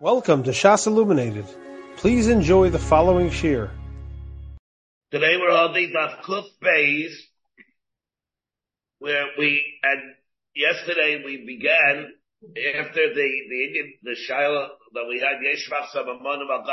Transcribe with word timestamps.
Welcome 0.00 0.44
to 0.44 0.52
Shas 0.52 0.86
Illuminated. 0.86 1.44
Please 1.96 2.28
enjoy 2.28 2.70
the 2.70 2.78
following 2.78 3.32
shir. 3.32 3.68
Today 5.10 5.36
we're 5.36 5.50
holding 5.50 5.90
Daf 5.90 6.22
Kuf 6.22 6.44
Beis, 6.62 7.10
where 9.00 9.24
we, 9.36 9.60
and 9.82 10.14
yesterday 10.54 11.20
we 11.24 11.44
began 11.44 12.12
after 12.78 13.12
the, 13.12 13.28
the 13.50 13.64
Indian, 13.64 13.94
the 14.04 14.14
Shiloh 14.14 14.68
that 14.94 15.06
we 15.08 15.18
had 15.18 15.42
Yeshvach 15.42 15.88
Samamon 15.88 16.42
of 16.44 16.48
Al 16.48 16.64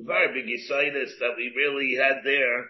very 0.00 0.34
big 0.34 0.52
Yisaitis 0.52 1.18
that 1.18 1.32
we 1.38 1.50
really 1.56 1.96
had 1.96 2.22
there. 2.22 2.66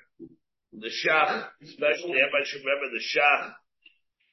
The 0.73 0.87
Shach, 0.87 1.49
especially 1.65 2.21
everybody 2.21 2.45
should 2.45 2.63
remember 2.63 2.95
the 2.95 3.03
Shach, 3.03 3.55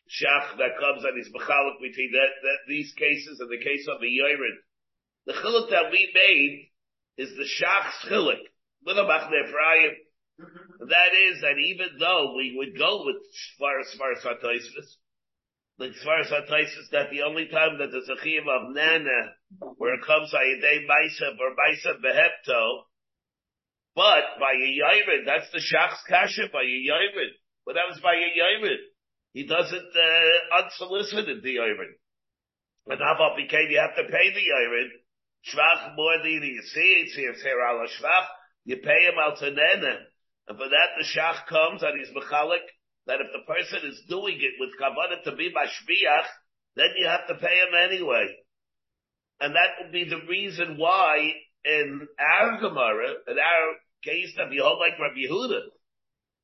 Shach 0.08 0.58
that 0.60 0.78
comes 0.80 1.04
and 1.04 1.18
he's 1.18 1.34
Mechalik 1.34 1.82
between 1.82 2.12
that, 2.12 2.30
that, 2.44 2.60
these 2.68 2.94
cases 2.94 3.40
and 3.40 3.50
the 3.50 3.58
case 3.58 3.88
of 3.90 4.00
the 4.02 4.08
Yored. 4.08 4.62
The 5.28 5.34
chiluk 5.34 5.70
that 5.72 5.92
we 5.92 6.10
made 6.16 6.70
is 7.18 7.36
the 7.36 7.46
shach's 7.46 8.06
chiluk. 8.10 8.40
That 8.88 8.96
is 11.28 11.42
that 11.42 11.58
even 11.60 12.00
though 12.00 12.34
we 12.38 12.56
would 12.56 12.78
go 12.78 13.04
with 13.04 13.18
Svaras 13.60 13.92
Svaras 14.00 14.24
HaToisvis, 14.24 14.96
the 15.80 15.88
that 16.92 17.10
the 17.12 17.24
only 17.24 17.48
time 17.48 17.78
that 17.80 17.92
there's 17.92 18.10
a 18.10 18.16
of 18.48 18.74
Nana, 18.74 19.34
where 19.76 19.96
it 19.96 20.06
comes 20.08 20.32
by 20.32 20.44
a 20.44 20.62
day 20.62 20.86
or 21.40 21.56
Maisa 21.60 22.00
Behepto, 22.00 22.84
but 23.96 24.40
by 24.40 24.54
a 24.54 24.78
Yairid, 24.80 25.26
that's 25.26 25.52
the 25.52 25.60
Shach's 25.60 26.02
Kasha, 26.08 26.48
by 26.54 26.62
a 26.62 26.84
Yairid. 26.88 27.36
But 27.66 27.74
that 27.74 27.90
was 27.90 28.00
by 28.00 28.14
a 28.14 28.32
Yairid. 28.32 28.80
He 29.34 29.44
doesn't, 29.46 29.76
uh, 29.76 30.56
unsolicited 30.64 31.44
the 31.44 31.58
Yairid. 31.58 31.98
And 32.88 33.02
how 33.02 33.36
became 33.36 33.70
you 33.70 33.80
have 33.80 33.96
to 33.98 34.04
pay 34.04 34.32
the 34.34 34.40
Yairid, 34.40 34.92
Shvach 35.54 35.96
more 35.96 36.18
than 36.24 36.32
you 36.32 36.62
see 36.62 37.04
it's 37.04 37.16
here, 37.16 37.34
here 37.34 37.60
ala 37.60 37.88
Shvach, 37.88 38.28
you 38.66 38.78
pay 38.78 39.06
him 39.08 39.16
al 39.20 39.36
tanena. 39.38 40.04
And 40.48 40.58
for 40.58 40.70
that 40.70 40.90
the 40.98 41.06
Shach 41.06 41.46
comes 41.48 41.84
and 41.84 41.98
he's 42.00 42.14
mechalik, 42.16 42.66
that 43.08 43.22
if 43.22 43.32
the 43.32 43.48
person 43.48 43.88
is 43.90 44.04
doing 44.10 44.38
it 44.40 44.60
with 44.60 44.76
kavanah 44.80 45.24
to 45.24 45.36
be 45.36 45.52
mashviach, 45.52 46.28
then 46.76 46.92
you 46.98 47.08
have 47.08 47.28
to 47.28 47.36
pay 47.36 47.56
him 47.56 47.74
anyway. 47.90 48.28
And 49.40 49.56
that 49.56 49.80
would 49.80 49.92
be 49.92 50.04
the 50.04 50.26
reason 50.28 50.78
why 50.78 51.34
in 51.64 52.08
our 52.20 52.60
Gemara, 52.60 53.10
in 53.28 53.38
our 53.40 53.68
case 54.04 54.34
that 54.38 54.50
we 54.50 54.60
hold 54.62 54.80
like 54.80 55.00
Rabbi 55.00 55.28
Yehuda, 55.28 55.72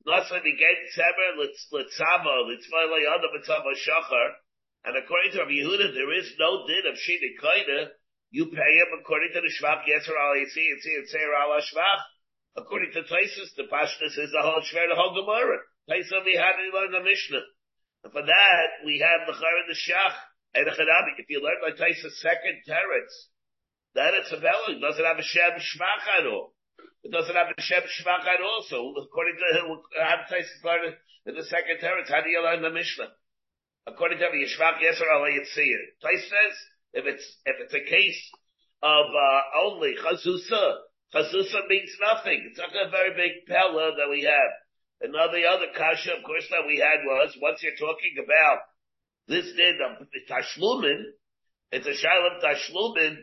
Nasa 0.07 0.39
Nigen 0.39 0.77
Tzemer 0.95 1.39
Litzavo, 1.39 2.47
Litzvah 2.47 2.88
Layana 2.91 3.27
B'tzava 3.31 3.71
Shachar, 3.75 4.29
and 4.85 4.97
according 4.97 5.31
to 5.31 5.39
Rabbi 5.39 5.63
Yehuda, 5.63 5.93
there 5.93 6.13
is 6.19 6.33
no 6.39 6.67
din 6.67 6.83
of 6.91 6.95
Shini 6.95 7.39
Kaida, 7.39 7.88
you 8.33 8.49
pay 8.49 8.73
him 8.81 8.89
according 8.97 9.29
to 9.37 9.45
the 9.45 9.53
Shvach 9.53 9.85
Yeser 9.85 10.17
al 10.17 10.33
Yitzi 10.41 10.65
Yitzi 10.65 10.89
Yitzer 10.97 11.29
al 11.37 11.53
Shvach. 11.61 12.01
According 12.57 12.89
to 12.97 13.05
Taisus, 13.05 13.53
the 13.53 13.69
Pashtus 13.69 14.17
is 14.17 14.33
the 14.33 14.41
whole 14.41 14.57
Shver, 14.65 14.89
the 14.89 14.97
whole 14.97 15.13
Gemara. 15.13 15.61
Taisus 15.85 16.25
we 16.25 16.33
had 16.33 16.57
to 16.57 16.65
learn 16.73 16.97
the 16.97 17.05
Mishnah. 17.05 17.45
And 18.03 18.11
for 18.11 18.25
that, 18.25 18.69
we 18.85 19.05
have 19.05 19.29
the 19.29 19.37
Char 19.37 19.53
and 19.61 19.69
the 19.69 19.77
Shach. 19.77 20.17
And 20.57 20.65
the 20.65 20.73
Chadabi, 20.73 21.13
if 21.21 21.29
you 21.29 21.45
learn 21.45 21.61
by 21.61 21.77
Taisus' 21.77 22.17
second 22.25 22.65
teretz, 22.65 23.13
then 23.93 24.17
it's 24.17 24.33
a 24.33 24.41
It 24.41 24.81
doesn't 24.81 25.05
have 25.05 25.21
a 25.21 25.25
Shem 25.25 25.53
Shvach 25.53 26.05
at 26.17 26.25
all. 26.25 26.57
It 27.05 27.13
doesn't 27.13 27.37
have 27.37 27.53
a 27.53 27.61
Shem 27.61 27.85
Shvach 27.85 28.25
at 28.25 28.41
all. 28.41 28.65
So 28.65 28.97
according 28.97 29.37
to 29.37 29.77
how 30.01 30.25
Taisus 30.25 30.57
learned 30.65 30.97
in 31.29 31.35
the 31.37 31.45
second 31.45 31.77
teretz, 31.85 32.09
how 32.09 32.25
do 32.25 32.29
you 32.33 32.41
learn 32.41 32.65
the 32.65 32.73
Mishnah? 32.73 33.13
According 33.85 34.17
to 34.17 34.25
the 34.25 34.41
Yishvach 34.41 34.81
Yeser 34.81 35.05
al 35.05 35.29
Yitzi. 35.29 35.69
Taisus 36.01 36.33
says, 36.33 36.55
if 36.94 37.05
it's, 37.05 37.25
if 37.45 37.55
it's 37.59 37.73
a 37.73 37.89
case 37.89 38.31
of, 38.81 39.05
uh, 39.05 39.41
only 39.66 39.95
chazusa, 39.95 40.77
chazusa 41.13 41.67
means 41.67 41.91
nothing. 42.00 42.47
It's 42.50 42.58
not 42.58 42.69
a 42.73 42.89
very 42.89 43.13
big 43.16 43.45
pella 43.47 43.91
that 43.97 44.09
we 44.09 44.23
have. 44.23 44.52
Another 45.02 45.39
other 45.50 45.67
kasha, 45.75 46.16
of 46.16 46.23
course, 46.23 46.47
that 46.50 46.66
we 46.67 46.78
had 46.78 47.03
was, 47.03 47.35
once 47.41 47.62
you're 47.62 47.75
talking 47.75 48.16
about 48.23 48.59
this 49.28 49.45
din 49.56 49.79
of 49.84 50.07
tashlumin, 50.29 51.03
it's 51.72 51.88
a 51.88 51.94
shalom 51.94 52.40
tashlumin, 52.40 53.17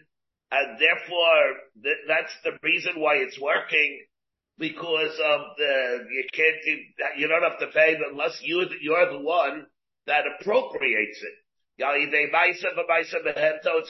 and 0.51 0.79
therefore, 0.79 1.41
th- 1.83 2.05
that's 2.09 2.33
the 2.45 2.59
reason 2.63 3.01
why 3.01 3.17
it's 3.17 3.41
working, 3.41 4.05
because 4.59 5.19
of 5.25 5.41
the, 5.57 6.05
you 6.11 6.25
can't, 6.35 7.17
you 7.17 7.29
don't 7.29 7.43
have 7.43 7.61
to 7.61 7.69
pay 7.69 7.97
unless 8.11 8.41
you, 8.43 8.67
you're 8.83 9.11
the 9.11 9.21
one 9.21 9.67
that 10.07 10.25
appropriates 10.27 11.23
it. 11.23 11.35
It's 11.81 11.97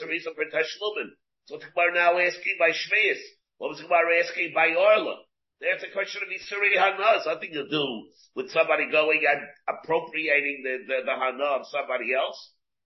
a 0.01 0.07
reason 0.07 0.31
for 0.31 0.47
Tashlumin. 0.47 1.11
So 1.51 1.59
the 1.59 1.67
Gemara 1.75 1.91
now 1.93 2.15
asking 2.15 2.55
by 2.57 2.71
Shmeis? 2.71 3.19
What 3.57 3.75
was 3.75 3.83
the 3.83 3.91
Gemara 3.91 4.23
asking 4.23 4.55
by 4.55 4.71
Orla? 4.71 5.27
There's 5.59 5.83
a 5.83 5.91
question 5.91 6.23
of 6.23 6.31
Isuri 6.31 6.79
Hana. 6.79 7.19
nothing 7.27 7.51
to 7.51 7.67
do 7.67 7.83
with 8.33 8.49
somebody 8.51 8.89
going 8.89 9.19
and 9.27 9.43
appropriating 9.67 10.63
the, 10.63 10.87
the, 10.87 10.97
the 11.03 11.15
Hana 11.19 11.59
of 11.59 11.67
somebody 11.67 12.15
else. 12.15 12.39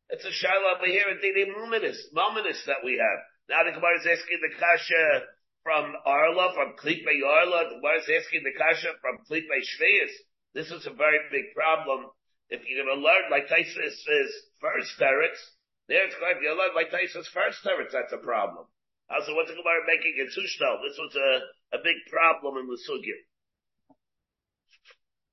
It's 0.10 0.26
a 0.26 0.34
Shiloh 0.34 0.82
over 0.82 0.90
here 0.90 1.06
in 1.14 1.22
Dini 1.22 1.54
Muminous, 1.54 2.10
Muminous 2.10 2.66
that 2.66 2.82
we 2.84 2.98
have. 2.98 3.20
Now 3.48 3.62
the 3.62 3.78
Gemara 3.78 4.02
is 4.02 4.10
asking 4.10 4.42
the 4.42 4.58
Kasha 4.58 5.30
from 5.62 5.94
Arla, 6.06 6.54
from 6.58 6.74
Klipe 6.82 7.06
Arla. 7.06 7.70
The 7.70 7.78
Gemara 7.78 8.02
is 8.02 8.10
asking 8.10 8.42
the 8.42 8.58
Kasha 8.58 8.98
from 9.06 9.22
Klipe 9.30 9.54
Shveis. 9.54 10.10
This 10.58 10.74
is 10.74 10.90
a 10.90 10.98
very 10.98 11.22
big 11.30 11.54
problem 11.54 12.10
if 12.50 12.62
you're 12.68 12.86
going 12.86 12.94
to 12.94 13.02
learn 13.02 13.32
like 13.32 13.50
Taisus 13.50 13.98
is 13.98 14.32
first 14.66 14.98
teretz, 14.98 15.38
there 15.86 16.10
it's 16.10 16.18
to 16.18 16.54
learn 16.58 16.74
like 16.74 16.90
Taisus 16.90 17.30
first 17.30 17.62
teretz, 17.62 17.94
that's 17.94 18.14
a 18.14 18.22
problem. 18.26 18.66
Also, 19.06 19.38
what's 19.38 19.54
the 19.54 19.58
Gemara 19.62 19.86
making 19.86 20.18
in 20.18 20.34
Sushtal? 20.34 20.82
This 20.82 20.98
was 20.98 21.14
a, 21.14 21.78
a 21.78 21.80
big 21.86 22.02
problem 22.10 22.58
in 22.58 22.66
the 22.66 22.82
Sugya. 22.82 23.18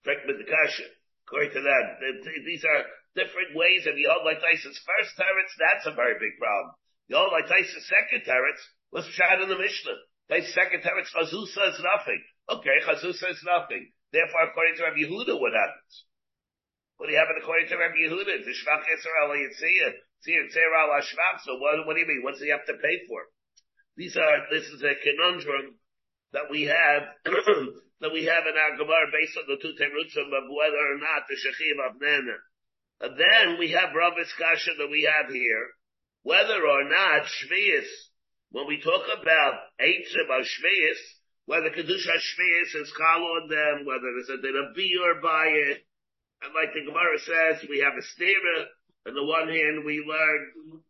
the 0.04 0.44
Kasha. 0.44 0.88
According 1.24 1.56
to 1.56 1.62
that, 1.64 1.84
these 2.44 2.60
are 2.68 2.84
different 3.16 3.56
ways 3.56 3.88
of 3.88 3.96
Yod 3.96 4.28
like 4.28 4.44
Taisus 4.44 4.76
first 4.76 5.16
teretz, 5.16 5.56
that's 5.56 5.88
a 5.88 5.96
very 5.96 6.20
big 6.20 6.36
problem. 6.36 6.76
Yod 7.08 7.32
like 7.32 7.48
Taisus 7.48 7.88
second 7.88 8.28
teretz, 8.28 8.60
let's 8.92 9.08
chat 9.16 9.40
in 9.40 9.48
the 9.48 9.56
Mishnah. 9.56 9.96
Taisus 10.28 10.52
second 10.52 10.84
teretz, 10.84 11.08
Chazusa 11.08 11.72
is 11.72 11.80
nothing. 11.80 12.20
Okay, 12.52 12.76
Chazusa 12.84 13.32
is 13.32 13.40
nothing. 13.48 13.88
Therefore, 14.12 14.52
according 14.52 14.76
to 14.76 14.84
Rabbi 14.84 15.08
Yehuda, 15.08 15.40
what 15.40 15.56
happens? 15.56 16.04
What 17.02 17.10
do 17.10 17.18
you 17.18 17.24
have 17.26 17.34
according 17.34 17.66
to 17.66 17.82
Rabbi 17.82 17.98
Yehuda? 17.98 18.46
The 18.46 18.54
Shvach 18.54 18.86
Yisrael 18.86 19.34
Shvach. 20.22 21.42
So 21.42 21.58
what, 21.58 21.82
what 21.82 21.94
do 21.94 22.00
you 22.00 22.06
mean? 22.06 22.22
What 22.22 22.38
does 22.38 22.46
he 22.46 22.54
have 22.54 22.64
to 22.70 22.78
pay 22.78 23.02
for? 23.10 23.26
These 23.96 24.16
are, 24.16 24.46
this 24.54 24.70
is 24.70 24.86
a 24.86 24.94
conundrum 25.02 25.82
that 26.30 26.46
we 26.48 26.70
have, 26.70 27.02
that 28.06 28.14
we 28.14 28.22
have 28.30 28.46
in 28.46 28.54
our 28.54 28.78
Gemara 28.78 29.10
based 29.10 29.34
on 29.34 29.50
the 29.50 29.58
two 29.58 29.74
terutzim 29.74 30.30
of 30.30 30.46
whether 30.46 30.78
or 30.78 30.98
not 31.02 31.26
the 31.26 31.34
Shechim 31.34 31.82
of 31.82 31.98
Nana. 31.98 32.38
And 33.00 33.18
then 33.18 33.58
we 33.58 33.72
have 33.72 33.98
Rabbis 33.98 34.30
Kasha 34.38 34.70
that 34.78 34.86
we 34.86 35.02
have 35.02 35.26
here, 35.34 35.74
whether 36.22 36.62
or 36.62 36.86
not 36.86 37.26
Shvius, 37.26 37.90
when 38.52 38.68
we 38.68 38.78
talk 38.78 39.02
about 39.10 39.58
Eitzim 39.82 40.30
of 40.30 40.46
Shvius, 40.46 41.02
whether 41.46 41.70
Kedusha 41.70 42.14
Shvius 42.14 42.78
is 42.78 42.94
chal 42.94 43.26
on 43.26 43.48
them, 43.50 43.90
whether 43.90 44.06
there's 44.06 44.38
a 44.38 44.40
din 44.40 44.54
of 44.54 44.76
biur 44.78 45.20
by 45.20 45.46
it, 45.50 45.82
and 46.42 46.50
like 46.58 46.74
the 46.74 46.82
Gemara 46.82 47.18
says, 47.22 47.62
we 47.70 47.78
have 47.86 47.94
a 47.94 48.02
stira. 48.02 48.66
On 49.06 49.14
the 49.14 49.22
one 49.22 49.46
hand, 49.46 49.86
we 49.86 50.02
learn, 50.02 50.82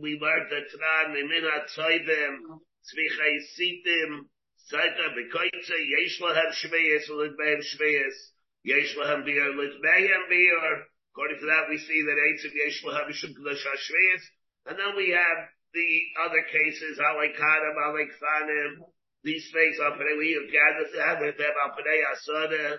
we 0.00 0.20
learned 0.20 0.48
that 0.52 0.68
Tran, 0.68 1.16
Mimina, 1.16 1.64
Tzaivim, 1.72 2.60
Tzvichai 2.84 3.34
Sitim, 3.56 4.28
Zaita, 4.68 5.16
Bekoitze, 5.16 5.78
Yesh 5.88 6.20
Lahem 6.20 6.52
Shveyes, 6.52 7.08
Lidbehem 7.08 7.64
Shveyes, 7.64 8.16
Yesh 8.64 8.96
Lahem 8.96 9.24
Bior, 9.24 9.56
Lidbehem 9.56 10.24
Bior. 10.28 10.84
According 11.12 11.40
to 11.40 11.46
that, 11.46 11.68
we 11.68 11.78
see 11.78 12.04
that 12.04 12.20
Eitzim 12.20 12.52
Yesh 12.52 12.84
Lahem 12.84 13.12
Shum 13.12 13.32
Kadosh 13.32 13.64
HaShveyes. 13.64 14.22
And 14.66 14.78
then 14.78 14.96
we 14.96 15.10
have 15.10 15.48
the 15.72 15.88
other 16.24 16.44
cases, 16.52 16.98
Alek 16.98 17.36
Kadam, 17.36 17.76
Alek 17.88 18.12
Fanim, 18.20 18.84
these 19.24 19.50
things, 19.52 19.76
we 19.80 20.38
have 20.38 20.48
gathered 20.52 21.36
them, 21.36 21.54
Alpanei 21.56 22.00
Asada, 22.08 22.78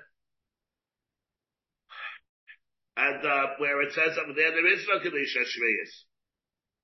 and 3.00 3.24
uh, 3.24 3.56
where 3.60 3.81
it 3.81 3.94
says 3.96 4.19
over 4.19 4.36
there, 4.36 4.51
there 4.51 4.68
is 4.68 4.84
no 4.84 5.00
Kedusha 5.00 5.44
Shveyas. 5.48 5.94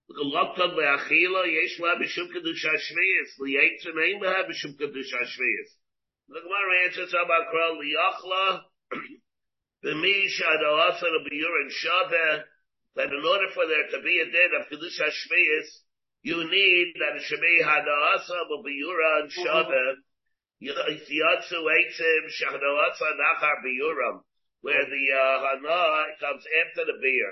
L'choloktad 0.08 0.72
le'achila 0.72 1.44
yesh 1.44 1.76
la 1.80 2.00
b'shum 2.00 2.32
Kedusha 2.32 2.72
Shveyas. 2.72 3.36
Li'etzim 3.44 4.00
ein 4.00 4.24
leha 4.24 4.48
b'shum 4.48 4.80
Kedusha 4.80 5.22
Shveyas. 5.28 5.70
The 6.30 6.40
Gemara 6.40 6.88
answers 6.88 7.12
about 7.12 7.52
Kral 7.52 7.76
li'achla 7.84 8.62
b'mi 9.84 10.16
shado 10.32 10.72
asar 10.88 11.20
b'yur 11.28 11.56
and 11.62 11.72
shaveh 11.84 12.44
that 12.96 13.12
in 13.12 13.24
order 13.26 13.52
for 13.54 13.68
there 13.68 13.92
to 13.92 14.00
be 14.02 14.16
a 14.24 14.26
din 14.32 14.52
of 14.56 14.72
Kedusha 14.72 15.12
Shveyas, 15.12 15.68
you 16.22 16.38
need 16.50 16.96
that 16.96 17.18
it 17.18 17.24
should 17.28 17.42
be 17.42 17.60
Hadasa 17.62 18.40
b'yura 18.64 19.20
and 19.20 19.32
shaveh 19.32 19.96
Yatsu 20.64 21.60
eitzim 21.60 22.24
shahadasa 22.40 23.08
nachar 23.20 23.60
b'yuram 23.66 24.24
where 24.66 24.82
the 24.82 25.06
uh, 25.14 25.38
hana 25.46 26.10
comes 26.18 26.42
after 26.42 26.90
the 26.90 26.98
beer. 26.98 27.32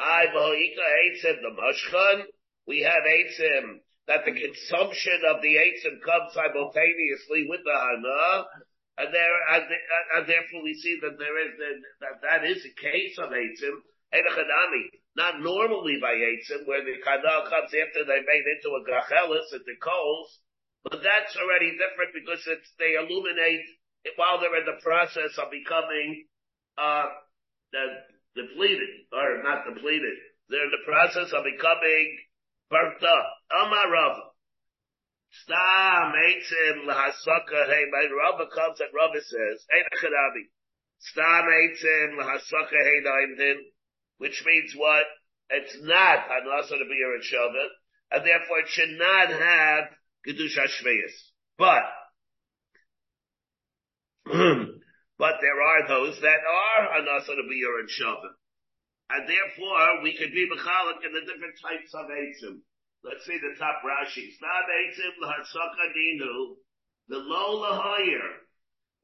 I 0.00 0.32
bohika 0.32 0.80
eitzim 1.04 1.44
the 1.44 1.52
mashchan 1.52 2.24
we 2.64 2.80
have 2.80 3.04
eitzim, 3.04 3.84
that 4.08 4.24
the 4.24 4.32
consumption 4.32 5.20
of 5.28 5.44
the 5.44 5.60
eitzim 5.60 6.00
comes 6.00 6.32
simultaneously 6.32 7.44
with 7.52 7.60
the 7.68 7.76
hana, 7.76 8.48
and 8.96 9.12
there, 9.12 9.36
and, 9.52 9.64
and 10.16 10.24
therefore 10.24 10.64
we 10.64 10.72
see 10.80 10.96
that 11.04 11.20
there 11.20 11.36
is, 11.44 11.52
that 12.00 12.24
that 12.24 12.48
is 12.48 12.64
a 12.64 12.72
case 12.80 13.20
of 13.20 13.28
eitzim, 13.28 13.84
not 15.20 15.44
normally 15.44 16.00
by 16.00 16.16
eitzim, 16.16 16.64
where 16.64 16.80
the 16.80 16.96
hana 17.04 17.44
comes 17.44 17.76
after 17.76 18.08
they 18.08 18.24
made 18.24 18.46
into 18.56 18.72
a 18.72 18.80
grachelis 18.88 19.52
at 19.52 19.68
the 19.68 19.76
coals, 19.84 20.40
but 20.80 21.04
that's 21.04 21.36
already 21.36 21.76
different 21.76 22.16
because 22.16 22.40
it's, 22.48 22.72
they 22.80 22.96
illuminate 22.96 23.68
while 24.16 24.40
they're 24.40 24.60
in 24.60 24.64
the 24.64 24.80
process 24.80 25.36
of 25.36 25.52
becoming, 25.52 26.24
uh, 26.78 27.06
depleted, 28.34 29.06
or 29.12 29.42
not 29.42 29.64
depleted. 29.64 30.16
They're 30.48 30.64
in 30.64 30.70
the 30.70 30.84
process 30.84 31.32
of 31.32 31.44
becoming 31.44 32.18
burnt 32.70 33.02
up. 33.02 33.26
Amar 33.50 33.90
Rava. 33.90 34.22
Stam 35.42 36.12
eitzim 36.14 36.86
lahasaka. 36.86 37.66
Hey, 37.66 37.84
my 37.90 38.06
Rava 38.10 38.46
comes 38.54 38.80
and 38.80 38.90
Rava 38.94 39.20
says, 39.20 39.66
Hey, 39.70 39.82
Nacharabi. 39.82 40.46
Stam 40.98 41.46
eitzim 41.48 42.18
lahasaka 42.20 42.78
hey 42.82 43.00
naimdin. 43.02 43.58
Which 44.18 44.44
means 44.46 44.74
what? 44.76 45.04
It's 45.50 45.76
not 45.82 46.28
anasa 46.28 46.78
to 46.78 46.84
be 46.84 47.02
a 47.02 47.20
Shavuot, 47.20 47.68
and 48.12 48.26
therefore 48.26 48.60
it 48.60 48.68
should 48.68 48.98
not 48.98 49.28
have 49.28 49.84
Kedusha 50.26 50.66
Shveyas. 50.68 51.32
But, 51.58 51.84
but 55.18 55.38
there 55.40 55.60
are 55.62 55.86
those 55.86 56.18
that 56.20 56.42
are 56.42 56.98
anasa 56.98 57.38
to 57.38 57.46
be 57.46 57.62
a 57.62 57.86
Shavuot. 57.86 58.34
And 59.10 59.28
therefore, 59.28 60.02
we 60.02 60.16
could 60.16 60.32
be 60.32 60.48
mechalik 60.48 61.04
in 61.04 61.12
the 61.12 61.22
different 61.28 61.54
types 61.60 61.92
of 61.94 62.10
eitzim. 62.10 62.64
Let's 63.04 63.22
see 63.26 63.38
the 63.38 63.54
top 63.60 63.84
Rashi. 63.84 64.32
Stab 64.34 64.66
eitzim 64.66 65.14
l'hatzakadinu, 65.20 66.56
the 67.08 67.18
low 67.20 67.62
lahoyer. 67.62 68.42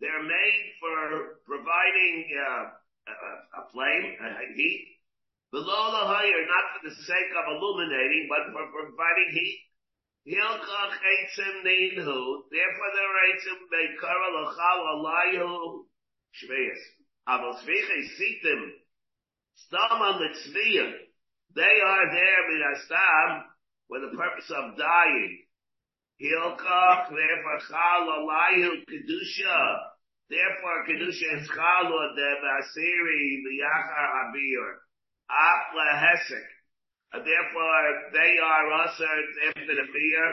They're 0.01 0.25
made 0.25 0.67
for 0.81 1.45
providing 1.45 2.27
uh, 2.33 2.65
a, 3.07 3.15
a 3.61 3.62
flame, 3.71 4.17
a 4.19 4.57
heat. 4.57 4.99
The 5.53 5.61
low 5.61 5.85
lahoyer, 5.93 6.43
not 6.49 6.67
for 6.75 6.89
the 6.89 6.95
sake 6.97 7.33
of 7.37 7.55
illuminating, 7.55 8.27
but 8.27 8.51
for 8.51 8.67
providing 8.73 9.31
heat. 9.37 9.61
Hilchach 10.27 10.97
eitzim 10.97 11.61
ninu. 11.61 12.51
Therefore, 12.51 12.91
the 12.97 13.05
eitzim 13.05 13.61
meikara 13.69 14.29
l'chal 14.43 14.81
alayu 14.97 15.89
shveyas. 16.35 16.82
Avos 17.29 17.62
vichei 17.65 18.05
sitim 18.19 18.81
Stama 19.69 20.19
Litzviyah. 20.21 20.93
They 21.55 21.77
are 21.85 22.06
there 22.12 22.43
minastam 22.49 23.43
for 23.88 24.00
the 24.00 24.17
purpose 24.17 24.50
of 24.50 24.79
dying. 24.79 25.44
Hilkach, 26.21 27.11
therefore 27.11 27.61
chal 27.69 28.06
alayu 28.09 28.85
kedusha. 28.88 29.61
Therefore 30.29 30.87
kedusha 30.88 31.43
is 31.43 31.49
chal 31.49 31.91
de 32.17 32.31
basiri 32.41 33.43
liyachar 33.44 34.09
habir. 34.15 34.65
Apla 35.29 35.88
hesek. 35.99 36.49
And 37.12 37.26
therefore 37.26 38.11
they 38.12 38.38
are 38.38 38.73
also 38.73 39.05
after 39.49 39.67
the 39.67 39.87
beer. 39.93 40.29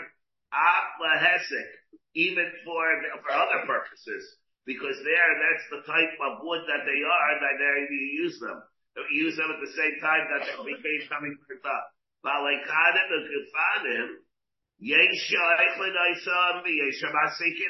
Apla 0.53 1.17
hesek. 1.19 1.69
Even 2.13 2.51
for, 2.63 2.85
for 3.23 3.31
other 3.31 3.65
purposes. 3.65 4.37
Because 4.67 4.99
there, 4.99 5.31
that's 5.39 5.67
the 5.71 5.81
type 5.87 6.15
of 6.19 6.43
wood 6.43 6.67
that 6.67 6.83
they 6.83 6.99
are, 6.99 7.31
that 7.39 7.55
they 7.55 7.87
use 8.19 8.35
them 8.43 8.59
use 9.11 9.37
them 9.37 9.53
at 9.53 9.61
the 9.61 9.69
same 9.77 10.01
time 10.01 10.25
that 10.33 10.41
they 10.41 10.57
became 10.65 11.05
coming 11.09 11.37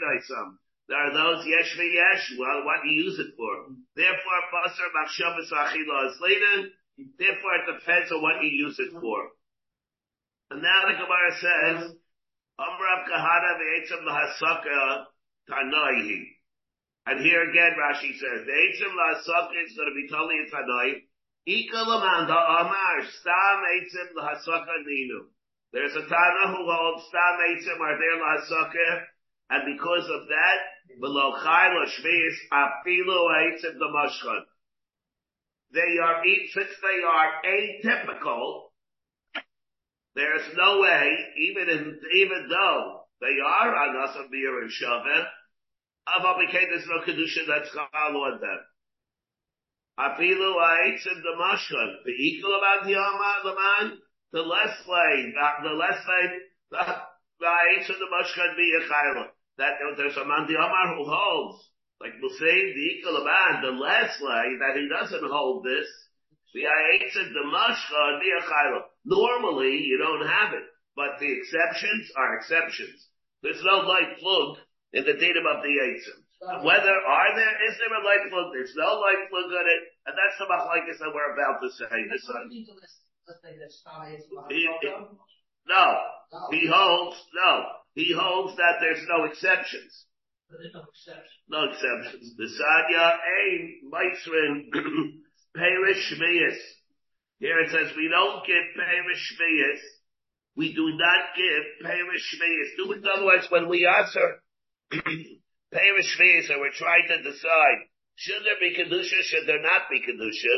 Isam. 0.07 0.57
There 0.87 0.97
are 0.97 1.11
those 1.11 1.45
Yesh 1.45 1.75
Yesh, 1.75 2.33
well, 2.39 2.63
what 2.63 2.79
do 2.83 2.89
you 2.89 3.03
use 3.03 3.19
it 3.19 3.35
for? 3.35 3.75
Therefore, 3.95 4.41
Basar 4.55 4.87
Machshavas 4.95 5.51
Achila 5.51 6.07
is 6.07 6.17
later, 6.21 6.69
therefore 7.19 7.55
it 7.59 7.67
depends 7.75 8.11
on 8.11 8.21
what 8.21 8.41
you 8.41 8.49
use 8.49 8.79
it 8.79 8.91
for. 8.91 9.19
And 10.51 10.61
now 10.61 10.87
the 10.87 10.93
Gemara 10.95 11.31
says, 11.35 11.91
Amrav 12.59 13.03
Kahana 13.11 13.59
V'etzim 13.59 14.05
L'Hasaka 14.05 15.05
Tanaihi. 15.49 16.36
And 17.07 17.23
here 17.23 17.39
again 17.49 17.73
Rashi 17.79 18.11
says, 18.19 18.43
the 18.43 18.51
Eitzim 18.51 18.91
L'Hasaka 18.91 19.55
is 19.63 19.71
going 19.79 19.87
to 19.87 19.95
be 19.95 20.11
totally 20.11 20.43
in 20.43 20.51
Tanaihi, 20.51 21.07
there's 25.71 25.95
a 25.95 26.01
Tana 26.01 26.43
who 26.51 26.63
holds 26.67 27.03
Stam 27.07 27.39
Eitzim 27.39 27.79
are 27.79 27.97
there 27.97 28.17
lahasaka, 28.19 28.87
and 29.51 29.77
because 29.77 30.09
of 30.09 30.27
that, 30.27 30.59
below 30.99 31.31
Chayla 31.39 31.85
Shviz, 31.85 32.35
Afilu 32.51 33.19
Eitzim 33.39 33.77
Damashkan. 33.79 34.41
They 35.71 35.99
are, 36.03 36.21
since 36.53 36.75
they 36.81 37.03
are 37.07 37.41
atypical, 37.45 38.71
there's 40.15 40.53
no 40.57 40.79
way, 40.81 41.33
even 41.37 41.69
in, 41.69 41.99
even 42.13 42.49
though 42.49 43.07
they 43.21 43.39
are 43.45 43.73
Anasa 43.73 44.29
Bir 44.29 44.61
and 44.63 44.69
Shaveh, 44.69 45.25
Aval 46.07 46.39
there's 46.51 46.87
no 46.87 47.01
Kedusha 47.03 47.45
that's 47.47 47.71
Chal 47.71 47.87
on 47.91 48.39
them. 48.39 48.59
Apilu. 49.99 50.53
The 52.05 52.11
equal 52.11 52.55
about 52.55 52.85
the 52.85 53.53
man, 53.53 53.97
the 54.31 54.41
less 54.41 54.87
lane, 54.87 55.33
the 55.63 55.69
less 55.71 56.05
lane, 56.07 56.41
the 56.71 56.77
ha'etzim 57.41 57.97
damashkan 57.97 58.55
be 58.55 58.73
a 58.77 58.81
chayla. 58.87 59.25
That 59.57 59.79
there's 59.97 60.17
a 60.17 60.25
man 60.25 60.45
the 60.47 60.55
Amar 60.55 60.95
who 60.95 61.05
holds, 61.05 61.71
like 61.99 62.13
we'll 62.21 62.37
say, 62.37 62.73
the 62.73 62.87
equal 62.93 63.17
about 63.17 63.61
the 63.63 63.71
less 63.71 64.21
lane, 64.21 64.59
that 64.59 64.77
he 64.77 64.87
doesn't 64.87 65.29
hold 65.29 65.65
this. 65.65 65.87
The 66.53 66.63
ha'etzim 66.63 67.33
damashkan 67.33 68.19
be 68.21 68.31
a 68.37 68.41
chayla. 68.43 68.81
Normally, 69.05 69.81
you 69.83 69.97
don't 69.97 70.27
have 70.27 70.53
it, 70.53 70.63
but 70.95 71.19
the 71.19 71.31
exceptions 71.31 72.11
are 72.15 72.35
exceptions. 72.37 73.07
There's 73.41 73.63
no 73.63 73.77
light 73.79 74.17
plug 74.19 74.57
in 74.93 75.03
the 75.03 75.13
datum 75.13 75.45
of 75.47 75.63
the 75.63 75.73
eitzim. 75.73 76.19
Whether 76.63 76.93
are 76.93 77.31
there, 77.35 77.55
is 77.65 77.75
there 77.81 77.93
a 77.97 78.05
light 78.05 78.29
plug? 78.29 78.53
There's 78.53 78.75
no 78.77 79.01
light 79.01 79.25
plug 79.29 79.49
on 79.49 79.65
it, 79.65 79.81
and 80.05 80.13
that's 80.13 80.37
the 80.37 80.45
machlekes 80.45 80.99
that 81.01 81.09
we're 81.09 81.33
about 81.33 81.59
to 81.65 81.69
say. 81.73 81.97
This 82.13 82.29
no, 85.67 85.97
he 86.51 86.67
holds, 86.71 87.17
no, 87.33 87.65
he 87.95 88.13
holds 88.13 88.55
that 88.57 88.77
there's 88.79 89.03
no 89.09 89.25
exceptions. 89.25 90.05
No 91.49 91.63
exceptions. 91.65 92.37
The 92.37 92.47
Sanya 92.47 93.19
Ein 93.19 93.91
Meisrin 93.91 94.71
Perish. 95.55 96.13
Here 97.39 97.59
it 97.59 97.69
says 97.71 97.97
we 97.97 98.07
don't 98.07 98.45
give 98.45 98.63
Perish. 98.77 99.35
We 100.55 100.73
do 100.73 100.89
not 100.95 101.35
give 101.35 101.63
Perish 101.83 102.35
Shmiyas. 102.35 102.77
Do 102.77 102.91
it 102.93 103.05
otherwise 103.05 103.47
when 103.49 103.67
we 103.67 103.85
answer 103.85 104.39
Perish 105.73 106.15
Shvias, 106.15 106.49
and 106.49 106.61
we're 106.61 106.71
trying 106.71 107.07
to 107.09 107.23
decide, 107.23 107.79
should 108.15 108.43
there 108.45 108.59
be 108.59 108.71
Kedusha, 108.71 109.19
should 109.23 109.47
there 109.47 109.61
not 109.61 109.89
be 109.91 109.99
Kedusha? 109.99 110.55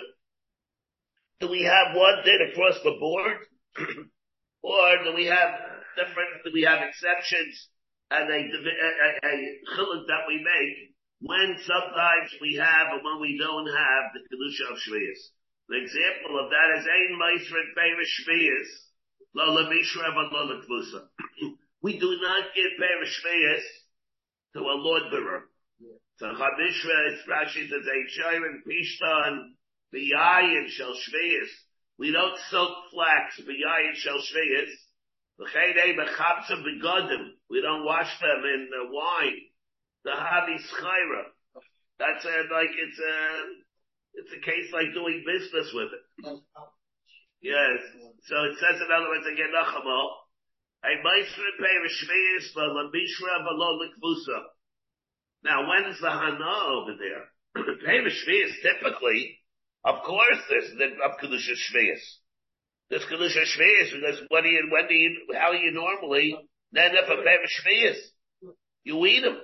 Do 1.42 1.50
we 1.50 1.64
have 1.64 1.96
one 1.96 2.22
din 2.24 2.52
across 2.52 2.78
the 2.84 2.94
board? 3.00 3.38
or 4.62 5.04
do 5.04 5.16
we 5.16 5.26
have 5.26 5.50
different, 5.98 6.46
do 6.46 6.52
we 6.54 6.62
have 6.62 6.86
exceptions 6.86 7.70
and 8.12 8.30
a, 8.30 8.38
a, 8.38 9.10
a, 9.26 9.34
that 10.08 10.24
we 10.28 10.38
make 10.38 10.94
when 11.22 11.58
sometimes 11.66 12.30
we 12.42 12.56
have 12.62 12.94
and 12.94 13.04
when 13.04 13.20
we 13.22 13.38
don't 13.38 13.68
have 13.68 14.04
the 14.14 14.22
Kedusha 14.30 14.72
of 14.72 14.78
Shvias? 14.78 15.22
The 15.70 15.82
example 15.82 16.38
of 16.38 16.50
that 16.54 16.70
is 16.78 16.86
Ein 16.86 17.18
Meisrin 17.18 17.74
Perish 17.74 18.14
Shvias, 18.26 18.70
Lola 19.34 19.70
Mishra, 19.70 20.14
Lola. 20.14 20.62
We 21.82 21.98
do 21.98 22.20
not 22.22 22.44
give 22.54 22.76
Shvias 22.78 23.64
to 24.54 24.60
a 24.60 24.76
Lord 24.76 25.04
bearer. 25.12 25.44
So 26.18 26.26
Chabishra, 26.26 27.14
it's 27.14 27.24
Rashi 27.30 27.70
says, 27.70 27.86
Eichayim 27.88 28.44
Pishtan, 28.68 29.56
B'yayin 29.94 30.68
Shel 30.68 30.94
Shveyis. 30.94 31.50
We 31.98 32.12
don't 32.12 32.38
soak 32.50 32.70
flax, 32.92 33.40
B'yayin 33.40 33.96
Shel 33.96 34.18
Shveyis. 34.18 34.72
V'cheidei 35.40 35.96
B'chabsa 35.96 36.62
B'godim. 36.62 37.30
We 37.50 37.62
don't 37.62 37.86
wash 37.86 38.20
them 38.20 38.44
in 38.44 38.70
the 38.70 38.90
wine. 38.92 39.40
The 40.04 40.12
Havi 40.12 40.58
Schaira. 40.58 41.24
That's 42.00 42.26
a, 42.26 42.54
like, 42.54 42.72
it's 42.72 43.00
a, 43.00 43.16
it's 44.16 44.32
a 44.34 44.46
case 44.46 44.72
like 44.74 44.94
doing 44.94 45.24
business 45.26 45.72
with 45.74 45.90
it. 45.94 46.40
Yes. 47.42 47.80
So 48.28 48.36
it 48.44 48.56
says 48.60 48.82
in 48.82 48.92
other 48.92 49.08
words, 49.08 49.26
again, 49.32 49.52
Nachamo, 49.56 50.10
now, 55.44 55.70
when 55.70 55.86
is 55.92 56.00
the 56.02 56.10
Hana 56.10 56.52
over 56.72 56.96
there? 57.00 57.32
Pei 57.86 58.00
Shvius 58.00 58.52
typically, 58.62 59.40
of 59.86 60.04
course, 60.04 60.38
there's 60.50 60.72
the 60.78 60.86
of 61.04 61.20
Kedusha 61.20 61.56
Shvius. 61.56 62.04
this 62.90 63.04
Kedusha 63.06 63.44
Shvius, 63.44 63.94
because 63.94 64.22
when 64.30 64.44
do 64.44 64.50
you, 64.50 64.68
when 64.72 64.88
do 64.88 64.94
you, 64.94 65.28
how 65.34 65.52
do 65.52 65.58
you 65.58 65.72
normally, 65.72 66.38
then 66.72 66.92
if 66.94 67.08
a 67.08 67.14
of 67.14 68.44
you 68.84 69.06
eat 69.06 69.22
them. 69.22 69.38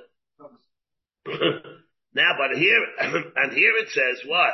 now, 2.13 2.31
but 2.37 2.57
here, 2.57 2.85
and 3.35 3.53
here 3.53 3.73
it 3.77 3.89
says 3.89 4.27
what? 4.27 4.53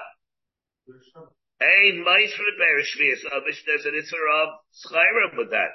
Ein 1.61 2.03
mice 2.03 2.33
for 2.33 2.43
the 2.43 2.57
pair 2.57 2.79
of 2.79 2.85
Shvius, 2.85 3.23
there's 3.65 3.85
an 3.85 3.93
Isser 3.93 4.43
of 4.43 4.50
Skyrim 4.85 5.38
with 5.38 5.51
that. 5.51 5.69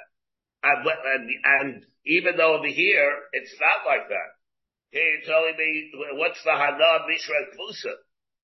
And, 0.63 1.85
even 2.05 2.37
though 2.37 2.55
over 2.55 2.67
here, 2.67 3.11
it's 3.33 3.55
not 3.59 3.85
like 3.85 4.07
that. 4.09 4.29
Okay, 4.89 5.03
you're 5.03 5.27
telling 5.27 5.57
me, 5.57 5.91
what's 6.15 6.41
the 6.43 6.55
Hana 6.55 7.03
Mishra 7.07 7.51
Kvusa? 7.51 7.93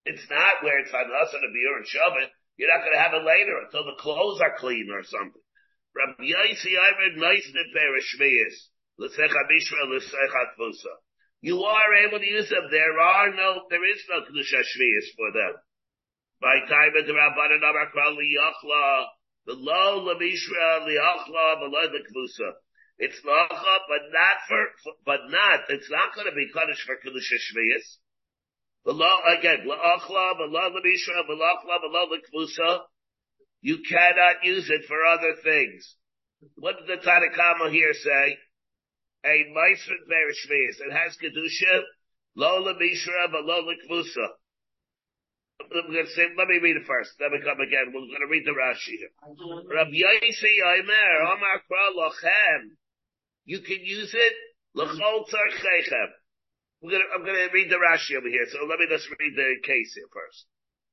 It's 0.05 0.27
not 0.29 0.63
where 0.63 0.79
it's 0.79 0.91
Hana 0.91 1.07
and 1.07 1.47
a 1.47 1.51
beer 1.53 1.77
and 1.79 1.87
it. 1.87 2.29
You're 2.57 2.69
not 2.69 2.83
going 2.83 2.93
to 2.93 3.01
have 3.01 3.15
it 3.15 3.25
later 3.25 3.57
until 3.63 3.85
the 3.87 3.97
clothes 3.97 4.41
are 4.41 4.59
clean 4.59 4.91
or 4.91 5.03
something. 5.03 5.41
Rabbi 5.95 6.27
Yaisi, 6.27 6.75
I 6.75 6.89
read 6.99 7.17
nice 7.17 7.47
in 7.47 7.71
Perishmias. 7.71 8.55
L'secha 8.99 9.41
Mishra, 9.49 9.85
l'secha 9.87 10.43
Kvusa. 10.59 10.93
You 11.41 11.63
are 11.63 11.93
able 12.07 12.19
to 12.19 12.25
use 12.25 12.49
them. 12.49 12.67
There 12.69 12.99
are 12.99 13.29
no, 13.31 13.63
there 13.69 13.83
is 13.83 14.03
no 14.09 14.21
Kedusha 14.21 14.61
Shvias 14.63 15.07
for 15.15 15.31
them. 15.33 15.55
By 16.39 16.59
time 16.67 16.95
of 16.99 17.07
the 17.07 17.13
Rabbanan 17.13 17.63
Amakra 17.63 18.15
Liyachla, 18.15 19.05
the 19.05 19.22
low 19.47 20.05
Lamishra 20.05 20.87
Liyachla, 20.87 21.59
the 21.59 21.67
low 21.67 21.87
Kvusa. 21.87 22.51
It's 22.99 23.19
lacha, 23.25 23.77
but 23.89 24.01
not 24.11 24.37
for, 24.47 24.93
but 25.05 25.19
not, 25.29 25.61
it's 25.69 25.89
not 25.89 26.15
going 26.15 26.27
to 26.27 26.35
be 26.35 26.47
punished 26.53 26.83
for 26.85 26.95
Kedusha 26.95 27.37
Shvias. 27.41 27.97
Again, 28.85 29.65
la'achla, 29.67 30.33
v'la 30.39 30.73
l'mishra, 30.73 31.23
v'la'achla, 31.29 31.79
v'la 31.83 32.05
l'kvusa. 32.11 32.81
You 33.61 33.79
cannot 33.89 34.43
use 34.43 34.69
it 34.69 34.85
for 34.87 35.03
other 35.05 35.35
things. 35.43 35.95
What 36.55 36.75
did 36.77 36.87
the 36.87 37.03
Tanakama 37.03 37.71
here 37.71 37.93
say? 37.93 38.37
A 39.25 39.45
meisrit 39.55 40.05
bereshvias. 40.09 40.81
It 40.85 40.91
has 40.91 41.17
kedusha, 41.17 41.81
lo 42.35 42.59
l'mishra, 42.59 43.29
v'lo 43.29 43.65
l'kvusa. 43.65 44.27
Going 45.59 46.05
to 46.05 46.13
say, 46.13 46.29
let 46.37 46.47
me 46.47 46.59
read 46.61 46.77
it 46.77 46.85
first. 46.85 47.17
Then 47.17 47.33
we 47.33 47.41
come 47.41 47.61
again. 47.61 47.89
We're 47.93 48.05
going 48.05 48.25
to 48.25 48.29
read 48.29 48.45
the 48.45 48.53
Rashi 48.53 48.97
here. 48.97 49.13
Rabbi 49.73 50.05
Yaisi 50.05 50.53
Aimer, 50.61 51.33
Omar 51.33 51.61
Kra 51.65 51.93
Lochem. 51.97 52.77
You 53.45 53.59
can 53.61 53.81
use 53.81 54.13
it, 54.13 54.33
l'chol 54.75 55.25
tzarchechem. 55.25 56.09
Gonna, 56.83 57.09
I'm 57.15 57.25
going 57.25 57.47
to 57.47 57.53
read 57.53 57.71
the 57.71 57.81
Rashi 57.81 58.17
over 58.17 58.29
here. 58.29 58.45
So 58.51 58.65
let 58.65 58.79
me 58.79 58.85
just 58.89 59.09
read 59.09 59.33
the 59.35 59.61
case 59.65 59.93
here 59.95 60.09
first. 60.13 60.45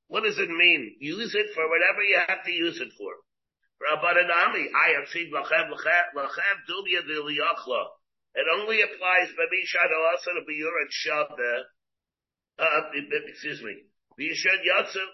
What 0.08 0.24
does 0.24 0.38
it 0.38 0.50
mean? 0.50 0.96
Use 0.98 1.34
it 1.34 1.54
for 1.54 1.68
whatever 1.68 2.02
you 2.02 2.18
have 2.26 2.44
to 2.44 2.52
use 2.52 2.80
it 2.80 2.92
for. 2.96 3.12
Rabbanami, 3.80 4.66
I 4.76 5.00
have 5.00 5.08
seen 5.08 5.32
lachem 5.32 5.70
lachem. 5.72 6.12
It 8.34 8.46
only 8.54 8.82
applies 8.82 9.28
b'mishad 9.34 9.90
also 10.12 10.30
to 10.34 10.42
biyur 10.46 10.74
and 10.80 10.90
shabda. 10.90 11.64
Uh, 12.58 12.90
excuse 13.28 13.62
me. 13.62 13.89
B'yishad 14.18 14.62
yatsu. 14.64 15.04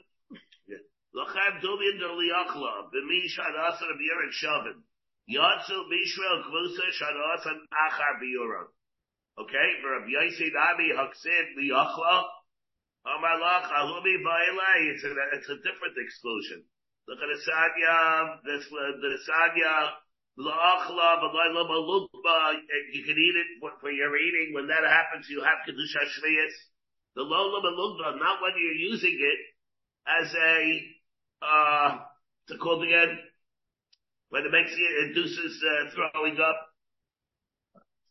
Lachem 1.14 1.60
dubya 1.60 2.08
liyachla. 2.12 2.90
B'mishad 2.92 3.54
also 3.64 3.86
to 3.86 3.94
biyur 3.94 4.22
and 4.22 4.32
shabda. 4.32 4.72
Yatsu 5.28 5.76
bishra 5.90 6.42
kvusa 6.46 6.86
shad 6.92 7.16
also 7.16 7.50
achar 7.50 8.14
biyuram. 8.22 8.68
Okay, 9.38 9.68
Rabbi 9.84 10.16
Yossi 10.16 10.48
Nami 10.54 10.94
Haksid 10.96 11.46
Liyachla. 11.58 12.24
Amalach 13.04 13.68
Ahumi 13.68 14.16
Baila. 14.22 14.68
It's 14.88 15.04
a 15.04 15.12
it's 15.36 15.48
a 15.50 15.56
different 15.56 15.98
exclusion. 15.98 16.64
Look 17.08 17.18
at 17.18 17.28
the 17.28 17.38
Sanya, 17.44 18.40
this 18.44 18.64
the 18.70 19.18
Sanya 19.28 19.92
La'achla 20.38 21.22
Balayla 21.22 21.62
Malukba. 21.68 22.60
You 22.92 23.04
can 23.04 23.18
eat 23.18 23.36
it 23.36 23.60
for, 23.60 23.72
for, 23.80 23.90
your 23.90 24.16
eating. 24.16 24.54
When 24.54 24.68
that 24.68 24.84
happens, 24.84 25.26
you 25.28 25.42
have 25.42 25.58
kedusha 25.68 26.02
shviyas. 26.06 26.54
The 27.16 27.22
Lola 27.22 27.64
Malukba, 27.64 28.18
not 28.20 28.42
when 28.42 28.52
you're 28.60 28.92
using 28.92 29.16
it 29.16 29.40
as 30.06 30.34
a 30.34 30.82
uh 31.42 31.98
to 32.48 32.58
call 32.58 32.82
again 32.82 33.18
when 34.28 34.44
it 34.44 34.52
makes 34.52 34.70
it 34.70 35.08
induces 35.08 35.62
uh, 35.62 35.90
throwing 35.94 36.36
up. 36.40 36.58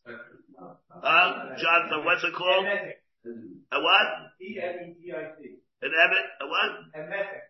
Uh, 0.07 1.55
Jonathan, 1.57 2.05
what's 2.05 2.23
it 2.23 2.33
called? 2.33 2.65
A 2.65 3.79
what? 3.81 4.07
E-M-E-T-I-C. 4.41 5.55
An 5.81 5.91
emet? 5.91 6.27
A 6.41 6.47
what? 6.47 6.71
Emetic. 6.95 7.41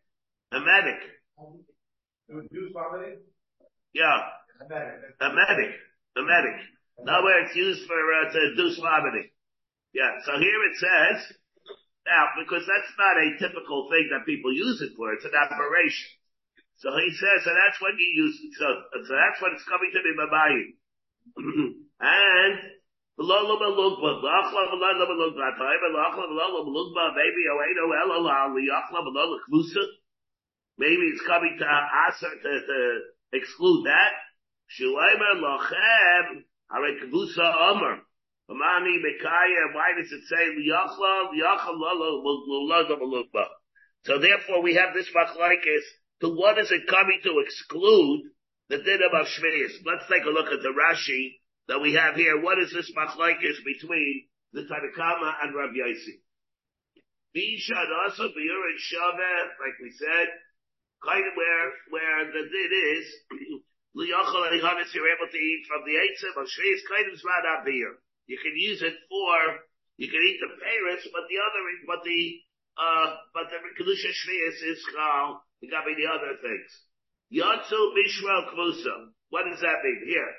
Emetic. 0.53 0.99
Do 2.51 2.69
vomiting? 2.73 3.19
Yeah. 3.93 4.17
Emetic. 5.21 5.71
Emetic. 6.17 6.57
Now 7.03 7.23
where 7.23 7.45
it's 7.45 7.55
used 7.55 7.85
for, 7.87 7.95
uh, 7.95 8.31
to 8.31 8.39
induce 8.51 8.79
vomiting. 8.79 9.29
Yeah. 9.93 10.11
So 10.25 10.31
here 10.39 10.63
it 10.63 10.75
says, 10.79 11.37
now, 12.05 12.37
because 12.37 12.63
that's 12.69 12.93
not 12.97 13.17
a 13.17 13.37
typical 13.41 13.89
thing 13.89 14.09
that 14.13 14.25
people 14.29 14.53
use 14.53 14.81
it 14.81 14.93
for, 14.95 15.13
it's 15.13 15.25
an 15.25 15.33
aberration. 15.33 16.09
So 16.77 16.93
he 16.93 17.09
says, 17.17 17.43
so 17.43 17.51
that's 17.55 17.81
when 17.81 17.97
you 17.97 18.09
use. 18.25 18.35
So, 18.59 18.67
so 18.93 19.13
that's 19.15 19.41
when 19.41 19.53
it's 19.53 19.65
coming 19.65 19.89
to 19.89 20.01
me 20.03 20.11
Mabayim. 20.13 20.67
and 22.01 22.75
Maybe 30.77 31.03
it's 31.07 31.25
coming 31.25 31.55
to 31.57 31.65
answer 31.65 32.27
to, 32.27 32.51
to 32.59 33.01
exclude 33.31 33.85
that. 33.85 34.11
Amani 38.49 39.01
mekaya. 39.01 39.73
Why 39.73 39.93
does 39.97 40.11
it 40.11 40.23
say 40.29 40.43
liyachla 40.53 41.33
liyachla 41.33 41.73
lolo 41.73 43.23
So 44.05 44.19
therefore, 44.19 44.61
we 44.61 44.75
have 44.75 44.93
this 44.93 45.09
machlekes. 45.15 45.85
To 46.21 46.29
what 46.29 46.57
is 46.57 46.71
it 46.71 46.87
coming 46.87 47.19
to 47.23 47.39
exclude 47.39 48.31
the 48.69 48.77
din 48.77 49.01
of 49.03 49.27
Shmeis? 49.27 49.83
Let's 49.83 50.07
take 50.07 50.23
a 50.23 50.29
look 50.29 50.47
at 50.47 50.61
the 50.61 50.71
Rashi 50.71 51.41
that 51.67 51.81
we 51.81 51.93
have 51.93 52.15
here. 52.15 52.39
What 52.41 52.59
is 52.59 52.71
this 52.71 52.91
machlekes 52.95 53.59
between 53.65 54.27
the 54.53 54.61
Tanakama 54.61 55.33
and 55.43 55.55
Rabbi 55.55 55.81
Yossi? 55.81 56.21
Bishad 57.35 57.89
also 58.05 58.29
biyurin 58.31 58.79
like 59.59 59.75
we 59.81 59.91
said, 59.91 60.27
kind 61.03 61.25
of 61.25 61.33
where 61.35 61.67
where 61.89 62.25
the 62.31 62.43
din 62.47 62.71
is. 62.95 63.07
Liyachal 63.95 64.51
and 64.51 64.59
you're 64.59 65.07
able 65.07 65.31
to 65.31 65.37
eat 65.39 65.63
from 65.67 65.83
the 65.87 65.95
eitzim 65.95 66.35
of 66.35 66.47
shvius 66.47 66.83
kind 66.87 67.07
of 67.11 67.19
rad 67.23 67.63
beer. 67.63 67.95
You 68.27 68.37
can 68.41 68.55
use 68.55 68.81
it 68.81 68.95
for 69.09 69.65
you 69.97 70.11
can 70.11 70.19
eat 70.19 70.39
the 70.43 70.51
parents, 70.59 71.07
but 71.13 71.23
the 71.31 71.39
other 71.39 71.61
but 71.87 72.01
the 72.03 72.21
uh 72.75 73.07
but 73.33 73.47
the 73.47 73.59
kedusha 73.79 74.11
shvius 74.11 74.59
is 74.71 74.79
chal. 74.91 75.41
You 75.61 75.71
got 75.71 75.85
me 75.85 75.95
the 75.95 76.11
other 76.11 76.35
things. 76.41 76.69
Yatsu 77.31 77.79
bishral 77.95 78.51
kvusa. 78.51 79.15
What 79.29 79.45
does 79.49 79.61
that 79.61 79.79
mean? 79.83 80.03
Here, 80.05 80.31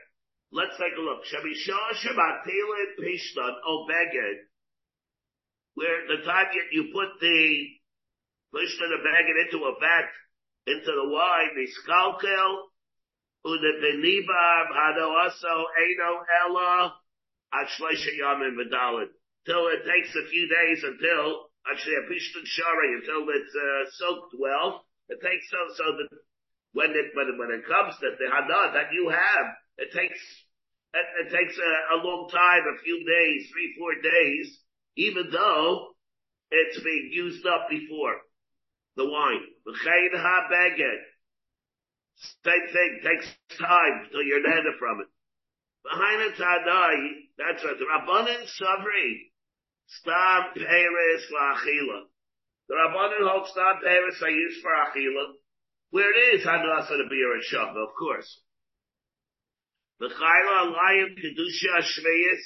Let's 0.53 0.77
take 0.79 0.95
a 0.97 1.01
look. 1.01 1.25
Shabishah 1.27 2.07
Shabbatilin 2.07 2.91
Pishtan 3.03 3.55
Obeged, 3.67 4.47
where 5.75 6.07
the 6.07 6.25
time 6.25 6.47
you 6.73 6.91
put 6.93 7.19
the 7.21 7.67
Pishtan 8.55 8.91
Obeged 8.95 9.37
into 9.45 9.65
a 9.65 9.75
vat, 9.81 10.09
into 10.67 10.87
the 10.87 11.09
wine, 11.11 11.51
the 11.57 11.67
skalkel, 11.83 12.71
ude 13.45 13.73
benibam 13.83 14.67
hado 14.71 15.11
aso 15.27 15.65
eino 15.83 16.23
ella, 16.47 16.95
Till 19.47 19.67
it 19.69 19.87
takes 19.87 20.13
a 20.17 20.29
few 20.29 20.45
days 20.49 20.83
until, 20.83 21.49
actually 21.71 21.97
a 21.97 22.07
pishtan 22.11 22.45
shari, 22.45 22.99
until 22.99 23.25
it's, 23.31 23.55
uh, 23.55 23.85
soaked 23.97 24.35
well. 24.39 24.85
It 25.09 25.23
takes 25.23 25.47
so, 25.51 25.61
so 25.77 25.85
that 25.97 26.09
when 26.73 26.91
it, 26.91 27.15
when, 27.15 27.39
when 27.39 27.51
it 27.57 27.65
comes 27.65 27.95
to 28.01 28.11
the 28.19 28.29
hana 28.29 28.75
that 28.75 28.93
you 28.93 29.09
have, 29.09 29.47
it 29.79 29.89
takes, 29.95 30.19
it, 30.93 31.07
it 31.25 31.29
takes 31.31 31.57
a, 31.57 31.73
a, 31.95 31.99
long 32.03 32.29
time, 32.29 32.65
a 32.67 32.83
few 32.83 32.99
days, 33.07 33.49
three, 33.53 33.75
four 33.79 33.95
days, 34.03 34.59
even 34.97 35.31
though 35.31 35.95
it's 36.51 36.81
being 36.83 37.11
used 37.13 37.47
up 37.47 37.69
before 37.71 38.17
the 38.97 39.05
wine. 39.05 39.47
Same 42.45 42.67
thing, 42.73 43.01
takes 43.05 43.27
time 43.59 44.09
till 44.11 44.23
you're 44.23 44.43
nana 44.43 44.73
from 44.79 45.01
it. 45.01 45.09
Behind 45.87 46.19
it, 46.23 46.35
Tadai, 46.35 47.31
that's 47.39 47.63
right. 47.63 47.79
The 47.79 47.87
Rabbanin 47.87 48.43
Savri, 48.59 49.31
Stam 49.87 50.51
Peres 50.55 51.25
Lachila. 51.31 52.11
The 52.69 52.75
Rabbanin 52.75 53.23
hold 53.23 53.47
Stam 53.47 53.79
Peres 53.85 54.21
are 54.23 54.31
used 54.31 54.63
for 54.63 54.73
Achila. 54.75 55.39
Where 55.91 56.11
it 56.11 56.35
is, 56.35 56.45
Hadas 56.45 56.91
and 56.91 57.09
Beer 57.09 57.35
and 57.35 57.45
Shabbat, 57.47 57.79
of 57.79 57.95
course. 57.97 58.41
The 60.01 60.09
Chayla 60.09 60.73
Lion 60.73 61.15
Kedusha 61.15 61.79
Shveyis, 61.79 62.43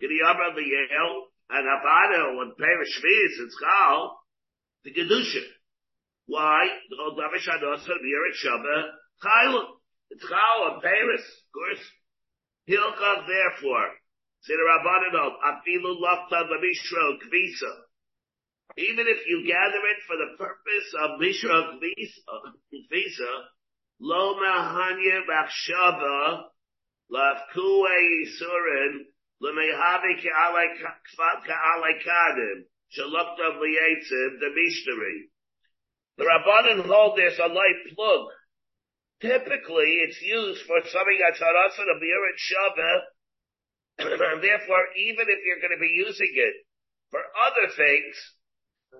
Gidiyabra 0.00 0.56
Liel, 0.56 1.28
and 1.50 1.68
Abada, 1.68 2.38
when 2.38 2.54
Perish 2.58 2.98
Shveyis, 2.98 3.44
it's 3.44 3.56
Chal, 3.60 4.18
the 4.84 4.92
Kedusha. 4.92 5.44
Why? 6.26 6.66
The 6.88 6.96
Old 7.04 7.18
Davish 7.18 7.46
Adosa, 7.46 7.90
Birat 7.90 8.34
Shabbat, 8.42 8.84
Chayla. 9.22 9.64
It's 10.10 10.26
Chal 10.26 10.72
on 10.72 10.80
Paris, 10.80 11.20
of 11.20 11.52
course. 11.52 11.84
Hilchah, 12.68 13.26
therefore, 13.26 13.90
say 14.42 14.54
the 14.54 14.66
Rabbananov, 14.66 15.38
Afilu 15.38 16.00
Lokta 16.02 16.46
Mishra 16.60 17.16
Kvisa. 17.22 17.72
Even 18.76 19.06
if 19.08 19.26
you 19.26 19.46
gather 19.46 19.82
it 19.86 20.02
for 20.06 20.16
the 20.16 20.36
purpose 20.36 20.94
of 21.00 21.20
Mishra 21.20 21.78
Kvisa, 21.78 23.32
Lo 24.00 24.34
Mahanya 24.34 25.22
Bakshava, 25.24 26.50
Lafkue 27.10 27.96
Yisurin, 28.02 29.06
Lemehavi 29.42 30.22
Ka'alai 30.22 30.68
Kadim, 32.04 32.64
Shalokta 32.92 33.46
V'yetzim, 33.58 34.40
the 34.40 34.50
Mishnari. 34.50 35.30
The 36.18 36.24
Rabbanan 36.24 36.86
hold 36.86 37.18
this 37.18 37.38
a 37.38 37.46
light 37.46 37.94
plug. 37.94 38.26
Typically, 39.26 40.06
it's 40.06 40.22
used 40.22 40.62
for 40.70 40.78
something 40.86 41.18
that's 41.18 41.42
harasa 41.42 41.82
to 41.82 41.96
be 41.98 42.10
a 42.14 42.20
shava, 42.38 42.92
and 44.32 44.38
therefore, 44.42 44.84
even 44.94 45.26
if 45.26 45.38
you're 45.42 45.58
going 45.58 45.74
to 45.74 45.82
be 45.82 45.90
using 45.90 46.30
it 46.30 46.54
for 47.10 47.18
other 47.34 47.66
things, 47.74 48.14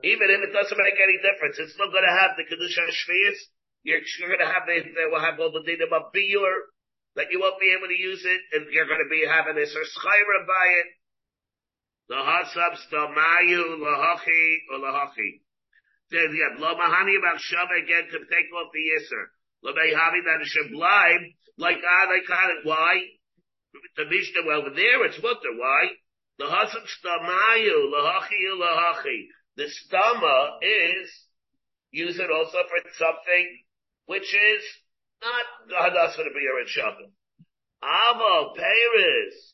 even 0.02 0.26
if 0.28 0.40
it 0.42 0.52
doesn't 0.52 0.82
make 0.82 0.98
any 0.98 1.22
difference, 1.22 1.62
it's 1.62 1.72
still 1.78 1.94
going 1.94 2.04
to 2.04 2.16
have 2.16 2.34
the 2.34 2.42
kedusha 2.42 2.84
shvius. 2.90 3.38
You're, 3.86 4.02
you're 4.18 4.34
going 4.34 4.42
to 4.42 4.50
have 4.50 4.66
the, 4.66 4.82
they 4.82 5.06
will 5.06 5.22
have 5.22 5.38
the 5.38 5.62
dinim 5.62 5.94
of 5.94 6.10
biur, 6.10 6.56
that 7.14 7.30
you 7.30 7.38
won't 7.38 7.62
be 7.62 7.70
able 7.70 7.86
to 7.88 7.96
use 7.96 8.26
it, 8.26 8.40
and 8.52 8.66
you're 8.74 8.90
going 8.90 9.02
to 9.02 9.08
be 9.08 9.22
having 9.22 9.54
this 9.54 9.72
or 9.78 9.86
schayra 9.86 10.38
by 10.42 10.66
it. 10.82 10.88
The 12.08 12.18
hasab 12.18 12.74
stamayu 12.86 13.78
lahachi 13.78 14.44
or 14.74 14.78
lahachi. 14.82 15.42
Says 16.10 16.30
yeah, 16.34 16.58
lo 16.58 16.74
mahani 16.74 17.18
about 17.18 17.38
again 17.82 18.06
to 18.10 18.18
take 18.26 18.48
off 18.54 18.70
the 18.74 18.84
yisr. 18.84 19.35
Lo 19.66 19.74
havi 19.74 20.20
that 20.22 20.46
it 20.46 20.72
blind 20.72 21.34
like 21.58 21.82
ah 21.82 22.06
they 22.06 22.22
call 22.22 22.48
it 22.54 22.62
why 22.62 23.02
the 23.96 24.04
mishnah 24.06 24.46
over 24.54 24.70
there 24.70 25.04
it's 25.06 25.18
mutter 25.18 25.58
why 25.58 25.90
the 26.38 26.44
hasab 26.44 26.84
stamayu 26.84 27.90
lahachi 27.92 28.44
lahachi. 28.60 29.26
The 29.56 29.64
stama 29.64 30.58
is 30.60 31.10
use 31.90 32.18
it 32.18 32.30
also 32.30 32.58
for 32.68 32.90
something 32.92 33.58
which 34.04 34.34
is 34.34 34.62
not 35.22 35.46
hadas 35.72 36.14
for 36.14 36.24
the 36.24 36.30
beer 36.34 36.60
and 36.60 36.68
shabbat. 36.68 37.10
Avo 37.82 38.54
Paris. 38.54 39.52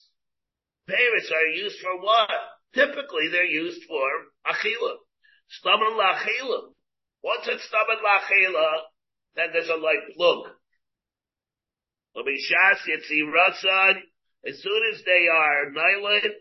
Paris 0.88 1.30
are 1.32 1.46
used 1.54 1.78
for 1.80 2.00
what? 2.02 2.30
Typically 2.74 3.28
they're 3.30 3.44
used 3.44 3.84
for 3.86 4.10
achila. 4.44 4.96
Staman 5.62 5.94
lachila. 5.94 6.72
Once 7.22 7.46
it's 7.46 7.68
staman 7.68 8.02
lachila, 8.02 8.82
then 9.36 9.48
there's 9.52 9.68
a 9.68 9.80
light 9.80 10.12
plug. 10.16 10.52
L'mishas 12.14 12.80
yitzi 12.88 13.24
rasad. 13.24 14.02
As 14.44 14.60
soon 14.60 14.82
as 14.92 15.02
they 15.04 15.28
are 15.28 15.70
nylon, 15.70 16.34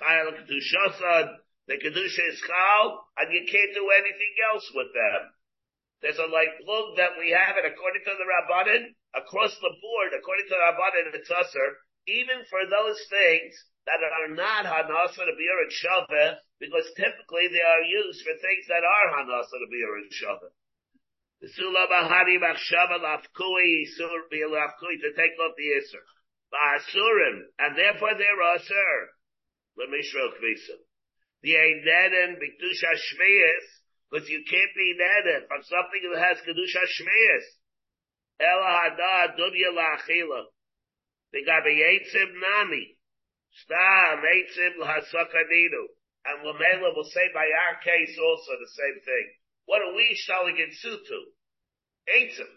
chayal 0.00 0.32
kedushasan, 0.34 1.36
the 1.68 1.76
kedusha 1.76 2.24
is 2.32 2.40
chal, 2.40 3.04
and 3.18 3.32
you 3.32 3.44
can't 3.46 3.74
do 3.74 3.86
anything 3.90 4.34
else 4.50 4.66
with 4.74 4.90
them. 4.94 5.22
There's 6.02 6.18
a 6.18 6.32
light 6.32 6.56
plug 6.64 6.96
that 6.96 7.20
we 7.20 7.30
have, 7.30 7.60
and 7.60 7.68
according 7.68 8.02
to 8.08 8.14
the 8.16 8.24
Rabbanin, 8.24 8.96
across 9.14 9.52
the 9.60 9.74
board, 9.84 10.16
according 10.16 10.48
to 10.48 10.56
the 10.56 10.64
Rabbanin, 10.64 11.14
it's 11.14 11.30
usher, 11.30 11.76
even 12.08 12.42
for 12.48 12.64
those 12.64 12.98
things 13.06 13.52
that 13.84 14.00
are 14.00 14.32
not 14.32 14.64
hanasa 14.64 15.22
to 15.22 15.34
beer 15.36 15.60
and 15.62 16.36
because 16.58 16.88
typically 16.96 17.48
they 17.52 17.64
are 17.64 17.84
used 17.84 18.24
for 18.24 18.32
things 18.32 18.64
that 18.68 18.82
are 18.82 19.12
hanasa 19.14 19.56
to 19.60 19.68
beer 19.70 19.96
and. 19.96 20.50
The 21.40 21.48
sula 21.48 21.86
bahari 21.88 22.38
machshava 22.38 23.00
lafkui 23.00 23.86
sur 23.96 24.28
lafkui 24.30 25.00
to 25.00 25.12
take 25.16 25.38
off 25.40 25.56
the 25.56 25.72
iser. 25.72 26.04
Ba'asurim, 26.52 27.48
and 27.58 27.78
therefore 27.78 28.12
they're 28.18 28.42
usher. 28.54 29.10
Lemishro 29.78 30.36
kvisa. 30.36 30.76
The 31.42 31.54
eineden 31.54 32.36
bikdusha 32.36 32.92
shmeyes, 32.92 33.66
because 34.10 34.28
you 34.28 34.44
can't 34.44 34.74
be 34.76 34.94
netted 34.98 35.48
from 35.48 35.62
something 35.62 36.10
that 36.12 36.20
has 36.20 36.38
kedusha 36.44 36.84
shmeyes. 37.00 37.46
Ela 38.40 38.90
hada. 38.90 39.36
They 41.32 41.44
got 41.44 41.64
be 41.64 41.80
eitzim 41.80 42.34
nami. 42.36 42.98
Stam 43.64 44.20
eitzim 44.20 44.76
l'hasakaninu. 44.78 45.86
And 46.26 46.44
Lamela 46.44 46.92
will 46.94 47.04
say 47.04 47.32
by 47.32 47.48
our 47.48 47.80
case 47.80 48.18
also 48.18 48.52
the 48.60 48.68
same 48.68 49.00
thing. 49.04 49.39
What 49.70 49.86
are 49.86 49.94
we 49.94 50.10
selling 50.26 50.58
in 50.58 50.74
Sutu? 50.74 51.30
Eitzim. 52.10 52.50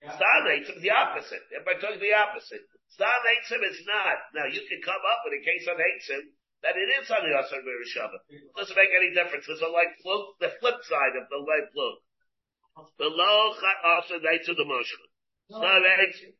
Stam 0.00 0.48
eitzim, 0.48 0.80
the 0.80 0.96
opposite. 0.96 1.44
Everybody 1.52 1.76
talking 1.76 2.00
the 2.00 2.16
opposite. 2.16 2.64
Stam 2.88 3.20
eitzim 3.28 3.60
is 3.68 3.84
not. 3.84 4.32
Now 4.32 4.48
you 4.48 4.64
can 4.64 4.80
come 4.80 4.96
up 4.96 5.20
with 5.28 5.36
a 5.36 5.44
case 5.44 5.68
on 5.68 5.76
eitzim 5.76 6.24
that 6.64 6.72
it 6.72 6.88
is 6.88 7.12
on 7.12 7.20
the 7.20 7.36
Asar 7.36 7.60
Mirishava. 7.60 8.16
Doesn't 8.56 8.80
make 8.80 8.88
any 8.96 9.12
difference. 9.12 9.44
It's 9.44 9.60
a 9.60 9.68
light 9.68 9.92
flug, 10.00 10.40
the 10.40 10.56
flip 10.56 10.80
side 10.88 11.20
of 11.20 11.28
the 11.28 11.36
light 11.44 11.68
flug. 11.76 12.00
Below 12.96 13.52
Asar 14.00 14.24
eitzim 14.24 14.56
the 14.56 14.64
Moshe. 14.64 14.96
Stam 15.52 15.84
eitzim. 15.84 16.32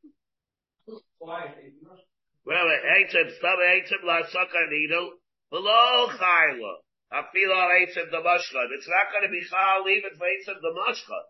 Well, 2.49 2.69
eitzim, 2.97 3.29
stam 3.29 3.61
eitzim 3.61 4.01
la 4.09 4.25
sakaninu. 4.25 5.21
Below 5.53 6.09
chayla. 6.17 6.84
Eitzim 7.15 8.11
the 8.11 8.19
mashkan. 8.19 8.67
It's 8.75 8.91
not 8.91 9.15
going 9.15 9.23
to 9.23 9.31
be 9.31 9.47
chal 9.47 9.87
even 9.87 10.19
for 10.19 10.27
eitzim 10.27 10.59
the 10.59 10.75
mashkan. 10.75 11.25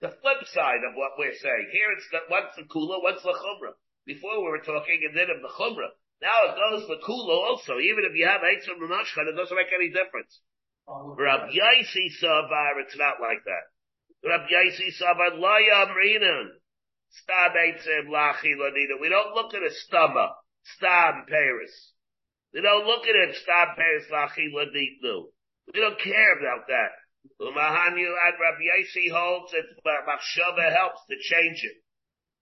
The 0.00 0.12
flip 0.20 0.44
side 0.52 0.84
of 0.84 0.92
what 0.94 1.16
we're 1.16 1.34
saying. 1.34 1.68
Here 1.72 1.88
it's 1.96 2.08
the, 2.10 2.20
what's 2.28 2.56
the 2.56 2.68
kula, 2.68 3.00
what's 3.00 3.22
the 3.22 3.32
chumrah. 3.32 3.78
Before 4.04 4.42
we 4.44 4.50
were 4.50 4.66
talking 4.66 5.00
and 5.08 5.16
then 5.16 5.30
of 5.30 5.40
the 5.40 5.48
chumrah. 5.48 5.94
Now 6.20 6.52
it 6.52 6.58
goes 6.58 6.86
the 6.88 7.00
kula 7.00 7.32
also. 7.48 7.78
Even 7.78 8.04
if 8.04 8.12
you 8.14 8.26
have 8.26 8.44
eitzim 8.44 8.76
the 8.76 8.92
mashkan, 8.92 9.32
it 9.32 9.36
doesn't 9.36 9.56
make 9.56 9.72
any 9.72 9.88
difference. 9.88 10.40
Rab 10.86 11.48
Yaisi 11.48 12.10
Savar, 12.20 12.82
it's 12.84 12.98
not 12.98 13.22
like 13.22 13.44
that. 13.46 13.64
Rab 14.28 14.50
Yaisi 14.50 14.92
Savar, 15.00 15.38
La 15.38 15.56
Yamrinan. 15.56 16.60
Stam 17.10 17.52
eitzim 17.56 18.08
lachi 18.08 18.52
lanina. 18.56 19.00
We 19.00 19.08
don't 19.08 19.34
look 19.34 19.54
at 19.54 19.62
a 19.62 19.70
stomach. 19.70 20.32
Stam 20.76 21.24
Paris. 21.28 21.91
We 22.54 22.60
don't 22.60 22.86
look 22.86 23.02
at 23.06 23.16
it. 23.28 23.36
Stam 23.36 23.74
Paris 23.76 24.04
lachi 24.12 24.52
laninu. 24.52 25.32
We 25.72 25.80
don't 25.80 25.98
care 25.98 26.38
about 26.38 26.66
that. 26.68 26.92
Umahanyu 27.40 28.12
ad 28.26 28.34
Rabbi 28.40 28.66
Yaisi 28.66 29.10
holds 29.10 29.52
that 29.52 29.64
Machshava 29.86 30.72
helps 30.74 31.00
to 31.08 31.16
change 31.18 31.64
it. 31.64 31.76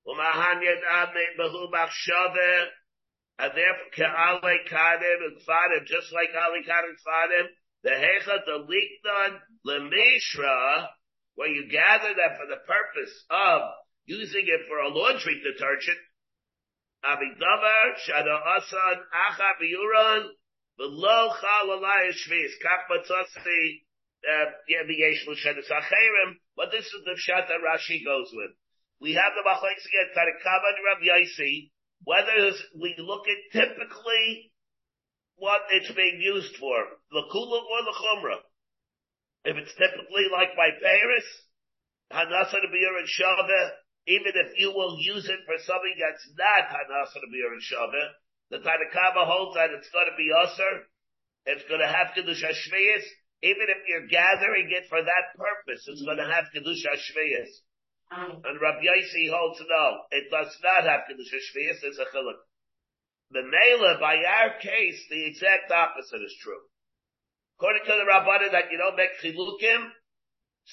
Umahanyu 0.07 0.75
ad 0.91 1.11
behu 1.39 1.71
Machshava. 1.71 2.67
And 3.39 3.53
therefore, 3.57 3.91
Ka'ale 3.97 4.59
Kadim 4.69 5.19
and 5.25 5.37
Kfadim, 5.41 5.87
just 5.87 6.13
like 6.13 6.29
Ali 6.37 6.61
Kadim 6.61 6.93
Kfadim, 7.01 7.47
the 7.83 7.91
Hecha, 7.91 8.45
the 8.45 8.67
Lemishra, 9.65 10.89
where 11.37 11.49
you 11.49 11.71
gather 11.71 12.13
that 12.15 12.37
for 12.37 12.47
the 12.47 12.61
purpose 12.67 13.25
of 13.31 13.63
using 14.05 14.45
it 14.47 14.61
for 14.69 14.79
a 14.79 14.89
laundry 14.89 15.41
detergent. 15.41 15.97
Avidavar, 17.05 17.97
Shada 18.07 18.37
Asan, 18.57 18.99
Acha 19.15 19.51
Biuran, 19.61 20.29
Below 20.77 21.31
Chalalai 21.31 22.13
Shvis, 22.13 22.53
Kach 22.61 22.89
Matzasi, 22.91 23.83
eh, 24.25 24.47
Yeviyesh 24.71 25.27
Lushenis 25.29 25.71
Acherim, 25.71 26.37
but 26.57 26.71
this 26.71 26.85
is 26.85 27.05
the 27.05 27.17
shot 27.17 27.49
that 27.49 27.61
Rashi 27.65 28.05
goes 28.05 28.31
with. 28.33 28.53
We 29.01 29.15
have 29.15 29.33
the 29.35 29.49
Machlekes 29.49 29.87
again, 29.89 30.13
Tarikava 30.13 30.69
and 30.77 30.85
Rav 30.85 31.01
Yaisi, 31.01 31.71
whether 32.05 32.53
we 32.81 32.95
look 32.99 33.25
at 33.29 33.53
typically 33.53 34.53
what 35.37 35.63
it's 35.71 35.91
being 35.93 36.21
used 36.21 36.55
for, 36.57 36.85
the 37.11 37.25
kula 37.33 37.61
or 37.65 37.81
the 37.85 37.97
chumrah. 37.97 38.45
If 39.45 39.57
it's 39.57 39.73
typically 39.73 40.29
like 40.31 40.55
by 40.55 40.69
Paris, 40.83 41.25
Hanasa 42.13 42.61
to 42.61 42.69
be 42.71 42.85
in 42.85 43.07
Shaveh, 43.09 43.71
even 44.07 44.33
if 44.33 44.57
you 44.57 44.73
will 44.73 44.97
use 45.01 45.29
it 45.29 45.41
for 45.45 45.57
something 45.61 45.97
that's 46.01 46.25
not 46.37 46.73
Hanasa 46.73 47.21
to 47.21 47.29
be 47.29 47.45
the 48.51 48.59
Tanakama 48.59 49.25
holds 49.31 49.55
that 49.55 49.71
it's 49.71 49.91
going 49.95 50.11
to 50.11 50.19
be 50.19 50.35
Usr, 50.35 50.83
it's 51.47 51.65
going 51.71 51.81
to 51.81 51.87
have 51.87 52.15
Kiddush 52.15 52.43
Hashmiyas, 52.43 53.07
even 53.47 53.67
if 53.71 53.81
you're 53.87 54.11
gathering 54.11 54.69
it 54.75 54.91
for 54.91 55.01
that 55.01 55.27
purpose, 55.39 55.87
it's 55.87 56.03
going 56.03 56.19
to 56.19 56.27
have 56.27 56.51
Kiddush 56.53 56.83
Hashmiyas. 56.83 57.53
And 58.11 58.59
Rabbi 58.59 58.83
Yaisi 58.83 59.31
holds 59.31 59.63
no, 59.63 59.87
it 60.11 60.27
does 60.35 60.51
not 60.67 60.83
have 60.83 61.07
Kiddush 61.07 61.31
Hashmiyas, 61.31 61.79
it's 61.87 62.03
a 62.03 62.11
chiluk. 62.11 62.43
The 63.31 63.47
Mela, 63.47 64.03
by 64.03 64.19
our 64.19 64.59
case, 64.59 64.99
the 65.09 65.25
exact 65.31 65.71
opposite 65.71 66.27
is 66.27 66.35
true. 66.43 66.67
According 67.59 67.87
to 67.87 67.95
the 67.95 68.11
Rabbanim 68.11 68.51
that 68.51 68.73
you 68.73 68.79
don't 68.79 68.99
make 68.99 69.15
chilukim, 69.23 69.95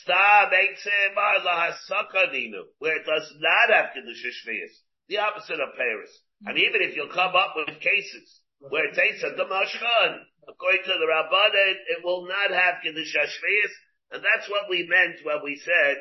Stam 0.01 0.51
Eitzim 0.51 1.15
Lahasakadinu, 1.15 2.61
where 2.79 2.97
it 2.97 3.05
does 3.05 3.31
not 3.39 3.73
have 3.73 3.93
Kiddush 3.93 4.25
Hashmiyas. 4.25 4.75
The 5.09 5.19
opposite 5.19 5.59
of 5.59 5.75
Paris. 5.77 6.11
And 6.45 6.57
mm-hmm. 6.57 6.65
even 6.67 6.81
if 6.81 6.95
you'll 6.95 7.13
come 7.13 7.35
up 7.35 7.53
with 7.55 7.79
cases 7.79 8.41
where 8.59 8.85
it 8.89 8.95
takes 8.95 9.23
a 9.23 9.31
Damashkan, 9.33 10.19
according 10.47 10.83
to 10.83 10.95
the 10.99 11.07
Rabbanim, 11.07 11.75
it 11.97 12.03
will 12.03 12.27
not 12.27 12.51
have 12.51 12.83
Kiddush 12.83 13.15
Hashmiyas, 13.15 13.73
and 14.11 14.23
that's 14.23 14.49
what 14.49 14.69
we 14.69 14.87
meant 14.87 15.23
when 15.23 15.43
we 15.43 15.57
said 15.63 15.97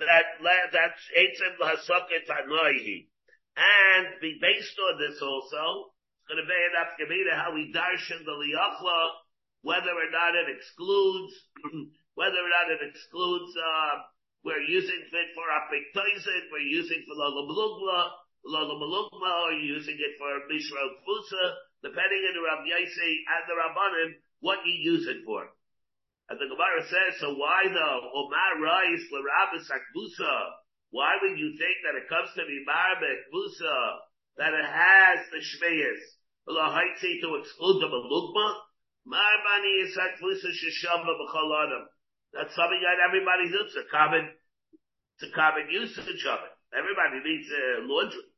that, 0.00 0.24
that's 0.72 1.02
Eitzim 1.16 1.56
Hasoket 1.60 2.28
Anoihi. 2.28 3.08
And 3.56 4.20
be 4.20 4.38
based 4.40 4.78
on 4.78 4.98
this 4.98 5.20
also, 5.20 5.92
it's 6.16 6.28
going 6.28 6.40
to 6.40 6.48
be 6.48 6.56
an 6.56 6.80
Afkamina 6.80 7.36
how 7.36 7.52
we 7.54 7.72
darshan 7.72 8.24
the 8.24 8.32
Liachla, 8.32 9.00
whether 9.62 9.90
or 9.90 10.10
not 10.10 10.34
it 10.34 10.56
excludes, 10.56 11.34
whether 12.20 12.36
or 12.36 12.52
not 12.52 12.68
it 12.68 12.84
excludes, 12.84 13.56
uh, 13.56 14.04
we're 14.44 14.60
using 14.60 15.00
it 15.08 15.28
for 15.32 15.46
Apiktoisin, 15.48 16.52
we're 16.52 16.68
using 16.68 17.00
for 17.08 17.16
Lola 17.16 17.48
Malugla, 17.48 18.00
Lola 18.44 18.76
Malugma, 18.76 19.32
or 19.48 19.56
using 19.56 19.96
it 19.96 20.20
for 20.20 20.28
Mishra 20.52 20.84
Fusa, 21.00 21.44
depending 21.80 22.20
on 22.28 22.32
the 22.36 22.44
Rav 22.44 22.60
Yaisi 22.68 23.12
and 23.24 23.42
the 23.48 23.56
Rabbanim, 23.56 24.10
what 24.44 24.60
you 24.68 24.76
use 24.92 25.08
it 25.08 25.24
for. 25.24 25.48
And 26.28 26.36
the 26.36 26.44
Gemara 26.44 26.84
says, 26.84 27.24
so 27.24 27.32
why 27.40 27.64
though? 27.72 28.00
Omar 28.12 28.52
Rais 28.68 29.00
Larabas 29.08 29.72
Akbusa. 29.72 30.60
Why 30.92 31.16
would 31.24 31.40
you 31.40 31.56
think 31.56 31.76
that 31.88 31.96
it 31.96 32.12
comes 32.12 32.28
to 32.36 32.44
be 32.44 32.68
Marbek 32.68 33.32
Musa, 33.32 33.76
that 34.36 34.52
it 34.52 34.68
has 34.68 35.24
the 35.32 35.40
Shmeyas, 35.40 36.04
to 36.52 37.28
exclude 37.40 37.80
the 37.80 37.88
Malugma? 37.88 38.60
Marbani 39.08 39.88
is 39.88 39.96
Akbusa 39.96 40.52
Shishamba 40.52 41.16
B'chaladim. 41.16 41.89
That's 42.32 42.54
something 42.54 42.82
that 42.82 43.02
everybody 43.02 43.50
does. 43.50 43.74
It's 43.74 43.82
a 43.82 43.88
common, 43.90 44.30
it's 45.18 45.26
a 45.26 45.32
common 45.34 45.66
usage 45.70 46.22
of 46.30 46.38
it. 46.46 46.54
Everybody 46.70 47.26
needs 47.26 47.50
uh, 47.50 47.82
laundry. 47.90 48.30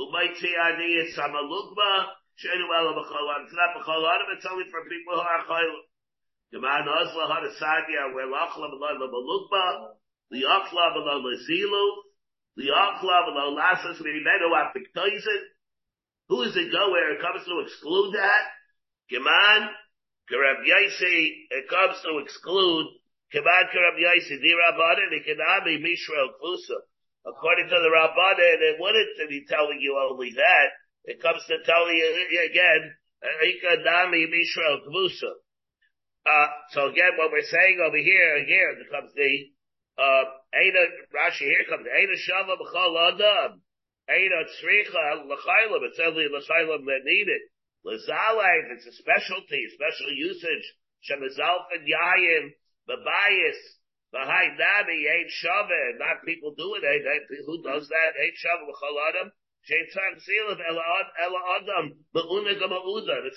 Umayti 0.00 0.50
ani 0.50 1.04
is 1.04 1.14
Samalugma, 1.14 2.16
Shenu 2.40 2.66
Ela 2.66 2.96
B'chaladim. 2.96 3.44
It's 3.44 3.54
not 3.54 3.76
B'chaladim, 3.76 4.28
it's 4.34 4.48
only 4.48 4.64
for 4.72 4.80
people 4.88 5.14
who 5.14 5.20
are 5.20 5.44
Chaylim. 5.44 5.84
Geman 6.52 6.88
Osla 6.88 7.28
had 7.28 7.44
a 7.44 7.52
sadia 7.60 8.14
where 8.14 8.26
Lachla 8.26 8.70
below 8.70 8.96
the 8.98 9.08
Malukba, 9.12 9.94
the 10.30 10.42
Achla 10.48 10.94
below 10.94 11.20
the 11.20 11.36
Zilu, 11.44 11.86
the 12.56 12.72
Achla 12.72 13.26
below 13.26 13.54
Lasas 13.54 14.00
Rimedo 14.00 14.50
Apiktoisin. 14.56 15.42
Who 16.28 16.42
is 16.42 16.56
it 16.56 16.72
go 16.72 16.90
where 16.90 17.12
it 17.14 17.20
comes 17.20 17.44
to 17.44 17.60
exclude 17.60 18.14
that? 18.14 18.44
Geman, 19.12 19.68
Karab 20.32 20.64
Yaisi, 20.64 21.28
it 21.50 21.68
comes 21.68 22.00
to 22.02 22.18
exclude 22.18 22.86
Yaisi, 23.42 24.38
the 24.38 24.52
Rabbanan, 24.54 25.10
it 25.12 25.24
cannot 25.26 25.64
be 25.64 25.78
Mishra 25.78 26.28
Kusa. 26.38 26.78
According 27.26 27.68
to 27.68 27.78
the 27.80 27.90
Rabbanan, 27.90 28.58
it 28.62 28.76
wouldn't 28.78 29.28
be 29.28 29.44
telling 29.48 29.78
you 29.80 29.98
only 29.98 30.32
that. 30.36 30.68
It 31.04 31.20
comes 31.20 31.42
to 31.48 31.58
tell 31.64 31.90
you 31.92 32.06
again, 32.50 32.94
Ikadami 33.24 34.30
Mishra 34.30 34.78
Kusa. 34.86 35.32
Uh, 36.24 36.48
so 36.70 36.88
again, 36.88 37.18
what 37.18 37.32
we're 37.32 37.44
saying 37.44 37.80
over 37.84 37.98
here, 37.98 38.44
here 38.46 38.76
comes 38.90 39.12
the, 39.12 39.32
uh, 39.98 40.24
Eina, 40.56 40.82
Rashi, 41.12 41.44
here 41.44 41.68
comes, 41.68 41.84
Eina 41.84 42.16
Shava 42.16 42.56
B'chol 42.56 43.12
Adam, 43.12 43.60
Eina 44.08 44.40
Tzricha 44.48 45.26
L'chaylam, 45.26 45.84
it's 45.84 46.00
only 46.00 46.24
L'chaylam 46.24 46.84
that 46.86 47.04
need 47.04 47.28
it. 47.28 47.42
L'zalay, 47.84 48.72
it's 48.72 48.86
a 48.86 48.92
specialty, 48.92 49.68
special 49.74 50.10
usage, 50.16 50.64
Shemazalfin 51.04 51.84
Yayim, 51.84 52.52
Babayis, 52.88 53.60
Bahai 54.12 54.56
Nabi, 54.56 55.08
ain't 55.08 55.30
Shava, 55.30 55.98
not 55.98 56.24
people 56.24 56.54
do 56.56 56.74
it, 56.74 56.84
ain't, 56.84 57.06
ain't, 57.06 57.26
who 57.46 57.62
does 57.62 57.88
that? 57.88 58.14
Ain't 58.20 58.36
Shava 58.38 58.66
B'chol 58.68 58.98
Adam? 59.08 59.32
It's 59.66 59.96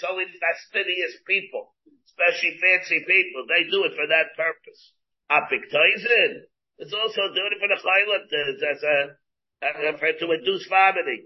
only 0.04 0.28
fastidious 0.40 1.16
people 1.26 1.74
especially 2.18 2.58
fancy 2.58 3.06
people, 3.06 3.46
they 3.46 3.70
do 3.70 3.86
it 3.86 3.94
for 3.94 4.08
that 4.10 4.34
purpose. 4.34 4.82
Apiktoizin, 5.30 6.50
it's 6.82 6.94
also 6.94 7.22
doing 7.36 7.54
it 7.54 7.62
for 7.62 7.70
the 7.70 7.78
chaylat, 7.78 8.26
as 8.72 8.82
a, 8.82 9.98
for, 9.98 10.12
to 10.14 10.32
induce 10.34 10.66
vomiting. 10.68 11.26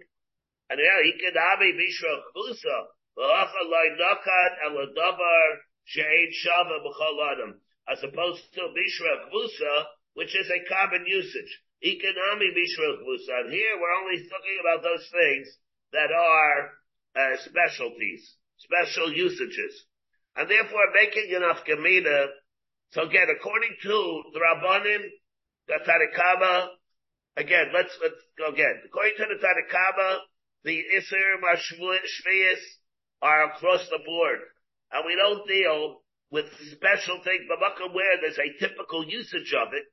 And 0.69 0.79
yeah, 0.79 0.99
he 1.03 1.13
can 1.19 1.35
have 1.35 1.61
a 1.63 1.71
bishra 1.75 2.13
chbusa, 2.35 2.77
v'acha 3.15 3.61
loy 3.63 3.89
nakat 3.99 4.53
el 4.67 4.75
davar 4.95 5.47
she'ein 5.85 6.31
shava 6.43 6.83
b'chol 6.83 7.19
adam, 7.31 7.61
as 7.91 7.99
opposed 8.03 8.41
to 8.53 8.61
bishra 8.71 9.27
chbusa, 9.27 9.73
which 10.13 10.35
is 10.35 10.49
a 10.49 10.65
common 10.71 11.05
usage. 11.05 11.51
Economy 11.81 12.49
bishra 12.55 12.97
chbusa. 12.97 13.45
And 13.45 13.51
here 13.51 13.75
we're 13.75 13.99
only 14.03 14.23
talking 14.29 14.57
about 14.61 14.83
those 14.83 15.05
things 15.11 15.47
that 15.91 16.11
are 16.11 16.59
uh, 17.15 17.35
specialties, 17.43 18.35
special 18.57 19.11
usages 19.11 19.85
and 20.35 20.49
therefore 20.49 20.93
making 20.93 21.33
enough 21.35 21.65
Gemina. 21.67 22.27
So 22.91 23.03
again, 23.03 23.27
according 23.35 23.75
to 23.83 24.23
the 24.33 24.39
Rabbanim, 24.39 25.03
the 25.67 25.79
Tarikama, 25.83 26.67
again, 27.37 27.71
let's, 27.73 27.91
let's 28.01 28.21
go 28.37 28.51
again. 28.51 28.81
According 28.85 29.13
to 29.17 29.25
the 29.29 29.39
Tarikama, 29.39 30.17
the 30.63 30.83
Isser 30.95 31.39
Mashviyas 31.43 32.61
are 33.21 33.51
across 33.51 33.87
the 33.89 33.99
board. 34.05 34.39
And 34.91 35.03
we 35.05 35.15
don't 35.15 35.47
deal 35.47 36.00
with 36.31 36.47
special 36.71 37.19
things, 37.23 37.43
but 37.47 37.59
where 37.93 38.17
there's 38.21 38.39
a 38.39 38.57
typical 38.57 39.05
usage 39.05 39.53
of 39.53 39.73
it, 39.73 39.83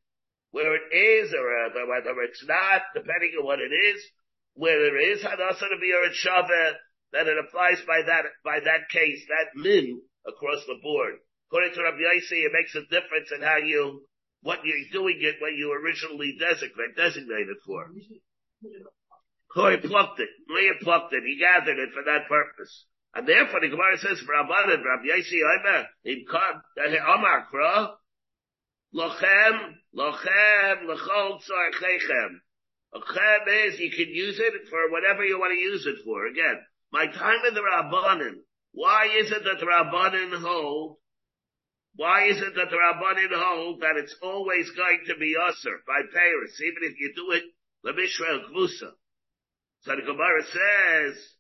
where 0.53 0.74
it 0.74 0.94
is 0.94 1.35
or 1.35 1.46
uh, 1.66 1.87
whether 1.90 2.14
it's 2.22 2.44
not, 2.46 2.83
depending 2.94 3.35
on 3.38 3.44
what 3.44 3.59
it 3.59 3.74
is, 3.74 4.01
where 4.55 4.79
there 4.79 5.12
is 5.12 5.20
to 5.22 5.83
be 5.83 5.92
a 5.92 6.11
Shaveh, 6.14 6.72
then 7.12 7.27
it 7.27 7.38
applies 7.38 7.81
by 7.87 8.03
that, 8.07 8.24
by 8.44 8.61
that 8.61 8.88
case, 8.90 9.20
that 9.29 9.59
min, 9.59 10.01
across 10.27 10.64
the 10.66 10.79
board. 10.83 11.14
According 11.48 11.74
to 11.74 11.83
Rabbi 11.83 11.98
Yossi, 11.98 12.44
it 12.44 12.53
makes 12.53 12.74
a 12.74 12.83
difference 12.83 13.33
in 13.35 13.42
how 13.42 13.57
you, 13.57 14.07
what 14.42 14.61
you're 14.64 14.92
doing 14.92 15.18
it 15.20 15.37
when 15.40 15.55
you 15.55 15.72
originally 15.72 16.37
designate, 16.38 16.94
designated 16.96 17.57
for. 17.64 17.90
Koi 19.55 19.79
plucked 19.79 20.20
it. 20.20 20.29
Leah 20.48 20.79
plucked 20.83 21.14
it. 21.14 21.22
He 21.24 21.38
gathered 21.38 21.79
it 21.79 21.90
for 21.94 22.05
that 22.05 22.29
purpose. 22.29 22.85
And 23.18 23.26
therefore 23.26 23.59
the 23.59 23.68
Gemara 23.68 23.98
says, 23.98 24.22
Rabbanan, 24.22 24.78
Rabbi 24.78 25.11
Yossi, 25.11 25.42
Omer, 25.42 25.88
in 26.04 26.24
eh, 26.24 26.98
Omar 27.02 27.48
Kra, 27.52 27.90
Lochem, 28.94 29.74
Lochem, 29.92 30.87
Lechol 30.87 31.40
Tzarchechem. 31.42 32.38
Lochem 32.94 33.66
is, 33.66 33.81
you 33.81 33.90
can 33.90 34.14
use 34.14 34.38
it 34.38 34.68
for 34.70 34.92
whatever 34.92 35.24
you 35.24 35.37
want 35.37 35.50
to 35.50 35.59
use 35.59 35.85
it 35.85 35.96
for. 36.04 36.28
Again, 36.28 36.61
my 36.92 37.07
time 37.07 37.40
in 37.48 37.54
the 37.54 37.61
Rabbanan, 37.61 38.35
why 38.70 39.09
is 39.18 39.33
it 39.33 39.42
that 39.42 39.59
the 39.59 39.66
Rabbanin 39.66 40.40
hold? 40.40 40.98
Why 41.96 42.28
is 42.28 42.37
it 42.37 42.54
that 42.54 42.70
the 42.70 42.76
Rabbanin 42.76 43.35
hold 43.35 43.81
that 43.81 43.96
it's 43.96 44.14
always 44.22 44.70
going 44.76 45.00
to 45.09 45.16
be 45.18 45.35
usher 45.37 45.83
by 45.88 46.02
Paris, 46.14 46.61
even 46.62 46.88
if 46.88 47.00
you 47.00 47.12
do 47.16 47.33
it 47.33 47.42
the 47.83 47.94
Mishra 47.94 48.44
Kvusa? 48.48 48.92
So 49.81 49.96
the 49.96 50.02
Gemara 50.02 50.44
says, 50.44 51.38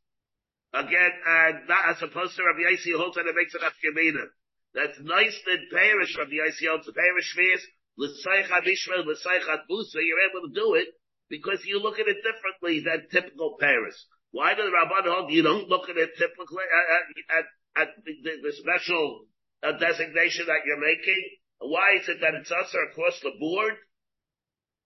again, 0.74 1.12
and 1.26 1.68
not 1.68 1.90
as 1.90 2.02
opposed 2.02 2.36
to 2.36 2.44
Rabbi 2.44 2.68
Yossi 2.68 2.96
holds 2.96 3.16
that 3.16 3.26
it 3.26 3.34
makes 3.34 3.54
it 3.54 3.62
Afkamina. 3.62 4.26
That's 4.74 5.00
nice 5.00 5.36
that 5.46 5.70
Paris, 5.72 6.16
Rabbi 6.16 6.36
Yossi 6.36 6.68
holds 6.68 6.86
the 6.86 6.92
Paris 6.92 7.26
Shvias, 7.32 7.64
L'saychat 7.96 8.64
Mishra, 8.64 9.00
L'saychat 9.00 9.64
Busa, 9.70 9.98
you're 10.04 10.28
able 10.28 10.48
to 10.48 10.54
do 10.54 10.74
it 10.74 10.88
because 11.28 11.64
you 11.64 11.80
look 11.80 11.98
at 11.98 12.08
it 12.08 12.22
differently 12.22 12.80
than 12.84 13.08
typical 13.10 13.56
Paris. 13.58 14.06
Why 14.30 14.54
do 14.54 14.62
does 14.62 14.72
Rabban 14.72 15.08
hold 15.08 15.32
you 15.32 15.42
don't 15.42 15.68
look 15.68 15.88
at 15.88 15.96
it 15.96 16.10
typically 16.18 16.64
at, 16.68 17.38
at, 17.38 17.46
at 17.82 17.88
the, 18.04 18.12
the, 18.44 18.52
special 18.52 19.24
uh, 19.62 19.72
designation 19.72 20.46
that 20.46 20.66
you're 20.66 20.80
making? 20.80 21.22
Why 21.60 21.96
is 22.00 22.08
it 22.08 22.20
that 22.20 22.34
it's 22.34 22.52
us 22.52 22.74
across 22.92 23.18
the 23.20 23.32
board? 23.40 23.74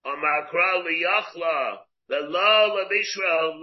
Amakra 0.06 0.86
liyachla, 0.86 1.78
the 2.08 2.20
lo 2.30 2.74
la 2.74 2.88
mishra, 2.88 3.58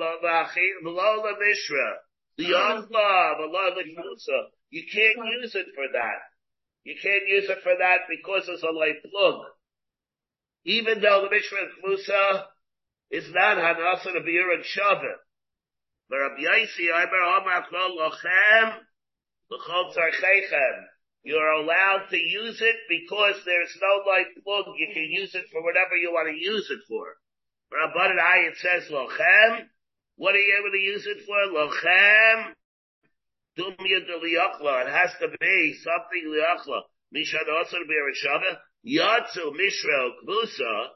the 2.40 2.48
the 2.48 2.54
yachla, 2.56 3.76
the 3.76 4.48
You 4.70 4.84
can't 4.92 5.28
use 5.42 5.56
it 5.56 5.68
for 5.76 5.86
that. 5.92 6.22
You 6.84 6.96
can't 7.02 7.28
use 7.28 7.50
it 7.50 7.60
for 7.64 7.76
that 7.78 8.08
because 8.10 8.48
it's 8.48 8.64
a 8.64 8.72
light 8.72 9.04
plug. 9.04 9.46
Even 10.64 11.02
though 11.02 11.28
the 11.28 11.30
mishra 11.36 11.58
Musa 11.84 12.48
is 13.12 13.26
not 13.34 13.58
hanasa 13.58 14.14
to 14.14 14.22
be 14.24 14.40
and 14.40 14.64
shavet. 14.64 15.20
But 16.10 16.18
Rabbi 16.18 16.42
Yaisi, 16.42 16.88
you're 21.24 21.52
allowed 21.52 22.06
to 22.10 22.18
use 22.18 22.62
it 22.62 22.76
because 22.88 23.36
there's 23.46 23.78
no 23.82 24.10
light 24.10 24.32
plug. 24.44 24.66
You 24.78 24.88
can 24.94 25.04
use 25.04 25.36
it 25.36 25.46
for 25.52 25.62
whatever 25.62 25.98
you 25.98 26.12
want 26.12 26.30
to 26.30 26.36
use 26.36 26.72
it 26.72 26.80
for. 26.88 27.18
Rabban 27.74 28.18
I 28.18 28.48
it 28.48 28.58
says 28.58 28.90
lochem. 28.90 29.68
What 30.20 30.36
are 30.36 30.44
you 30.44 30.52
able 30.60 30.76
to 30.76 30.84
use 30.84 31.08
it 31.08 31.24
for? 31.24 31.40
Lochem. 31.56 32.52
Dumya 33.56 34.04
de 34.04 34.16
liyachla. 34.20 34.84
It 34.84 34.92
has 34.92 35.16
to 35.24 35.32
be 35.40 35.80
something 35.80 36.28
liyachla. 36.28 36.84
Mishad 37.16 37.48
also 37.48 37.80
to 37.80 37.88
be 37.88 37.96
a 37.96 38.04
rishava. 38.04 38.60
Yatsu 38.84 39.56
mishra 39.56 40.12
kbusa. 40.20 40.92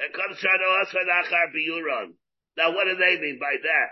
It 0.00 0.16
comes 0.16 0.40
to 0.40 0.48
also 0.48 0.96
nachar 0.96 1.52
biyuran. 1.52 2.16
Now 2.56 2.72
what 2.72 2.88
do 2.88 2.96
they 2.96 3.20
mean 3.20 3.38
by 3.38 3.52
that? 3.60 3.90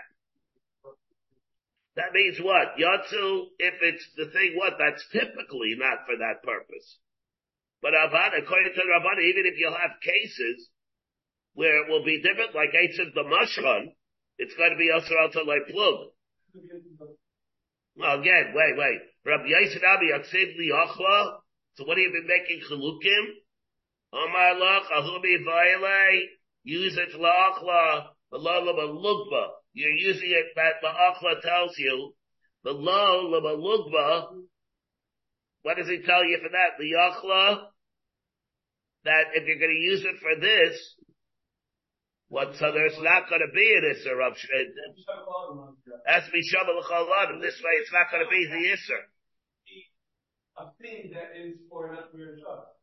That 1.97 2.13
means 2.13 2.41
what? 2.41 2.81
Yatsu, 2.81 3.53
if 3.59 3.75
it's 3.81 4.09
the 4.17 4.25
thing 4.33 4.53
what, 4.55 4.73
that's 4.79 5.05
typically 5.11 5.77
not 5.77 6.09
for 6.09 6.17
that 6.17 6.41
purpose. 6.41 6.97
But 7.83 7.93
Rabban, 7.93 8.41
according 8.41 8.73
to 8.73 8.81
Rabban, 8.81 9.21
even 9.21 9.45
if 9.45 9.59
you 9.59 9.69
have 9.69 10.01
cases 10.01 10.67
where 11.53 11.85
it 11.85 11.89
will 11.89 12.03
be 12.03 12.23
different, 12.23 12.55
like 12.55 12.73
Eitzim 12.73 13.13
the 13.13 13.21
Mashran, 13.21 13.93
it's 14.37 14.53
got 14.55 14.69
to 14.69 14.75
be 14.75 14.89
Yisrael 14.93 15.31
to 15.31 15.43
like 15.43 15.67
plug. 15.69 15.95
Well, 17.95 18.19
again, 18.19 18.53
wait, 18.53 18.77
wait. 18.77 18.99
Rabbi 19.25 19.49
Yisrael 19.49 19.95
Abi 19.95 20.11
Yaksiv 20.13 20.55
Liachla. 20.59 21.37
So 21.75 21.85
what 21.85 21.97
have 21.97 22.05
you 22.05 22.13
been 22.13 22.27
making 22.27 22.61
chalukim? 22.69 23.25
Omar 24.13 24.55
Lach, 24.55 24.85
Ahumi 24.91 25.43
Vaile, 25.45 26.21
use 26.63 26.97
it 26.97 27.19
Lachla, 27.19 28.05
Malala 28.33 28.73
Malugba. 28.73 29.47
You're 29.73 29.91
using 29.91 30.29
it 30.29 30.45
that 30.55 30.81
Lachla 30.83 31.41
tells 31.41 31.77
you. 31.77 32.13
The 32.63 32.71
Lo 32.71 33.31
Malugba. 33.41 34.27
What 35.63 35.77
does 35.77 35.87
he 35.87 36.01
tell 36.05 36.23
you 36.23 36.39
for 36.41 36.49
that? 36.49 36.81
Liachla? 36.81 37.67
That 39.05 39.25
if 39.33 39.47
you're 39.47 39.59
going 39.59 39.71
to 39.71 39.91
use 39.91 40.05
it 40.05 40.19
for 40.21 40.39
this, 40.39 40.95
what, 42.27 42.55
so 42.59 42.71
there's 42.75 42.99
not 42.99 43.29
going 43.29 43.39
to 43.39 43.51
be 43.55 43.67
an 43.71 43.87
Isser 43.95 44.19
of, 44.19 44.35
it 44.35 44.67
has 46.05 46.25
to 46.27 46.31
be 46.31 46.43
L'chaladim. 46.43 47.39
This 47.39 47.55
way 47.63 47.73
it's 47.79 47.93
not 47.93 48.11
going 48.11 48.23
to 48.23 48.29
be 48.29 48.43
the 48.43 48.61
Isser. 48.75 49.03
A 50.57 50.73
thing 50.81 51.13
that 51.13 51.37
is 51.37 51.55
for 51.69 51.93
an 51.93 51.99
for 52.11 52.17
your 52.17 52.35
job. 52.35 52.73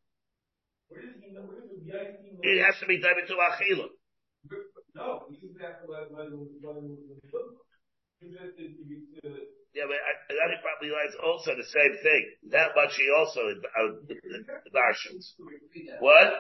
Where 0.89 1.03
does 1.03 1.19
he 1.21 1.35
know, 1.35 1.43
where 1.43 1.61
does 1.61 1.75
the 1.75 1.83
VIP 1.85 2.39
know? 2.39 2.41
It 2.41 2.63
has 2.63 2.79
to 2.81 2.87
be 2.87 3.03
done 3.03 3.19
into 3.21 3.35
Achila. 3.35 3.91
No, 4.95 5.27
he 5.29 5.35
uses 5.35 5.59
that 5.59 5.83
when, 5.85 6.07
when, 6.15 6.31
when, 6.63 6.77
when, 6.79 7.45
he 8.21 8.31
says 8.31 8.55
to, 8.57 8.63
to, 8.63 8.85
to, 9.27 9.29
Yeah, 9.75 9.91
but 9.91 9.99
I 9.99 10.47
think 10.55 10.63
probably 10.63 10.95
that's 10.95 11.19
also 11.19 11.51
the 11.59 11.67
same 11.67 11.95
thing. 11.99 12.23
That 12.55 12.79
much 12.79 12.95
he 12.95 13.11
also 13.11 13.43
uh. 13.43 13.99
What? 15.99 16.31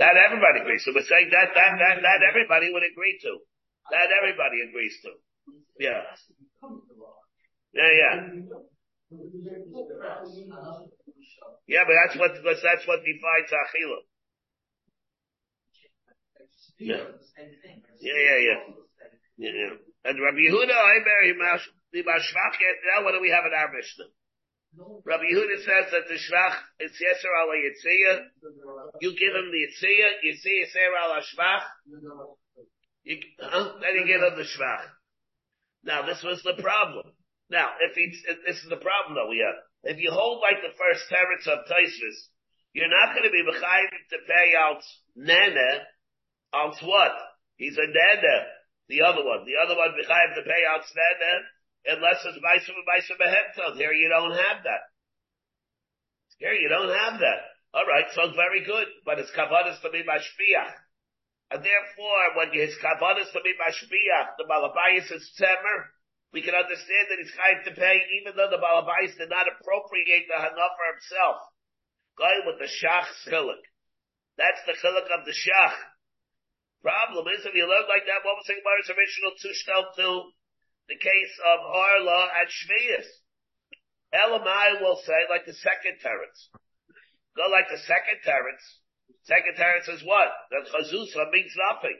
That 0.00 0.16
everybody 0.16 0.64
agrees 0.64 0.84
to. 0.88 0.92
We're 0.96 1.04
saying 1.04 1.28
that, 1.36 1.52
that, 1.52 1.72
that, 1.76 1.96
that 2.00 2.20
everybody 2.32 2.72
would 2.72 2.82
agree 2.82 3.20
to. 3.28 3.44
That 3.92 4.08
everybody 4.08 4.64
agrees 4.64 4.96
to. 5.04 5.12
Yeah. 5.78 6.00
Yeah, 7.74 7.92
yeah. 7.92 8.14
Yeah, 11.68 11.84
but 11.84 11.94
that's 12.00 12.16
what, 12.18 12.32
that's, 12.40 12.86
what 12.88 13.00
defines 13.04 13.52
Achila. 13.52 14.00
Yeah. 16.78 17.04
Yeah, 18.00 18.16
yeah, 18.16 18.38
yeah. 18.40 18.60
Yeah, 19.36 19.50
yeah. 19.52 19.93
And 20.04 20.20
Rabbi 20.20 20.36
Yehuda, 20.36 20.76
Mashvach, 21.94 22.56
now 22.96 23.04
what 23.04 23.12
do 23.12 23.20
we 23.20 23.30
have 23.30 23.46
in 23.46 23.54
our 23.56 23.72
Mishnah? 23.72 24.10
Rabbi 25.04 25.22
Yehuda 25.32 25.56
says 25.64 25.86
that 25.92 26.08
the 26.08 26.18
Shvach 26.18 26.56
is 26.80 26.92
Yeser 26.92 27.30
ala 27.30 27.54
Yitziyah. 27.54 28.26
You 29.00 29.10
give 29.12 29.34
him 29.34 29.50
the 29.50 29.60
Yitziyah, 29.64 30.12
Yitziyah 30.26 30.66
Yeser 30.66 30.92
ala 31.04 31.22
Shvach. 31.22 31.62
You, 33.04 33.18
huh? 33.40 33.72
Then 33.80 33.94
you 33.94 34.06
give 34.06 34.20
him 34.20 34.36
the 34.36 34.44
Shvach. 34.44 34.84
Now 35.84 36.04
this 36.04 36.22
was 36.22 36.42
the 36.42 36.60
problem. 36.60 37.12
Now, 37.50 37.70
if 37.80 37.94
this 37.94 38.56
is 38.56 38.68
the 38.68 38.76
problem 38.76 39.14
that 39.14 39.28
we 39.28 39.44
have. 39.44 39.62
If 39.84 40.00
you 40.00 40.10
hold 40.10 40.40
like 40.40 40.62
the 40.62 40.72
first 40.76 41.04
teretz 41.12 41.46
of 41.46 41.66
Taisvis, 41.68 42.28
you're 42.72 42.88
not 42.88 43.14
going 43.14 43.24
to 43.24 43.30
be 43.30 43.44
behind 43.44 43.88
to 44.10 44.16
pay 44.26 44.56
out 44.56 44.82
Nana, 45.14 45.84
out 46.54 46.74
what? 46.82 47.12
He's 47.56 47.76
a 47.76 47.86
Nene. 47.86 48.40
The 48.88 49.00
other 49.00 49.24
one, 49.24 49.48
the 49.48 49.56
other 49.56 49.76
one, 49.76 49.96
Michayev 49.96 50.36
to 50.36 50.44
pay 50.44 50.62
out 50.68 50.84
Nene, 50.84 51.96
unless 51.96 52.20
it's 52.24 52.40
Maisa 52.40 52.72
Maisa 52.84 53.16
Behemtel. 53.16 53.76
Here 53.76 53.92
you 53.92 54.08
don't 54.08 54.36
have 54.36 54.64
that. 54.64 54.84
Here 56.36 56.52
you 56.52 56.68
don't 56.68 56.92
have 56.92 57.20
that. 57.20 57.40
Alright, 57.72 58.12
so 58.14 58.30
very 58.36 58.62
good, 58.64 58.86
but 59.04 59.18
it's 59.18 59.32
Kavadas 59.32 59.80
to 59.82 59.90
be 59.90 60.04
Mashpiach. 60.04 60.74
And 61.50 61.64
therefore, 61.64 62.24
when 62.36 62.52
his 62.52 62.76
Kavadas 62.78 63.32
to 63.32 63.40
be 63.40 63.54
Mashpiach, 63.56 64.36
the 64.36 64.44
Malabayas 64.44 65.10
is 65.10 65.32
Tzemer, 65.38 65.90
we 66.32 66.42
can 66.42 66.54
understand 66.54 67.06
that 67.08 67.18
he's 67.22 67.32
trying 67.32 67.62
to 67.64 67.72
pay, 67.78 67.96
even 68.20 68.36
though 68.36 68.50
the 68.50 68.58
Balabais 68.58 69.16
did 69.16 69.30
not 69.30 69.46
appropriate 69.46 70.26
the 70.28 70.34
Hana 70.34 70.66
for 70.74 70.86
himself. 70.92 71.38
Going 72.18 72.42
with 72.46 72.58
the 72.58 72.66
Shach 72.66 73.06
Chilik. 73.26 73.64
That's 74.36 74.62
the 74.66 74.74
Chilik 74.74 75.08
of 75.14 75.24
the 75.24 75.32
Shach. 75.32 75.78
Problem 76.84 77.24
is, 77.32 77.48
if 77.48 77.56
you 77.56 77.64
learn 77.64 77.88
like 77.88 78.04
that, 78.04 78.20
what 78.28 78.36
was 78.36 78.44
the 78.44 78.60
Gemara's 78.60 78.92
original 78.92 79.32
tushtel 79.40 79.84
to 79.96 80.08
the 80.92 81.00
case 81.00 81.34
of 81.40 81.64
Arla 81.64 82.28
and 82.36 82.48
Shmias? 82.52 83.08
Elamai 84.12 84.84
will 84.84 85.00
say, 85.00 85.16
like 85.32 85.48
the 85.48 85.56
second 85.56 85.96
Terence. 86.04 86.52
Go 87.32 87.48
like 87.48 87.72
the 87.72 87.80
second 87.80 88.20
Terence. 88.20 88.60
Second 89.24 89.56
Terence 89.56 89.88
is 89.88 90.04
what? 90.04 90.28
That 90.52 90.68
Chazusa 90.68 91.32
means 91.32 91.56
nothing. 91.72 91.98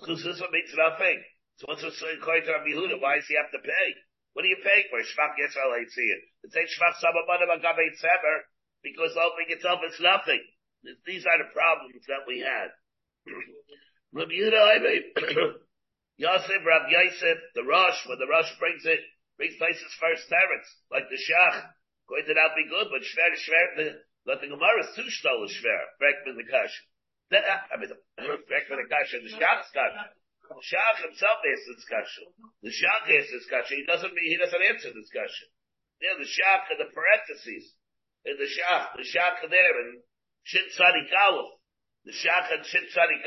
Chazusa 0.00 0.48
means 0.48 0.72
nothing. 0.72 1.20
So 1.60 1.68
what's 1.68 1.84
this 1.84 2.00
according 2.00 2.48
to 2.48 2.56
Rabbi 2.56 2.72
Yehuda? 2.72 2.96
Why 3.04 3.20
does 3.20 3.28
he 3.28 3.36
have 3.36 3.52
to 3.52 3.60
pay? 3.60 3.88
What 4.32 4.48
are 4.48 4.50
you 4.50 4.64
paying 4.64 4.88
for? 4.88 4.98
Shvach 5.04 5.36
Yisrael 5.36 5.76
ain't 5.76 5.92
see 5.92 6.08
it. 6.08 6.22
It 6.48 6.56
says 6.56 6.72
Shvach 6.72 6.96
Sabbanim 7.04 7.52
Agabei 7.52 7.92
Tzemer 8.00 8.48
because 8.80 9.12
the 9.12 9.22
opening 9.22 9.52
itself 9.52 9.84
is 9.84 10.00
nothing. 10.00 10.40
These 11.04 11.28
are 11.28 11.36
the 11.36 11.52
problems 11.52 12.00
that 12.08 12.24
we 12.26 12.40
had. 12.40 12.72
Rabbi 14.14 14.30
Yehuda, 14.30 14.60
Yosef, 16.22 16.60
Rabbi 16.62 16.90
Yosef, 16.94 17.38
the 17.54 17.66
Rosh, 17.66 17.98
when 18.06 18.18
the 18.18 18.30
Rosh 18.30 18.52
brings 18.62 18.86
it, 18.86 19.00
brings 19.36 19.56
places 19.58 19.90
first 19.98 20.30
teretz, 20.30 20.68
like 20.90 21.10
the 21.10 21.18
Shach, 21.18 21.66
going 22.06 22.22
to 22.22 22.34
not 22.38 22.54
be 22.54 22.70
good, 22.70 22.86
but 22.94 23.02
Shver, 23.02 23.34
Shver, 23.34 23.68
the, 23.74 23.86
let 24.26 24.38
the 24.40 24.48
Gemara 24.52 24.86
is 24.86 24.94
too 24.94 25.10
stole 25.10 25.48
Shver, 25.50 25.82
Brekman 25.98 26.38
the 26.38 26.46
Kash. 26.46 26.74
I 27.34 27.74
mean, 27.80 27.90
Brekman 28.46 28.78
the 28.78 28.88
Kash, 28.92 29.10
the 29.10 29.34
Shach's 29.34 29.72
Kash. 29.74 29.96
Shach 30.62 30.98
himself 31.02 31.40
asks 31.42 31.66
the 31.66 31.74
discussion. 31.74 32.24
The 32.62 32.70
Shach 32.70 33.08
asks 33.10 33.32
the 33.32 33.40
discussion. 33.40 33.74
He 33.80 33.86
doesn't, 33.88 34.12
mean, 34.14 34.28
he 34.30 34.38
doesn't 34.38 34.62
answer 34.62 34.92
the 34.92 35.00
discussion. 35.02 35.48
Yeah, 35.98 36.14
the 36.20 36.28
Shach 36.28 36.70
in 36.70 36.78
the 36.78 36.92
parentheses. 36.92 37.74
In 38.28 38.36
the 38.38 38.46
Shach, 38.46 38.94
the 38.94 39.02
Shach 39.08 39.42
there 39.48 39.74
in 39.82 40.04
Shin 40.44 40.68
Tzadik 40.70 41.10
Aleph. 41.10 41.63
The 42.04 42.12
Shach 42.12 42.52
and 42.52 42.64
Shin 42.68 42.84
Tzadik 42.92 43.24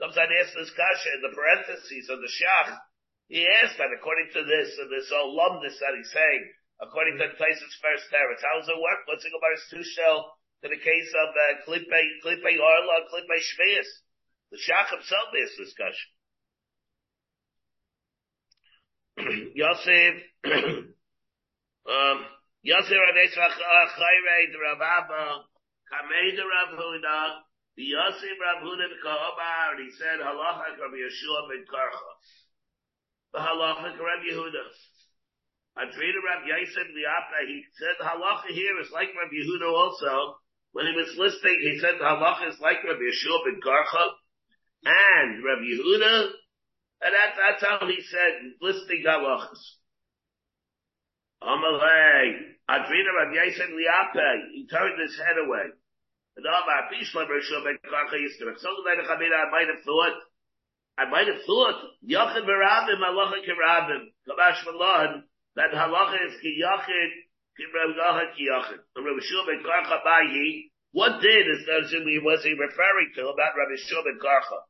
comes 0.00 0.16
and 0.16 0.32
asks 0.42 0.54
this 0.58 0.74
kasha 0.74 1.08
in 1.14 1.22
the 1.22 1.34
parentheses 1.34 2.10
of 2.10 2.18
the 2.18 2.28
Shach. 2.28 2.74
He 3.28 3.46
asked 3.46 3.78
that 3.78 3.94
according 3.94 4.30
to 4.34 4.42
this, 4.44 4.78
and 4.78 4.90
this 4.90 5.10
alumnus 5.10 5.78
that 5.80 5.94
he's 5.96 6.10
saying, 6.10 6.42
according 6.82 7.18
to 7.18 7.26
the 7.26 7.38
place's 7.38 7.78
first 7.82 8.10
teretz, 8.10 8.42
how 8.42 8.58
does 8.58 8.68
it 8.68 8.78
work? 8.78 9.06
What's 9.06 9.24
it 9.24 9.30
Gemara's 9.30 9.66
two 9.70 9.82
shell 9.82 10.34
to 10.62 10.68
the 10.68 10.78
case 10.78 11.10
of 11.14 11.28
uh, 11.30 11.62
Klippe, 11.66 12.02
Klippe 12.22 12.52
Arla, 12.58 13.06
Klippe 13.10 13.38
Shmias? 13.38 13.90
The 14.50 14.58
Shach 14.58 14.90
himself 14.90 15.30
asks 15.30 15.58
this 15.58 15.74
kasha. 15.74 16.06
Yosef, 19.58 20.14
um, 21.86 22.18
Yosef 22.62 22.98
Rav 22.98 23.90
Chayre, 23.94 24.52
the 24.52 24.58
Rav 24.58 24.82
Abba, 24.82 25.46
Kamei 25.86 26.36
the 26.36 26.42
Rav 26.42 26.78
Huda, 26.78 27.45
the 27.76 27.84
Yosef 27.84 28.36
Rav 28.40 28.64
Huda 28.64 28.88
the 28.88 28.98
Kahobar, 29.04 29.76
and 29.76 29.84
he 29.84 29.92
said, 30.00 30.16
Halacha 30.24 30.80
Rav 30.80 30.96
Yeshua 30.96 31.40
ben 31.52 31.64
Karcha. 31.68 32.12
The 33.36 33.40
Halacha 33.44 33.92
Rav 34.00 34.22
Yehuda. 34.24 34.64
Adrina 35.76 36.20
Rav 36.24 36.42
Yosef 36.48 36.88
Liapa, 36.96 37.38
he 37.44 37.60
said 37.76 38.00
Halacha 38.00 38.48
here 38.48 38.80
is 38.80 38.88
like 38.92 39.12
Rav 39.12 39.28
Yehuda 39.28 39.68
also. 39.68 40.40
When 40.72 40.86
he 40.86 40.96
was 40.96 41.12
listing, 41.20 41.56
he 41.60 41.78
said 41.78 42.00
Halacha 42.00 42.48
is 42.48 42.60
like 42.60 42.80
Rav 42.80 42.96
Yeshua 42.96 43.44
ben 43.44 43.60
Karcha, 43.60 44.04
and 44.88 45.44
Rav 45.44 45.60
Yehuda, 45.60 46.32
and 47.02 47.12
that, 47.12 47.36
that's 47.36 47.60
how 47.60 47.86
he 47.86 48.00
said, 48.00 48.56
listing 48.62 49.04
halachas. 49.06 49.60
Amalei, 51.44 52.56
Adrina 52.70 53.12
Rav 53.20 53.34
Yosef 53.36 53.68
Liape, 53.68 54.48
he 54.54 54.66
turned 54.66 54.98
his 54.98 55.20
head 55.20 55.36
away. 55.44 55.76
I 56.36 56.44
might 59.50 59.68
have 59.68 59.84
thought, 59.84 60.16
I 60.98 61.04
might 61.08 61.28
have 61.28 61.42
thought, 61.46 61.80
Yachid 62.04 62.44
Barabim, 62.44 63.00
Halacha 63.00 63.40
Kirabim, 63.40 64.12
Kamash 64.28 64.64
Malon, 64.66 65.24
that 65.56 65.72
halacha 65.72 66.26
is 66.26 66.34
Rav 66.34 66.40
Ki 66.42 66.60
Yachid. 66.62 67.12
The 68.94 69.02
Rav 69.02 69.16
Shua 69.22 69.46
Ben 69.46 69.64
Karcha 69.64 70.04
Bayi, 70.04 70.70
what 70.92 71.22
did 71.22 71.48
is 71.48 71.64
was 71.66 72.44
he 72.44 72.52
referring 72.52 73.12
to 73.14 73.28
about 73.28 73.56
Rav 73.56 73.78
Shua 73.78 74.02
Ben 74.04 74.18
Karcha? 74.20 74.60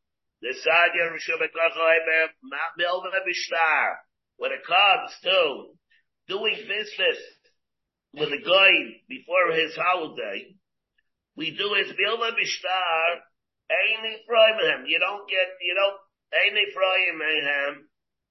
The 0.42 0.55
Sadia 0.55 1.11
Rishon 1.11 1.40
Ben 1.40 1.48
Karcha 1.48 2.31
Milva 2.79 3.11
Bishtar. 3.26 3.96
When 4.37 4.52
it 4.52 4.64
comes 4.64 5.16
to 5.24 5.74
doing 6.29 6.55
business 6.55 7.18
with 8.12 8.29
a 8.29 8.38
guy 8.44 9.02
before 9.09 9.52
his 9.52 9.74
holiday, 9.74 10.55
we 11.37 11.53
do 11.53 11.68
his 11.77 11.92
Milva 11.92 12.33
Bishtar, 12.33 13.20
Ein 13.68 14.01
Ephraim 14.09 14.88
You 14.88 14.99
don't 14.99 15.29
get, 15.29 15.49
you 15.61 15.77
don't, 15.77 16.01
Ein 16.33 16.57
Ephraim 16.57 17.85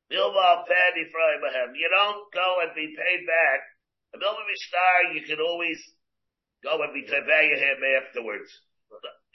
Bilba 0.10 0.66
Pad 0.66 0.94
Ephraim 0.98 1.76
You 1.78 1.90
don't 1.90 2.26
go 2.34 2.66
and 2.66 2.74
be 2.74 2.98
paid 2.98 3.22
back. 3.30 3.62
A 4.14 4.18
Bilba 4.18 4.42
Bishtar, 4.42 5.14
you 5.14 5.22
can 5.22 5.40
always 5.40 5.78
go 6.66 6.82
and 6.82 6.94
be 6.94 7.06
Tevaya 7.06 7.58
him 7.62 7.78
afterwards. 8.02 8.50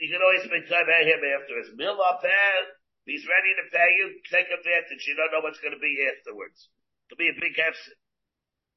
you 0.02 0.10
can 0.10 0.18
always 0.18 0.42
pay 0.50 1.02
him 1.06 1.22
afterwards. 1.38 1.70
Mila 1.78 2.18
pay, 2.18 2.74
he's 3.06 3.22
ready 3.22 3.54
to 3.54 3.70
pay 3.70 3.90
you, 4.02 4.18
take 4.34 4.50
advantage. 4.50 5.06
You 5.06 5.14
don't 5.14 5.30
know 5.30 5.46
what's 5.46 5.62
going 5.62 5.74
to 5.74 5.82
be 5.82 5.94
afterwards. 6.10 6.66
It'll 7.06 7.22
be 7.22 7.30
a 7.30 7.38
big 7.38 7.54
hefset. 7.54 7.98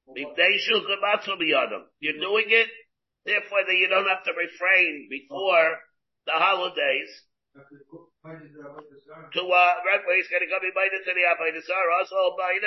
You're 0.06 0.36
doing 2.20 2.52
it, 2.52 2.68
therefore 3.26 3.64
that 3.68 3.78
you 3.78 3.88
don't 3.88 4.08
have 4.08 4.24
to 4.24 4.34
refrain 4.34 5.08
before 5.10 5.80
the 6.26 6.36
holidays. 6.36 7.12
To, 7.54 9.42
uh, 9.46 9.74
he's 10.16 10.30
going 10.32 10.42
to 10.42 10.50
come 10.50 10.66
by 10.74 10.88
the 10.90 11.02
Abayda 11.06 11.62
also 12.00 12.36
by 12.38 12.58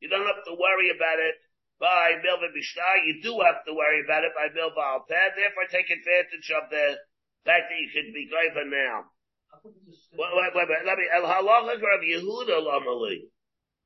You 0.00 0.08
don't 0.08 0.26
have 0.26 0.44
to 0.46 0.54
worry 0.54 0.90
about 0.94 1.18
it 1.18 1.34
by 1.80 2.20
Milva 2.22 2.52
Bishtar. 2.52 3.02
You 3.08 3.22
do 3.24 3.40
have 3.40 3.64
to 3.66 3.72
worry 3.74 4.04
about 4.04 4.22
it 4.22 4.32
by 4.36 4.52
Milva 4.54 4.78
Alpad. 4.78 5.34
Therefore 5.34 5.66
take 5.72 5.90
advantage 5.90 6.48
of 6.52 6.70
the 6.70 7.00
fact 7.44 7.72
that 7.72 7.80
you 7.80 7.90
can 7.90 8.12
be 8.12 8.28
Gaiva 8.30 8.68
now. 8.68 9.10
Wait, 9.64 10.30
wait, 10.36 10.52
wait, 10.54 10.68
wait, 10.68 10.84
let 10.86 10.98
me, 10.98 11.06
El 11.10 11.26
Halacha 11.26 11.80
Rav 11.80 12.00
Yehuda 12.04 12.56
Lamali. 12.62 13.26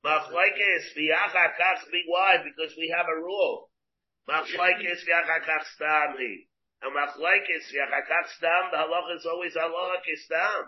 Machlaikis 0.05 0.93
v'yachakach 0.93 1.89
why? 2.07 2.37
Because 2.45 2.77
we 2.77 2.93
have 2.95 3.07
a 3.09 3.17
rule. 3.17 3.71
Machlaikis 4.29 5.05
v'yachakach 5.05 5.67
stam 5.77 6.17
he. 6.19 6.49
And 6.83 6.97
machlaikis 6.97 7.69
v'yachakach 7.69 8.29
stam, 8.37 8.71
the 8.73 8.79
halacha 8.79 9.17
is 9.17 9.27
always 9.27 9.55
halacha 9.55 10.01
kistam. 10.01 10.65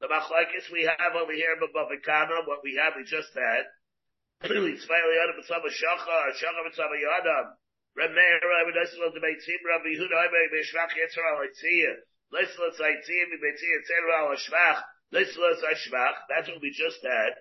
The 0.00 0.08
machlaikis 0.08 0.72
we 0.72 0.84
have 0.84 1.14
over 1.14 1.32
here 1.32 1.56
Bava 1.60 2.02
Kama, 2.02 2.42
what 2.46 2.60
we 2.64 2.80
have, 2.82 2.94
we 2.96 3.04
just 3.04 3.32
had. 3.34 3.64
Tzvayel 4.48 5.10
yadam 5.16 5.36
b'tzava 5.36 5.68
shacha, 5.68 6.32
shacha 6.32 6.62
b'tzava 6.64 6.96
yadam. 6.96 7.56
Reb 7.96 8.10
Meir, 8.10 8.40
Reb 8.42 8.74
Nesel, 8.74 9.12
the 9.14 9.20
Beitzim, 9.20 9.62
Reb 9.62 9.86
Yehuda, 9.86 10.32
Reb 10.32 10.50
Beshvach, 10.50 10.96
Yetzer 10.98 11.24
al 11.30 11.46
Yitziyah. 11.46 11.96
Lislas 12.32 12.80
Yitziyah, 12.80 13.38
Beitziyah, 13.38 13.78
Yetzer 13.78 14.04
al 14.18 14.34
Shvach. 14.34 14.82
Lislas 15.12 15.62
Shvach. 15.86 16.16
That's 16.28 16.48
what 16.48 16.60
we 16.60 16.70
just 16.70 16.98
had. 17.04 17.34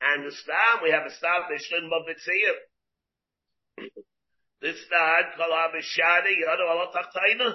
And 0.00 0.24
the 0.24 0.30
stam, 0.30 0.82
we 0.84 0.90
have 0.92 1.06
a 1.06 1.10
stam 1.10 1.50
Mishlin 1.50 1.90
Bavitziyah. 1.90 2.54
This 4.60 4.76
stam, 4.86 5.24
Kol 5.36 5.54
HaMishani, 5.54 6.34
Yado 6.42 6.66
Ala 6.66 6.90
Tachtaina. 6.90 7.54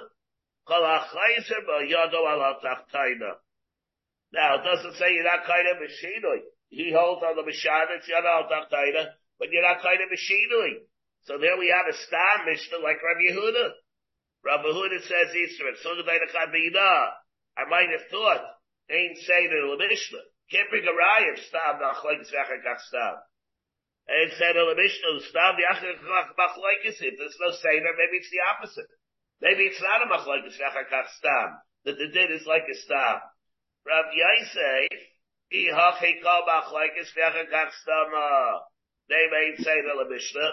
Kol 0.66 0.82
HaChayzer, 0.82 1.68
Yado 1.92 2.24
Ala. 2.24 2.60
Now, 4.32 4.56
it 4.56 4.64
doesn't 4.64 4.96
say 4.96 5.14
you're 5.14 5.24
not 5.24 5.46
kind 5.46 5.68
of 5.68 5.78
Mishinoi. 5.84 6.40
He 6.70 6.92
holds 6.96 7.22
on 7.22 7.36
the 7.36 7.44
Mishana, 7.44 7.98
it's 8.00 8.08
Yado 8.08 8.26
Ala 8.26 8.48
Tachtaina, 8.50 9.14
but 9.38 9.50
you're 9.52 9.68
not 9.68 9.82
kind 9.82 10.00
of 10.00 10.10
Mishinoi. 10.10 10.88
So 11.26 11.38
there 11.38 11.58
we 11.58 11.70
have 11.70 11.88
a 11.88 11.98
star 12.08 12.46
Mishnah 12.46 12.80
like 12.84 13.04
Rabbi 13.04 13.32
Yehuda. 13.32 13.72
Rabbi 14.44 14.64
Yehuda 14.64 15.00
says 15.04 15.36
Easter, 15.36 15.72
so 15.84 15.96
did 15.96 16.08
I 16.08 17.70
might 17.70 17.90
have 17.92 18.08
thought, 18.10 18.44
ain't 18.90 19.18
saying 19.18 19.52
it 19.52 19.64
in 19.64 19.78
the 19.78 19.88
Mishnah. 19.88 20.26
Can't 20.52 20.70
bring 20.70 20.84
a 20.84 20.92
raya 20.92 21.38
stam 21.48 21.80
machlekes 21.80 22.32
v'achakach 22.32 22.82
stam. 22.88 23.16
It 24.08 24.36
said 24.36 24.56
in 24.56 24.68
the 24.68 24.76
Mishnah, 24.76 25.20
stam 25.32 25.56
v'achakach 25.56 26.36
machlekes. 26.36 27.00
If 27.00 27.16
there's 27.18 27.40
no 27.40 27.52
seder, 27.56 27.94
maybe 27.96 28.20
it's 28.20 28.32
the 28.32 28.44
opposite. 28.52 28.92
Maybe 29.40 29.64
it's 29.64 29.82
not 29.82 30.04
a 30.04 30.08
machlekes 30.12 30.60
v'achakach 30.60 31.10
stam. 31.20 31.50
That 31.86 31.98
the 31.98 32.08
din 32.12 32.32
is 32.36 32.46
like 32.46 32.68
a 32.68 32.76
stam. 32.76 33.20
Rav 33.88 34.06
Yosef, 34.12 35.00
ihachikal 35.56 36.44
machlekes 36.44 37.16
v'achakach 37.16 37.72
stam. 37.80 38.10
Uh, 38.12 38.60
they 39.08 39.28
may 39.32 39.56
say 39.64 39.80
the 39.80 40.10
Mishnah. 40.10 40.52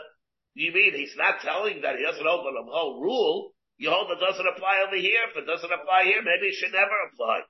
You 0.54 0.72
mean 0.72 0.94
he's 0.94 1.14
not 1.16 1.40
telling 1.40 1.82
that 1.82 1.96
he 1.96 2.02
doesn't 2.02 2.26
hold 2.26 2.46
the 2.46 2.70
whole 2.70 3.00
rule? 3.02 3.52
You 3.78 3.90
hold 3.90 4.10
it 4.10 4.20
doesn't 4.20 4.46
apply 4.46 4.84
over 4.86 4.96
here. 4.96 5.26
If 5.30 5.42
it 5.42 5.46
doesn't 5.46 5.72
apply 5.72 6.04
here, 6.04 6.22
maybe 6.22 6.52
it 6.52 6.58
should 6.58 6.72
never 6.72 6.94
apply. 7.10 7.42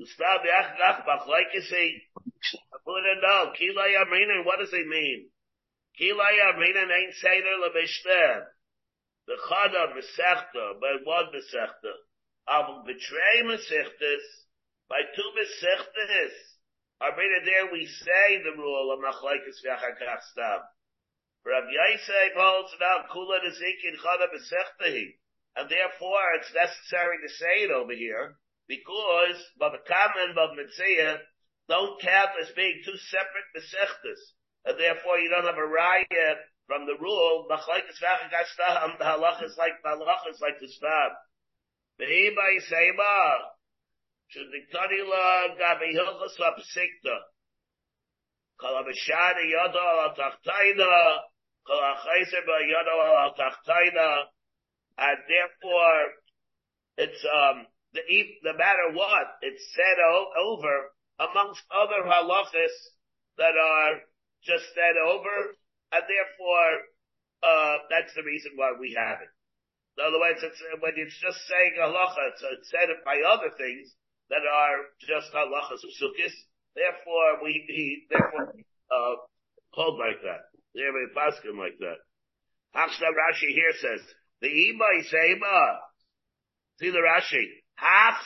Yachgach 0.00 1.04
Bachlaikisi. 1.04 2.02
Put 2.84 3.04
it 3.04 3.20
down. 3.20 3.52
Kila 3.54 3.84
Yamrinan, 3.84 4.44
what 4.44 4.58
does 4.58 4.72
it 4.72 4.86
mean? 4.88 5.28
Kila 5.98 6.24
Yamrinan 6.24 6.90
ain't 6.90 7.14
Seder 7.14 7.56
LeMishter. 7.60 8.46
The 9.26 9.36
Chada 9.48 9.92
Mesechta, 9.92 10.80
by 10.80 10.96
one 11.04 11.26
Mesechta. 11.34 11.92
Aval 12.48 12.86
betray 12.86 13.42
Mesechtas, 13.44 14.24
by 14.88 15.02
two 15.14 15.30
Mesechtas. 15.36 16.32
Armina 17.02 17.44
there 17.44 17.72
we 17.72 17.86
say 17.86 18.42
the 18.42 18.56
rule 18.56 18.92
of 18.92 19.00
Machlaikis 19.00 19.60
Yachagach 19.66 20.22
Stam. 20.32 20.60
Rav 21.44 21.64
Yosef 21.70 22.32
holds 22.36 22.74
now 22.80 23.04
Kula 23.12 23.40
Nezikin 23.40 23.96
Chada 24.02 24.26
Mesechtahi. 24.32 25.16
And 25.56 25.68
therefore 25.68 26.34
it's 26.36 26.54
necessary 26.54 27.18
to 27.22 27.28
say 27.28 27.64
it 27.64 27.70
over 27.70 27.92
here 27.92 28.36
because 28.70 29.42
Baba 29.58 29.82
Kama 29.82 30.30
and 30.30 30.34
Baba 30.38 30.54
Metzia 30.54 31.18
don't 31.66 31.98
count 31.98 32.38
as 32.38 32.54
being 32.54 32.78
two 32.86 32.94
separate 33.10 33.50
Mesechtas. 33.58 34.22
And 34.64 34.78
therefore 34.78 35.18
you 35.18 35.28
don't 35.28 35.50
have 35.50 35.58
a 35.58 35.66
raya 35.66 36.38
from 36.70 36.86
the 36.86 36.94
rule, 37.02 37.50
Machlaikas 37.50 37.98
Vachakashtam, 37.98 38.98
the 38.98 39.04
halach 39.04 39.42
is 39.42 39.58
like, 39.58 39.74
the 39.82 39.90
halach 39.90 40.30
is 40.30 40.38
like 40.40 40.62
the 40.62 40.68
stam. 40.70 41.10
Behiba 41.98 42.46
Yisayma, 42.54 43.50
Shuddiktani 44.30 45.02
la 45.02 45.50
Gabi 45.58 45.90
Hilchas 45.90 46.38
Vapsikta, 46.38 47.16
Kol 48.60 48.70
HaMishani 48.70 49.50
Yodo 49.50 49.82
Al 49.82 50.14
Tachtayna, 50.14 51.18
Kol 51.66 51.82
Yodo 51.82 53.18
Al 53.18 53.34
Tachtayna, 53.34 54.22
and 54.98 55.18
therefore, 55.26 56.06
it's, 56.98 57.24
um, 57.34 57.66
the, 57.92 58.02
no 58.44 58.52
matter 58.54 58.94
what, 58.94 59.40
it's 59.42 59.64
said 59.74 59.98
over 60.38 60.94
amongst 61.18 61.62
other 61.74 62.06
halachas 62.06 62.74
that 63.36 63.54
are 63.56 64.00
just 64.44 64.64
said 64.72 64.96
over, 64.96 65.58
and 65.92 66.04
therefore, 66.06 66.70
uh, 67.42 67.76
that's 67.90 68.14
the 68.14 68.22
reason 68.22 68.52
why 68.56 68.72
we 68.78 68.96
have 68.96 69.20
it. 69.20 69.32
In 69.98 70.06
other 70.06 70.20
words, 70.20 70.40
it's, 70.40 70.60
when 70.80 70.94
it's 70.96 71.18
just 71.18 71.40
saying 71.44 71.76
halacha, 71.76 72.32
it's, 72.32 72.42
it's 72.46 72.70
said 72.70 72.88
by 73.04 73.20
other 73.26 73.50
things 73.58 73.92
that 74.30 74.46
are 74.46 74.94
just 75.02 75.34
halachas 75.34 75.82
of 75.82 75.92
sukkis. 75.98 76.32
Therefore, 76.74 77.42
we, 77.42 77.64
he, 77.66 78.06
therefore, 78.08 78.54
uh, 78.88 79.14
hold 79.74 79.98
like 79.98 80.22
that. 80.22 80.48
They 80.74 80.86
have 80.86 80.94
a 80.94 81.12
basket 81.12 81.52
like 81.58 81.76
that. 81.82 81.98
Hachshtav 82.74 83.12
Rashi 83.12 83.50
here 83.50 83.74
says, 83.74 84.00
the 84.40 84.48
Ima 84.48 84.86
is 85.00 85.10
See 86.78 86.90
the 86.90 87.02
Rashi. 87.04 87.59
Half 87.80 88.20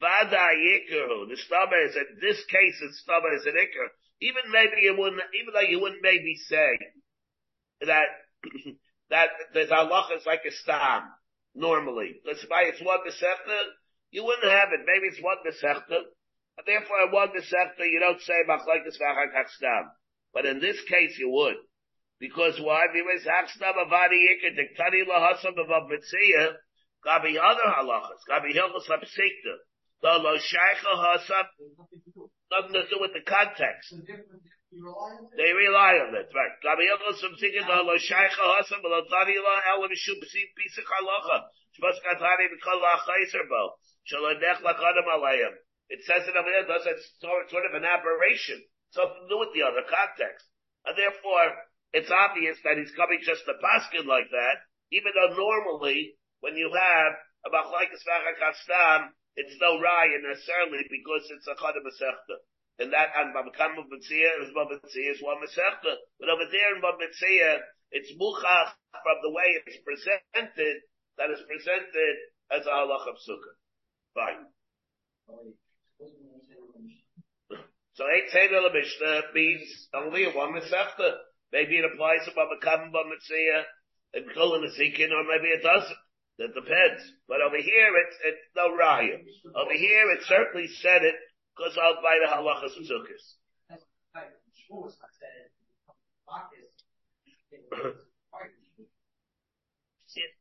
vada 0.00 0.46
yikaru. 0.56 1.28
The 1.28 1.36
stama 1.36 1.86
is, 1.86 1.96
in 1.96 2.18
this 2.20 2.42
case, 2.46 2.80
the 2.80 2.88
stama 3.04 3.36
is 3.36 3.44
an 3.44 3.52
ikar. 3.52 3.88
Even 4.20 4.50
maybe 4.50 4.82
you 4.82 4.96
wouldn't, 4.96 5.20
even 5.38 5.52
though 5.52 5.68
you 5.68 5.80
wouldn't 5.80 6.02
maybe 6.02 6.34
say 6.48 6.78
that, 7.82 8.08
that 9.10 9.28
the 9.52 9.66
halacha 9.66 10.16
is 10.16 10.26
like 10.26 10.42
a 10.48 10.50
stam, 10.50 11.02
normally. 11.54 12.20
Let's 12.24 12.44
buy 12.46 12.62
it's 12.72 12.80
one 12.82 13.00
mesechta, 13.06 13.58
you 14.10 14.24
wouldn't 14.24 14.50
have 14.50 14.68
it. 14.72 14.86
Maybe 14.86 15.08
it's 15.08 15.22
one 15.22 15.38
mesechta. 15.44 16.08
And 16.56 16.66
therefore, 16.66 17.12
one 17.12 17.28
mesechta, 17.28 17.84
you 17.84 18.00
don't 18.00 18.20
say 18.22 18.44
machlekes 18.48 18.96
v'achak 19.00 19.48
stam. 19.56 19.90
But 20.32 20.46
in 20.46 20.60
this 20.60 20.80
case, 20.88 21.18
you 21.18 21.30
would. 21.30 21.56
Because 22.18 22.58
why? 22.60 22.86
Because 22.92 23.26
hakstam 23.26 23.74
avadi 23.76 24.16
yikar 24.24 24.56
diktani 24.56 25.04
lahasam 25.04 25.58
avav 25.58 25.90
mitziyah, 25.90 26.54
Gabi 27.02 27.34
other 27.34 27.68
halachas, 27.68 28.22
Gabi 28.30 28.54
hilchos 28.54 28.86
hapsikta. 28.86 29.54
The 30.02 30.18
lo 30.18 30.38
shaycha 30.38 30.92
hasab, 30.94 31.46
nothing 32.50 32.74
to 32.74 32.82
do 32.90 32.98
with 33.00 33.12
the 33.12 33.22
context. 33.26 33.94
They 35.36 35.50
rely 35.52 35.98
on 35.98 36.14
it, 36.14 36.30
right? 36.30 36.54
Gabi 36.62 36.86
hilchos 36.86 37.22
hapsikta, 37.22 37.66
the 37.66 37.82
lo 37.82 37.98
shaycha 37.98 38.38
hasab, 38.38 38.82
lo 38.82 39.02
tani 39.10 39.34
la 39.38 39.54
el 39.74 39.82
mishum 39.90 40.18
pisik 40.22 40.86
halacha. 40.86 41.50
Shmas 41.74 41.98
katani 42.06 42.46
la'chayzer 42.54 43.48
bo. 43.48 43.74
Shalonech 44.06 44.62
lakadam 44.62 45.08
alayim. 45.10 45.54
It 45.88 46.00
says 46.04 46.26
it 46.28 46.36
over 46.36 46.48
there, 46.48 46.66
does 46.66 46.86
it 46.86 46.98
sort 47.20 47.66
of 47.66 47.74
an 47.74 47.84
aberration. 47.84 48.62
Something 48.90 49.24
to 49.24 49.28
do 49.28 49.38
with 49.40 49.52
the 49.54 49.62
other 49.62 49.84
context. 49.88 50.46
And 50.84 50.96
therefore, 50.96 51.68
it's 51.92 52.10
obvious 52.10 52.58
that 52.64 52.76
he's 52.76 52.92
coming 52.96 53.20
just 53.22 53.44
to 53.44 53.54
basket 53.60 54.06
like 54.06 54.28
that, 54.30 54.56
even 54.90 55.12
though 55.12 55.36
normally 55.36 56.16
when 56.42 56.58
you 56.58 56.68
have 56.74 57.12
a 57.46 57.48
machlaikas 57.54 58.02
v'achakastam, 58.02 59.14
it's 59.38 59.56
no 59.62 59.78
raya 59.78 60.18
necessarily 60.20 60.84
because 60.90 61.24
it's 61.30 61.46
a 61.46 61.54
chad 61.54 61.78
masechta. 61.78 62.36
And 62.78 62.92
that, 62.92 63.14
and 63.14 63.30
Babakam 63.30 63.78
of 63.78 63.86
is 63.86 64.50
Mitzia 64.50 65.10
is 65.14 65.22
one 65.22 65.38
masechta. 65.38 65.94
But 66.18 66.28
over 66.28 66.44
there 66.50 66.74
in 66.74 66.82
Mitzia, 66.82 67.62
it's 67.92 68.10
muchach 68.18 68.74
from 68.90 69.18
the 69.22 69.30
way 69.30 69.48
it's 69.64 69.78
presented, 69.86 70.82
that 71.16 71.30
is 71.30 71.40
presented 71.46 72.16
as 72.50 72.66
a 72.66 72.70
halach 72.70 73.06
of 73.06 73.16
sukkah. 73.22 73.56
Fine. 74.14 74.46
So 77.94 78.04
eight 78.08 78.30
Seder 78.32 78.72
Mishnah 78.72 79.20
means 79.34 79.88
only 79.94 80.24
one 80.34 80.54
Masechta. 80.54 81.22
Maybe 81.52 81.76
it 81.76 81.84
applies 81.84 82.24
to 82.24 82.32
Babakam 82.32 82.90
Mitzia 82.90 83.62
and 84.14 84.24
Kol 84.34 84.54
and 84.54 84.64
or 84.64 85.24
maybe 85.28 85.48
it 85.52 85.62
doesn't. 85.62 86.01
It 86.42 86.54
depends. 86.58 87.06
But 87.28 87.38
over 87.40 87.56
here, 87.56 87.90
it's, 88.02 88.16
it's 88.26 88.42
no 88.56 88.74
raya. 88.74 89.22
Over 89.54 89.74
here, 89.78 90.10
it 90.10 90.26
certainly 90.26 90.66
said 90.82 91.02
it, 91.06 91.14
because 91.54 91.78
I'll 91.78 92.02
buy 92.02 92.18
the 92.18 92.26
halachas 92.26 92.74
tzukis. 92.82 93.38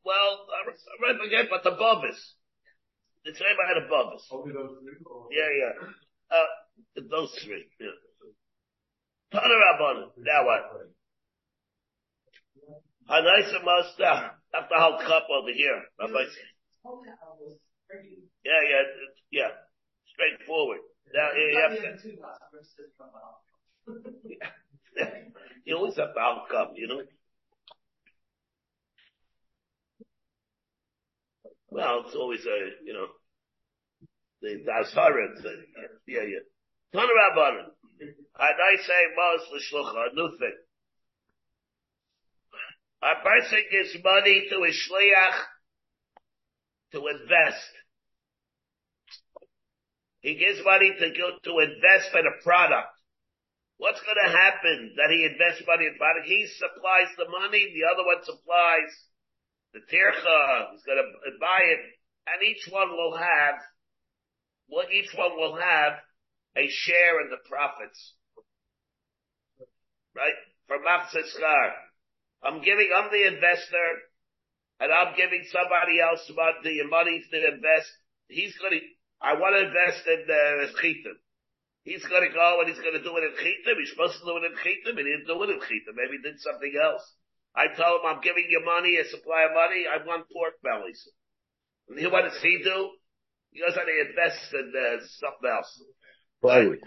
well, 0.04 0.48
I 0.50 0.66
read 1.06 1.22
again, 1.28 1.48
but 1.50 1.64
the 1.64 1.78
bubbles. 1.78 2.36
The 3.24 3.36
same 3.36 3.58
I 3.64 3.68
had 3.68 3.84
a 3.84 3.88
bubbles. 3.88 4.26
Yeah, 5.30 5.50
yeah. 5.54 5.74
Uh, 6.32 6.50
those 7.12 7.32
three. 7.46 7.68
Yeah. 7.80 7.88
Now 9.34 10.46
what? 10.46 10.62
Hanaisa 13.08 13.64
Masta. 13.64 14.41
That's 14.54 14.68
the 14.70 14.80
whole 14.80 15.00
cup 15.00 15.28
over 15.32 15.52
here. 15.54 15.82
Rabbi. 16.00 16.24
Yeah, 18.44 18.62
yeah, 18.70 18.84
yeah. 19.32 19.52
Straightforward. 20.14 20.80
Now, 21.14 21.30
you 21.36 21.60
have 21.60 21.76
to, 21.78 22.10
you 25.66 25.76
always 25.76 25.96
have 25.98 26.14
the 26.14 26.22
whole 26.22 26.46
cup, 26.50 26.74
you 26.76 26.88
know? 26.88 27.02
Well, 31.70 32.04
it's 32.06 32.16
always 32.16 32.46
a, 32.46 32.86
you 32.86 32.94
know, 32.94 33.08
the 34.42 34.64
Dashara, 34.68 35.28
yeah, 36.08 36.24
yeah. 36.24 36.44
Rabbanan. 36.94 37.72
Had 38.38 38.58
I 38.60 38.76
say 38.82 39.02
Mos 39.16 39.48
L'Shlucha, 39.54 40.12
a 40.12 40.16
new 40.16 40.38
thing. 40.38 40.58
A 43.02 43.16
person 43.24 43.60
gives 43.72 43.98
money 44.04 44.48
to 44.50 44.58
a 44.62 44.70
shliach 44.70 45.38
to 46.94 47.02
invest. 47.08 47.72
He 50.22 50.36
gives 50.38 50.62
money 50.64 50.94
to 51.00 51.10
go 51.10 51.34
to 51.44 51.60
invest 51.66 52.14
in 52.14 52.26
a 52.30 52.44
product. 52.44 52.94
What's 53.78 54.02
going 54.06 54.22
to 54.22 54.30
happen 54.30 54.94
that 54.98 55.10
he 55.10 55.26
invests 55.26 55.66
money 55.66 55.90
in 55.90 55.98
product? 55.98 56.30
He 56.30 56.46
supplies 56.46 57.10
the 57.18 57.26
money, 57.26 57.74
the 57.74 57.90
other 57.90 58.06
one 58.06 58.22
supplies 58.22 58.94
the 59.74 59.82
tircha. 59.82 60.72
He's 60.72 60.86
going 60.86 61.02
to 61.02 61.32
buy 61.42 61.66
it, 61.74 61.82
and 62.30 62.46
each 62.46 62.70
one 62.70 62.92
will 62.92 63.18
have, 63.18 63.56
well, 64.70 64.86
each 64.94 65.10
one 65.18 65.34
will 65.36 65.58
have 65.58 65.94
a 66.56 66.70
share 66.70 67.22
in 67.26 67.32
the 67.32 67.42
profits. 67.50 68.14
Right? 70.14 70.38
For 70.68 70.78
Machzeskar. 70.78 71.90
I'm 72.44 72.62
giving, 72.62 72.90
I'm 72.90 73.10
the 73.14 73.28
investor, 73.38 73.90
and 74.82 74.90
I'm 74.90 75.14
giving 75.14 75.46
somebody 75.54 76.02
else 76.02 76.26
about 76.34 76.66
the 76.66 76.82
money 76.90 77.22
to 77.22 77.38
invest. 77.54 77.90
He's 78.28 78.58
gonna, 78.58 78.82
I 79.22 79.38
want 79.38 79.54
to 79.54 79.70
invest 79.70 80.02
in 80.10 80.26
uh, 80.26 80.74
Chitim. 80.82 81.22
He's 81.86 82.06
gonna 82.06 82.34
go 82.34 82.62
and 82.62 82.70
he's 82.70 82.82
gonna 82.82 83.02
do 83.02 83.14
it 83.18 83.26
in 83.30 83.34
Chitim. 83.38 83.78
He's 83.78 83.94
supposed 83.94 84.18
to 84.18 84.26
do 84.26 84.38
it 84.42 84.50
in 84.50 84.58
Chitim, 84.58 84.98
and 84.98 85.06
he 85.06 85.14
didn't 85.14 85.30
do 85.30 85.38
it 85.46 85.54
in 85.54 85.62
Chitim. 85.62 85.94
Maybe 85.94 86.18
he 86.18 86.26
did 86.26 86.42
something 86.42 86.74
else. 86.82 87.06
I 87.54 87.68
told 87.68 88.02
him, 88.02 88.10
I'm 88.10 88.22
giving 88.22 88.48
you 88.50 88.64
money, 88.64 88.98
a 88.98 89.06
supply 89.06 89.46
of 89.50 89.54
money, 89.54 89.86
I 89.86 90.02
want 90.06 90.26
pork 90.32 90.58
bellies. 90.64 91.04
And 91.90 92.00
he, 92.00 92.08
what 92.08 92.24
does 92.24 92.40
he 92.42 92.62
do? 92.64 92.90
He 93.52 93.60
goes 93.60 93.76
and 93.76 93.86
he 93.86 94.00
invests 94.08 94.50
in 94.54 94.72
uh, 94.72 95.04
something 95.20 95.50
else. 95.52 95.72
Right. 96.42 96.80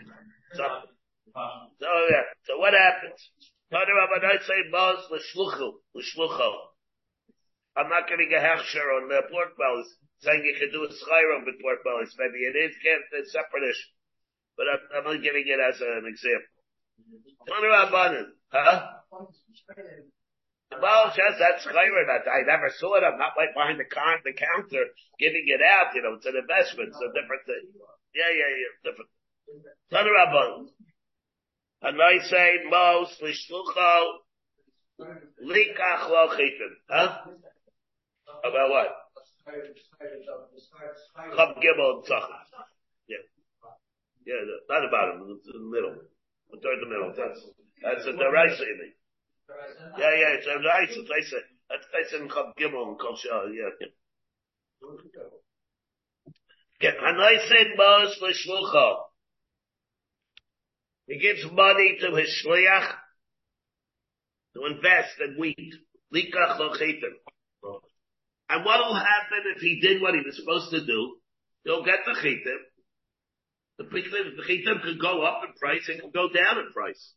So, 0.56 0.64
so 1.78 1.88
yeah, 2.10 2.24
so 2.48 2.58
what 2.58 2.72
happens? 2.72 3.20
I'm 7.74 7.90
not 7.90 8.06
getting 8.06 8.30
a 8.30 8.38
hechsher 8.38 8.86
on 9.02 9.10
the 9.10 9.26
pork 9.26 9.58
bellies, 9.58 9.90
saying 10.22 10.46
you 10.46 10.54
can 10.54 10.70
do 10.70 10.86
a 10.86 10.90
skyrim 10.94 11.42
with 11.42 11.58
pork 11.58 11.82
bellies. 11.82 12.14
Maybe 12.14 12.46
it 12.46 12.54
is, 12.54 12.70
can't, 12.78 13.02
it's 13.18 13.34
separate 13.34 13.66
issue. 13.66 13.90
But 14.54 14.70
I'm, 14.70 14.82
I'm 14.94 15.06
only 15.10 15.26
giving 15.26 15.42
it 15.42 15.58
as 15.58 15.82
an 15.82 16.06
example. 16.06 16.54
Huh? 18.54 18.78
Well, 20.78 21.10
just 21.10 21.38
that's 21.42 21.66
chayra 21.66 22.06
that 22.06 22.30
I 22.30 22.46
never 22.46 22.70
saw 22.78 22.94
it. 22.94 23.02
I'm 23.02 23.18
not 23.18 23.34
like 23.34 23.58
behind 23.58 23.82
the, 23.82 23.90
con- 23.90 24.22
the 24.22 24.38
counter 24.38 24.86
giving 25.18 25.50
it 25.50 25.62
out. 25.62 25.94
You 25.98 26.02
know, 26.06 26.14
it's 26.14 26.26
an 26.26 26.38
investment. 26.38 26.94
It's 26.94 27.02
a 27.02 27.10
different 27.10 27.42
thing. 27.42 27.74
Yeah, 28.14 28.30
yeah, 28.30 28.50
yeah, 28.54 28.70
different. 28.86 29.10
Tanarabban. 29.90 30.70
And 31.82 32.00
I 32.00 32.18
say 32.24 32.58
most 32.70 33.20
lishlucho 33.20 34.20
likach 35.00 36.08
lo 36.08 36.28
chitin. 36.36 36.76
Huh? 36.88 37.18
About 38.44 38.70
what? 38.70 38.88
Chab 41.36 41.50
gimel 41.60 42.02
tzachas. 42.08 42.48
Yeah. 43.08 43.24
Yeah, 44.26 44.42
not 44.68 44.88
about 44.88 45.14
him. 45.14 45.40
The 45.44 45.58
middle. 45.58 45.96
Toward 46.50 46.80
the 46.80 46.86
middle. 46.86 47.12
That's, 47.16 47.40
that's 47.82 48.06
a 48.06 48.12
deraisa 48.12 48.62
in 48.62 48.80
it. 48.86 48.94
Yeah, 49.98 50.14
yeah, 50.14 50.38
it's 50.38 50.46
a 50.46 50.50
deraisa. 50.50 50.98
It's 51.00 51.10
like, 51.10 51.44
that's, 51.68 51.86
that's 51.92 52.12
in 52.14 52.28
Chab 52.28 52.54
gimel 52.58 52.88
and 52.88 52.98
Kol 52.98 53.16
yeah, 53.24 53.70
yeah. 56.80 56.90
And 57.02 57.20
I 57.20 57.36
said 57.48 57.76
most 57.76 58.20
lishlucho. 58.22 59.13
He 61.06 61.18
gives 61.18 61.44
money 61.52 61.98
to 62.00 62.14
his 62.16 62.42
shliach 62.44 62.94
to 64.54 64.66
invest 64.66 65.20
in 65.20 65.36
wheat. 65.38 65.74
Likach 66.12 66.58
lo 66.58 67.80
And 68.48 68.64
what 68.64 68.78
will 68.80 68.94
happen 68.94 69.42
if 69.56 69.60
he 69.60 69.80
did 69.80 70.00
what 70.00 70.14
he 70.14 70.20
was 70.24 70.36
supposed 70.36 70.70
to 70.70 70.84
do? 70.84 71.16
He'll 71.64 71.84
get 71.84 72.00
the 72.06 72.12
chitim. 72.12 72.58
The 73.78 73.84
chitim 73.84 74.82
could 74.82 75.00
go 75.00 75.22
up 75.22 75.42
in 75.44 75.52
price, 75.54 75.88
it 75.88 76.00
could 76.00 76.12
go 76.12 76.28
down 76.28 76.58
in 76.58 76.72
price. 76.72 77.12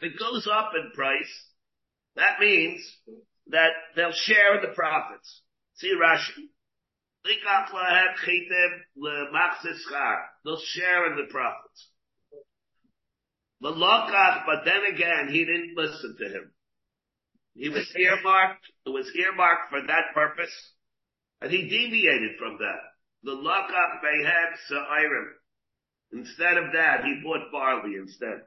If 0.00 0.12
it 0.12 0.18
goes 0.18 0.48
up 0.50 0.72
in 0.74 0.90
price, 0.94 1.44
that 2.16 2.40
means 2.40 2.80
that 3.48 3.70
they'll 3.94 4.12
share 4.12 4.56
in 4.56 4.62
the 4.62 4.74
profits. 4.74 5.42
See 5.74 5.94
Rashi. 5.94 6.48
They'll 10.44 10.60
share 10.60 11.06
in 11.10 11.16
the 11.16 11.26
profits. 11.30 11.88
Malakach, 13.62 14.46
but 14.46 14.64
then 14.64 14.94
again, 14.94 15.28
he 15.30 15.44
didn't 15.44 15.74
listen 15.76 16.16
to 16.18 16.28
him. 16.28 16.52
He 17.54 17.68
was 17.68 17.90
earmarked, 17.96 18.64
it 18.86 18.90
was 18.90 19.10
earmarked 19.14 19.70
for 19.70 19.80
that 19.82 20.14
purpose, 20.14 20.54
and 21.40 21.50
he 21.50 21.68
deviated 21.68 22.38
from 22.38 22.58
that. 22.58 22.82
The 23.24 23.32
lakach 23.32 24.02
behem 24.02 24.50
sa'irim. 24.68 25.28
Instead 26.12 26.56
of 26.56 26.72
that, 26.72 27.04
he 27.04 27.20
bought 27.22 27.50
barley 27.52 27.96
instead. 27.96 28.42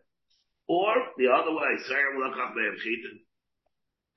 Or, 0.67 0.93
the 1.17 1.27
other 1.27 1.51
way, 1.51 1.75
sa'irim 1.87 2.17
lakach 2.23 2.55
behem 2.55 2.77
chitin. 2.79 3.19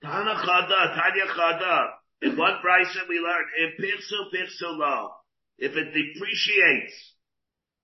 Tana 0.03 0.35
chada, 0.35 0.95
tanya 0.95 1.27
chada. 1.27 1.89
In 2.23 2.37
one 2.37 2.59
price 2.61 2.97
we 3.09 3.19
learned, 3.19 3.49
if 3.59 3.81
pirsu 3.81 4.31
pirsu 4.33 4.79
lo, 4.79 5.11
if 5.59 5.73
it 5.73 5.93
depreciates, 5.93 7.15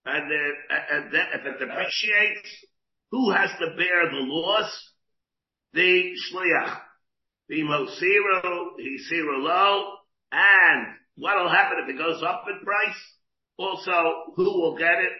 and, 0.06 0.32
uh, 0.32 0.74
and 0.92 1.12
then 1.12 1.26
if 1.34 1.46
it 1.46 1.58
depreciates, 1.58 2.64
who 3.10 3.30
has 3.32 3.50
to 3.58 3.76
bear 3.76 4.10
the 4.10 4.24
loss? 4.26 4.90
The 5.72 6.12
shliach. 6.32 6.80
The 7.48 7.62
mosiru, 7.62 8.76
the 8.76 8.98
siru 9.10 9.42
low, 9.42 9.94
and 10.30 10.86
what 11.16 11.36
will 11.36 11.50
happen 11.50 11.78
if 11.82 11.94
it 11.94 11.98
goes 11.98 12.22
up 12.22 12.44
in 12.48 12.64
price? 12.64 13.00
Also, 13.58 14.32
who 14.36 14.44
will 14.44 14.78
get 14.78 14.98
it? 14.98 15.12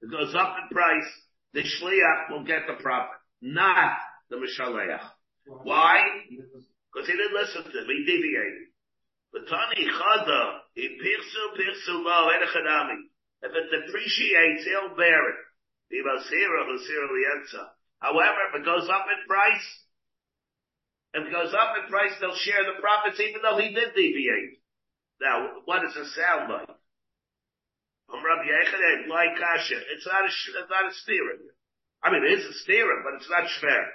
If 0.00 0.08
it 0.08 0.10
goes 0.10 0.34
up 0.34 0.56
in 0.62 0.68
price, 0.74 1.10
the 1.52 1.62
shliach 1.62 2.30
will 2.30 2.44
get 2.44 2.66
the 2.68 2.80
profit, 2.80 3.18
not 3.42 3.96
the 4.30 4.36
mishaleach. 4.36 5.02
Why? 5.46 6.00
Because 6.30 7.08
he 7.08 7.12
didn't 7.12 7.34
listen 7.34 7.64
to 7.64 7.78
him, 7.78 7.86
he 7.88 8.04
deviated. 8.06 8.70
But 9.32 9.48
Tani 9.48 9.84
Chada, 9.84 10.58
in 10.76 10.96
Pirsu 11.02 11.42
Pirsu 11.58 12.04
Lo, 12.04 12.30
If 13.42 13.50
it 13.50 13.66
depreciates, 13.70 14.64
he'll 14.64 14.96
bear 14.96 15.28
it. 15.28 15.36
However, 18.00 18.40
if 18.48 18.54
it 18.60 18.64
goes 18.64 18.88
up 18.88 19.06
in 19.08 19.26
price, 19.26 19.68
if 21.14 21.26
it 21.26 21.32
goes 21.32 21.54
up 21.54 21.76
in 21.78 21.88
price, 21.88 22.12
they'll 22.20 22.34
share 22.34 22.64
the 22.64 22.80
profits 22.80 23.20
even 23.20 23.42
though 23.42 23.58
he 23.58 23.72
did 23.72 23.94
deviate. 23.94 24.58
Now, 25.20 25.62
what 25.64 25.82
does 25.82 25.96
it 25.96 26.06
sound 26.12 26.50
like? 26.50 26.68
It's 28.10 30.06
not 30.06 30.24
a, 30.24 30.28
it's 30.28 30.70
not 30.70 30.90
a 30.90 30.92
steering. 30.92 31.48
I 32.02 32.10
mean, 32.12 32.24
it 32.24 32.32
is 32.38 32.44
a 32.44 32.52
steering, 32.60 33.02
but 33.04 33.14
it's 33.14 33.30
not 33.30 33.48
fair. 33.60 33.88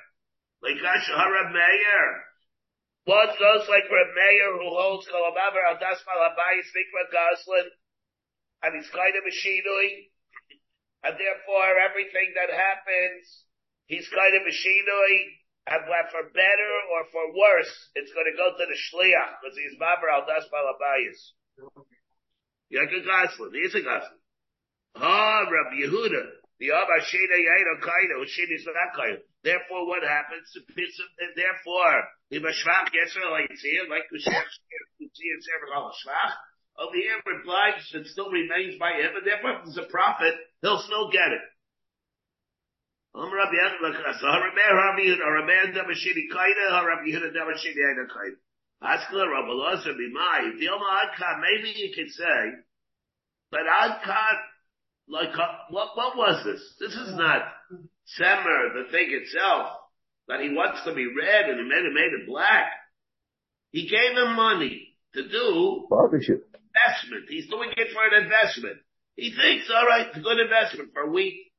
Like 0.63 0.81
kasha 0.81 1.13
harab 1.13 1.51
meir. 1.53 2.23
What 3.05 3.37
goes 3.39 3.67
like 3.69 3.87
for 3.87 3.97
a 3.97 4.13
mayor 4.13 4.53
who 4.59 4.69
holds 4.69 5.07
kolamaver 5.07 5.63
al 5.69 5.77
dasmal 5.77 6.23
abayis 6.29 6.71
mikra 6.73 7.11
goslin, 7.11 7.71
and 8.63 8.75
he's 8.75 8.89
kind 8.89 9.15
of 9.15 9.23
a 9.23 9.31
and 11.03 11.15
therefore 11.15 11.79
everything 11.79 12.35
that 12.35 12.51
happens, 12.51 13.23
he's 13.87 14.07
kind 14.11 14.35
of 14.35 14.43
a 14.43 14.53
shinoi, 14.53 15.15
and 15.69 15.85
for 16.09 16.23
better 16.33 16.73
or 16.95 17.01
for 17.13 17.25
worse, 17.29 17.73
it's 17.93 18.11
going 18.13 18.25
to 18.25 18.37
go 18.37 18.49
to 18.51 18.65
the 18.65 18.79
shliach 18.89 19.37
because 19.39 19.55
he's 19.55 19.77
maber 19.77 20.09
al 20.09 20.25
das 20.25 20.49
balabayis. 20.49 21.19
Yaka 22.69 23.01
Goslin, 23.05 23.53
he's 23.53 23.75
a 23.75 23.81
Goslin. 23.81 24.19
Ah, 24.95 25.45
Rabbi 25.45 25.85
Yehuda, 25.85 26.23
the 26.59 26.71
Abba 26.73 26.97
Sheda 27.05 27.37
Yaina 27.37 27.81
Kaida, 27.81 28.17
Sheda 28.25 28.55
is 28.55 28.65
not 28.65 28.97
Kaida. 28.97 29.21
Therefore, 29.43 29.87
what 29.87 30.03
happens? 30.03 30.51
Therefore, 30.75 31.95
the 32.29 32.39
Mashvach 32.39 32.91
Yisraelites 32.91 33.61
here, 33.63 33.87
like 33.89 34.09
see 34.11 34.27
in 34.27 35.39
Sefer 35.39 35.69
Shvach, 35.71 36.33
over 36.77 36.95
here 36.95 37.21
replies 37.25 37.87
it 37.93 38.07
still 38.07 38.29
remains 38.29 38.77
by 38.79 38.91
him, 38.91 39.15
and 39.15 39.25
therefore, 39.25 39.61
there's 39.63 39.77
a 39.77 39.89
prophet, 39.89 40.35
he'll 40.61 40.79
still 40.79 41.09
get 41.11 41.31
it. 41.31 41.41
Maybe 51.41 51.73
you 51.75 51.91
could 51.95 52.11
say, 52.11 52.53
but 53.51 53.61
Adkan, 53.61 54.37
like, 55.09 55.33
uh, 55.35 55.47
what, 55.71 55.97
what 55.97 56.15
was 56.15 56.45
this? 56.45 56.61
This 56.79 56.93
is 56.95 57.15
not 57.15 57.41
Semer, 58.19 58.73
the 58.75 58.91
thing 58.91 59.09
itself, 59.11 59.71
that 60.27 60.39
he 60.39 60.49
wants 60.49 60.83
to 60.85 60.93
be 60.93 61.07
red 61.07 61.49
and 61.49 61.59
he 61.59 61.65
made 61.67 61.85
it, 61.85 61.93
made 61.93 62.13
it 62.21 62.27
black. 62.27 62.67
He 63.71 63.87
gave 63.89 64.15
him 64.15 64.35
money 64.35 64.95
to 65.15 65.27
do 65.27 65.87
Partnership. 65.89 66.45
investment. 66.53 67.25
He's 67.29 67.49
doing 67.49 67.71
it 67.75 67.87
for 67.91 68.15
an 68.15 68.23
investment. 68.23 68.77
He 69.19 69.35
thinks, 69.35 69.67
all 69.67 69.85
right, 69.85 70.07
it's 70.07 70.17
a 70.17 70.23
good 70.23 70.39
investment 70.39 70.95
for 70.95 71.03
a 71.03 71.11
week. 71.11 71.51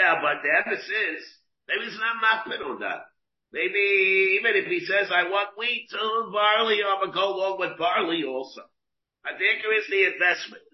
Now, 0.00 0.24
but 0.24 0.40
the 0.40 0.48
emphasis 0.48 0.88
is, 0.88 1.20
maybe 1.68 1.84
it's 1.84 2.00
not 2.00 2.24
makpid 2.24 2.64
on 2.64 2.80
that. 2.80 3.04
Maybe 3.52 4.40
even 4.40 4.56
if 4.56 4.64
he 4.64 4.80
says, 4.80 5.12
I 5.12 5.28
want 5.28 5.60
wheat 5.60 5.92
and 5.92 6.32
barley, 6.32 6.80
I'm 6.80 7.04
going 7.04 7.12
to 7.12 7.14
go 7.14 7.36
along 7.36 7.60
with 7.60 7.76
barley 7.76 8.24
also. 8.24 8.64
I 9.28 9.36
think 9.36 9.60
there 9.60 9.76
is 9.76 9.84
the 9.92 10.16
investment. 10.16 10.64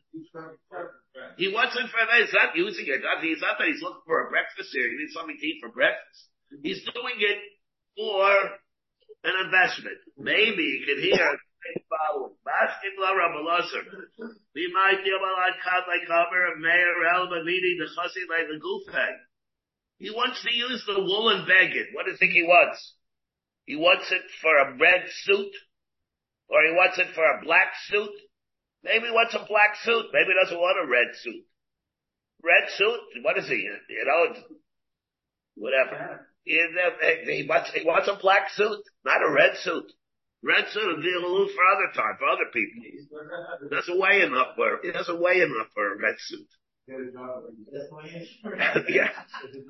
He 1.36 1.50
wants 1.50 1.74
it 1.74 1.90
for 1.90 1.98
that. 1.98 2.22
He's 2.22 2.32
not 2.32 2.54
using 2.54 2.86
it. 2.86 3.02
He's 3.20 3.42
not 3.42 3.58
that 3.58 3.66
he's 3.66 3.82
looking 3.82 4.06
for 4.06 4.26
a 4.26 4.30
breakfast 4.30 4.70
here. 4.70 4.86
He 4.86 4.96
needs 4.96 5.12
something 5.18 5.34
to 5.34 5.46
eat 5.46 5.58
for 5.58 5.74
breakfast. 5.74 6.30
He's 6.62 6.86
doing 6.86 7.18
it 7.18 7.38
for 7.98 8.30
an 9.26 9.34
investment. 9.42 9.98
Maybe 10.14 10.62
you 10.62 10.86
could 10.86 11.02
hear 11.02 11.34
Baskin 12.46 12.94
la 12.98 13.12
Rabbalazar. 13.12 13.84
We 14.54 14.72
might 14.72 15.04
deal 15.04 15.18
with 15.20 15.36
like 15.36 15.60
like 15.86 16.06
cover 16.06 16.46
of 16.52 16.58
Mayor 16.58 17.04
Elba 17.14 17.44
the 17.44 17.88
like 18.28 18.48
the. 18.48 19.18
He 19.98 20.10
wants 20.10 20.42
to 20.42 20.52
use 20.54 20.84
the 20.86 21.00
woolen 21.00 21.46
baggage. 21.46 21.88
What 21.92 22.06
do 22.06 22.12
you 22.12 22.16
think 22.16 22.32
he 22.32 22.42
wants? 22.42 22.94
He 23.66 23.76
wants 23.76 24.10
it 24.12 24.22
for 24.40 24.56
a 24.56 24.76
red 24.78 25.04
suit? 25.24 25.52
Or 26.48 26.62
he 26.62 26.72
wants 26.72 26.98
it 26.98 27.08
for 27.14 27.24
a 27.24 27.44
black 27.44 27.74
suit? 27.88 28.14
Maybe 28.82 29.06
he 29.06 29.10
wants 29.10 29.34
a 29.34 29.44
black 29.46 29.76
suit. 29.82 30.06
Maybe 30.12 30.30
he 30.32 30.40
doesn't 30.42 30.58
want 30.58 30.78
a 30.82 30.90
red 30.90 31.14
suit. 31.20 31.44
Red 32.42 32.70
suit? 32.76 33.24
What 33.24 33.36
is 33.36 33.48
he? 33.48 33.56
You 33.56 34.04
know, 34.06 34.34
whatever. 35.56 36.28
He, 36.44 37.46
wants, 37.46 37.70
he 37.74 37.84
wants 37.84 38.08
a 38.08 38.16
black 38.16 38.48
suit, 38.50 38.80
not 39.04 39.20
a 39.22 39.30
red 39.30 39.58
suit. 39.58 39.92
Red 40.42 40.68
suit 40.70 40.86
would 40.86 41.02
be 41.02 41.12
a 41.12 41.20
little 41.20 41.48
for 41.48 41.64
other 41.74 41.90
time, 41.94 42.16
for 42.18 42.26
other 42.26 42.46
people. 42.52 42.82
He 42.82 43.00
doesn't 43.74 43.98
weigh 43.98 44.22
enough 44.22 44.54
for, 44.54 44.78
he 44.82 44.92
doesn't 44.92 45.20
weigh 45.20 45.40
enough 45.42 45.66
for 45.74 45.94
a 45.94 45.98
red 45.98 46.14
suit. 46.18 46.46
yeah. 48.88 49.10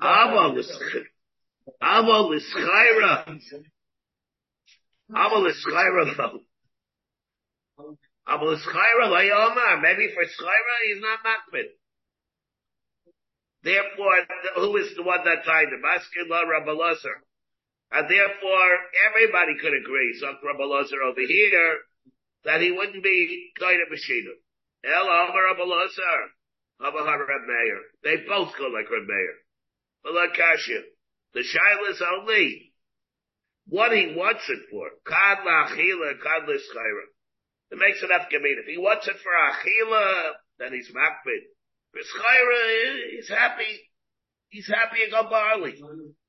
Ava 0.01 0.47
l'schaira. 0.53 1.05
Ava 1.81 2.21
l'schaira 5.35 6.15
though. 6.15 6.39
Layomar. 9.09 9.81
Maybe 9.81 10.13
for 10.13 10.23
schaira 10.23 10.75
he's 10.85 11.01
not 11.01 11.23
makbid. 11.25 11.73
Therefore, 13.63 14.27
who 14.55 14.77
is 14.77 14.95
the 14.95 15.03
one 15.03 15.25
that 15.25 15.43
tied 15.43 15.67
him? 15.67 15.81
Maskila 15.83 16.45
Rabbalazar. 16.45 17.21
And 17.91 18.09
therefore, 18.09 18.71
everybody 19.09 19.57
could 19.59 19.73
agree, 19.73 20.17
so 20.19 20.33
Rabbalazar 20.45 21.01
over 21.03 21.21
here, 21.21 21.77
that 22.45 22.61
he 22.61 22.71
wouldn't 22.71 23.03
be 23.03 23.51
kind 23.59 23.81
of 23.81 23.89
Mashina. 23.89 24.33
El 24.85 25.03
Amar 25.03 25.55
Rabbalazar. 25.55 26.29
Amar 26.79 27.19
Reb 27.19 27.41
Meir. 27.47 27.81
They 28.03 28.17
both 28.27 28.53
go 28.57 28.67
like 28.67 28.89
Reb 28.89 29.07
Meir. 29.07 29.35
But 30.03 30.13
like 30.13 30.33
Kasha, 30.33 30.81
the 31.33 31.41
Shaila 31.41 31.91
is 31.91 32.01
only 32.01 32.73
what 33.67 33.91
he 33.91 34.13
wants 34.15 34.47
it 34.49 34.59
for. 34.71 34.89
Kad 35.05 35.39
la'achila, 35.45 36.19
kad 36.21 36.47
l'schaira. 36.47 37.05
It 37.71 37.77
makes 37.77 38.01
it 38.01 38.09
afkamid. 38.09 38.59
If 38.59 38.65
he 38.65 38.77
wants 38.77 39.07
it 39.07 39.17
for 39.21 39.31
achila, 39.31 40.31
then 40.57 40.73
he's 40.73 40.89
makbid. 40.89 41.41
For 41.91 41.99
schaira, 41.99 43.11
he's 43.11 43.29
happy. 43.29 43.88
He's 44.49 44.67
happy 44.67 44.97
go 45.11 45.29
barley. 45.29 45.79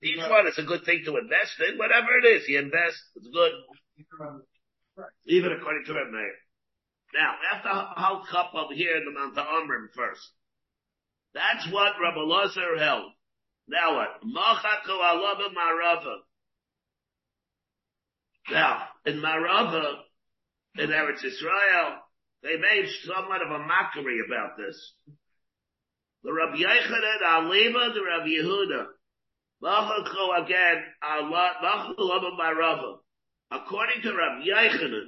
Each 0.02 0.18
one 0.18 0.46
is 0.46 0.58
a 0.58 0.62
good 0.62 0.84
thing 0.84 1.02
to 1.06 1.16
invest 1.16 1.56
in. 1.66 1.78
Whatever 1.78 2.18
it 2.22 2.26
is, 2.26 2.46
he 2.46 2.56
invests. 2.56 3.02
It's 3.16 3.28
good. 3.32 3.52
Even 5.26 5.52
according 5.52 5.84
to 5.86 5.94
Reb 5.94 6.12
Meir. 6.12 6.34
Now, 7.14 7.34
after 7.52 7.68
Hal 7.68 8.24
Cup 8.30 8.52
over 8.54 8.74
here 8.74 8.96
in 8.96 9.04
the 9.04 9.18
Mount 9.18 9.38
of 9.38 9.46
Amrim 9.46 9.88
first. 9.94 10.20
That's 11.32 11.66
what 11.72 11.94
Rabbi 12.00 12.20
Lazar 12.20 12.76
held. 12.78 13.12
Now 13.68 13.96
what? 13.96 14.20
Machako 14.24 14.98
alaba 14.98 15.48
marava. 15.54 16.16
Now, 18.50 18.82
in 19.06 19.20
Marava, 19.20 19.94
in 20.76 20.90
Eretz 20.90 21.24
Israel, 21.24 21.98
they 22.42 22.56
made 22.56 22.88
somewhat 23.04 23.42
of 23.42 23.50
a 23.50 23.58
mockery 23.58 24.18
about 24.26 24.56
this. 24.56 24.92
The 26.22 26.32
Rabbi 26.32 26.56
Yechanan 26.56 27.22
Alima, 27.24 27.92
the 27.94 28.02
Rabbi 28.04 28.28
Yehuda. 28.28 28.86
Again, 30.42 30.84
Machako 31.02 31.98
alaba 31.98 32.30
marava. 32.38 32.98
According 33.50 34.02
to 34.02 34.14
Rabbi 34.14 34.44
Yechanan, 34.44 35.06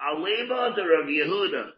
Alima, 0.00 0.74
the 0.76 0.84
Rabbi 0.86 1.10
Yehuda. 1.10 1.70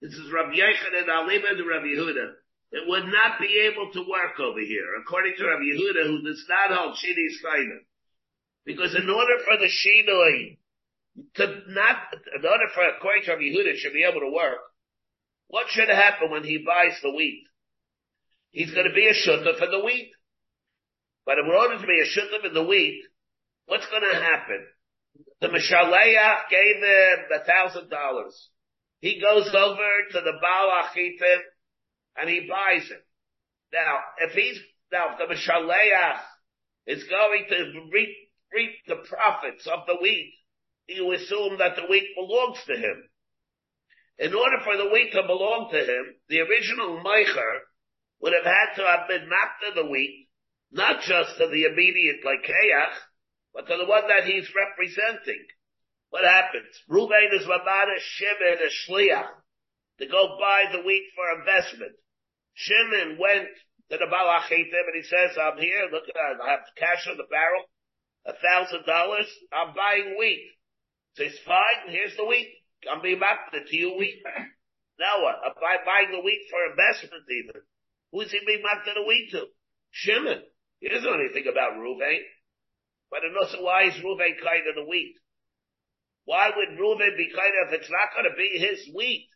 This 0.00 0.12
is 0.12 0.32
Rabbi 0.32 0.54
Yechanan 0.54 1.08
Alima, 1.08 1.56
the 1.56 1.64
Rabbi 1.64 1.86
Yehuda 1.86 2.34
it 2.74 2.82
would 2.88 3.06
not 3.06 3.38
be 3.38 3.70
able 3.70 3.92
to 3.92 4.02
work 4.10 4.34
over 4.40 4.58
here, 4.58 4.98
according 5.00 5.34
to 5.38 5.46
Rabbi 5.46 5.62
Yehuda, 5.62 6.06
who 6.10 6.22
does 6.26 6.44
not 6.48 6.76
hold 6.76 6.98
Shini 6.98 7.30
Chayna. 7.38 7.78
Because 8.66 8.96
in 8.96 9.08
order 9.08 9.38
for 9.44 9.56
the 9.58 9.70
Shinoi 9.70 10.58
to 11.36 11.46
not, 11.68 11.96
in 12.34 12.44
order 12.44 12.66
for, 12.74 12.82
according 12.88 13.22
to 13.24 13.30
Rabbi 13.30 13.42
Yehuda, 13.44 13.76
should 13.76 13.92
be 13.92 14.02
able 14.02 14.20
to 14.20 14.34
work, 14.34 14.58
what 15.46 15.68
should 15.70 15.88
happen 15.88 16.32
when 16.32 16.42
he 16.42 16.64
buys 16.66 16.98
the 17.00 17.12
wheat? 17.12 17.44
He's 18.54 18.70
going 18.70 18.86
to 18.86 18.94
be 18.94 19.08
a 19.08 19.12
shutta 19.12 19.58
for 19.58 19.66
the 19.66 19.84
wheat. 19.84 20.12
But 21.26 21.38
in 21.38 21.46
order 21.46 21.76
to 21.76 21.86
be 21.86 22.00
a 22.00 22.06
shutta 22.06 22.40
for 22.40 22.54
the 22.54 22.62
wheat, 22.62 23.02
what's 23.66 23.86
going 23.90 24.04
to 24.12 24.20
happen? 24.20 24.64
The 25.40 25.48
Mishaleach 25.48 26.48
gave 26.50 26.76
him 26.76 27.18
a 27.34 27.44
thousand 27.44 27.90
dollars. 27.90 28.48
He 29.00 29.20
goes 29.20 29.48
over 29.52 29.88
to 30.12 30.20
the 30.20 30.38
Baal 30.40 30.84
Achitim 30.84 31.40
and 32.16 32.30
he 32.30 32.48
buys 32.48 32.88
it. 32.88 33.04
Now, 33.72 33.98
if 34.20 34.32
he's, 34.32 34.60
now, 34.92 35.12
if 35.12 35.18
the 35.18 35.34
Mishaleach 35.34 36.20
is 36.86 37.02
going 37.10 37.46
to 37.48 37.88
reap, 37.92 38.16
reap 38.52 38.70
the 38.86 39.02
profits 39.08 39.66
of 39.66 39.80
the 39.88 39.96
wheat, 40.00 40.32
you 40.86 41.12
assume 41.12 41.58
that 41.58 41.74
the 41.74 41.86
wheat 41.90 42.06
belongs 42.14 42.58
to 42.68 42.76
him. 42.76 43.02
In 44.20 44.32
order 44.32 44.58
for 44.62 44.76
the 44.76 44.90
wheat 44.90 45.10
to 45.12 45.26
belong 45.26 45.70
to 45.72 45.78
him, 45.78 46.14
the 46.28 46.38
original 46.38 47.02
Meicher 47.04 47.58
would 48.24 48.32
have 48.32 48.48
had 48.48 48.80
to 48.80 48.84
have 48.88 49.04
been 49.04 49.28
mapped 49.28 49.60
to 49.60 49.76
the 49.76 49.84
wheat, 49.84 50.32
not 50.72 51.04
just 51.04 51.36
to 51.36 51.44
the 51.44 51.68
immediate 51.68 52.24
like 52.24 52.40
Keach, 52.40 52.96
but 53.52 53.68
to 53.68 53.76
the 53.76 53.84
one 53.84 54.08
that 54.08 54.24
he's 54.24 54.48
representing. 54.56 55.44
What 56.08 56.24
happens? 56.24 56.72
Ruvain 56.88 57.36
is 57.36 57.44
Ramada, 57.44 58.00
Shimon, 58.00 58.64
a 58.64 58.72
Shliach, 58.72 59.28
to 60.00 60.06
go 60.08 60.40
buy 60.40 60.72
the 60.72 60.80
wheat 60.80 61.04
for 61.12 61.36
investment. 61.36 61.92
Shimon 62.56 63.20
went 63.20 63.52
to 63.92 64.00
the 64.00 64.08
Balachitim 64.08 64.72
and 64.88 64.96
he 64.96 65.04
says, 65.04 65.36
I'm 65.36 65.60
here, 65.60 65.92
look, 65.92 66.08
I 66.16 66.48
have 66.48 66.64
cash 66.80 67.04
in 67.04 67.18
the 67.20 67.28
barrel, 67.28 67.68
a 68.24 68.32
thousand 68.40 68.86
dollars, 68.86 69.28
I'm 69.52 69.76
buying 69.76 70.16
wheat. 70.18 70.48
So 71.20 71.24
Says, 71.28 71.36
fine, 71.44 71.92
here's 71.92 72.16
the 72.16 72.24
wheat. 72.24 72.48
I'm 72.90 73.02
being 73.02 73.20
back 73.20 73.52
to 73.52 73.76
you 73.76 73.98
wheat. 73.98 74.24
Now 74.96 75.20
what? 75.20 75.36
I'm 75.44 75.84
buying 75.84 76.10
the 76.10 76.24
wheat 76.24 76.46
for 76.48 76.70
investment 76.72 77.24
even. 77.28 77.60
Who's 78.14 78.30
he 78.30 78.38
being 78.46 78.62
to 78.62 78.92
the 78.94 79.02
wheat 79.02 79.34
to? 79.34 79.50
Shimon. 79.90 80.38
He 80.78 80.86
doesn't 80.86 81.02
know 81.02 81.18
anything 81.18 81.50
about 81.50 81.74
Ruvain. 81.82 82.22
But 83.10 83.26
knows 83.34 83.58
why 83.58 83.90
is 83.90 83.98
Ruvain 83.98 84.38
kind 84.38 84.62
of 84.70 84.78
the 84.78 84.86
wheat? 84.86 85.18
Why 86.24 86.54
would 86.54 86.78
Ruvain 86.78 87.18
be 87.18 87.34
kind 87.34 87.54
of, 87.58 87.74
if 87.74 87.82
it's 87.82 87.90
not 87.90 88.14
going 88.14 88.30
to 88.30 88.36
be 88.38 88.54
his 88.54 88.86
wheat? 88.94 89.26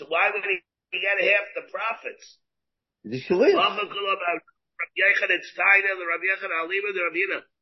So 0.00 0.06
why 0.08 0.32
would 0.32 0.40
he 0.40 0.56
get 0.96 1.20
half 1.20 1.52
the 1.52 1.68
profits? 1.68 2.40
The 3.04 3.20
Shalim. 3.20 3.52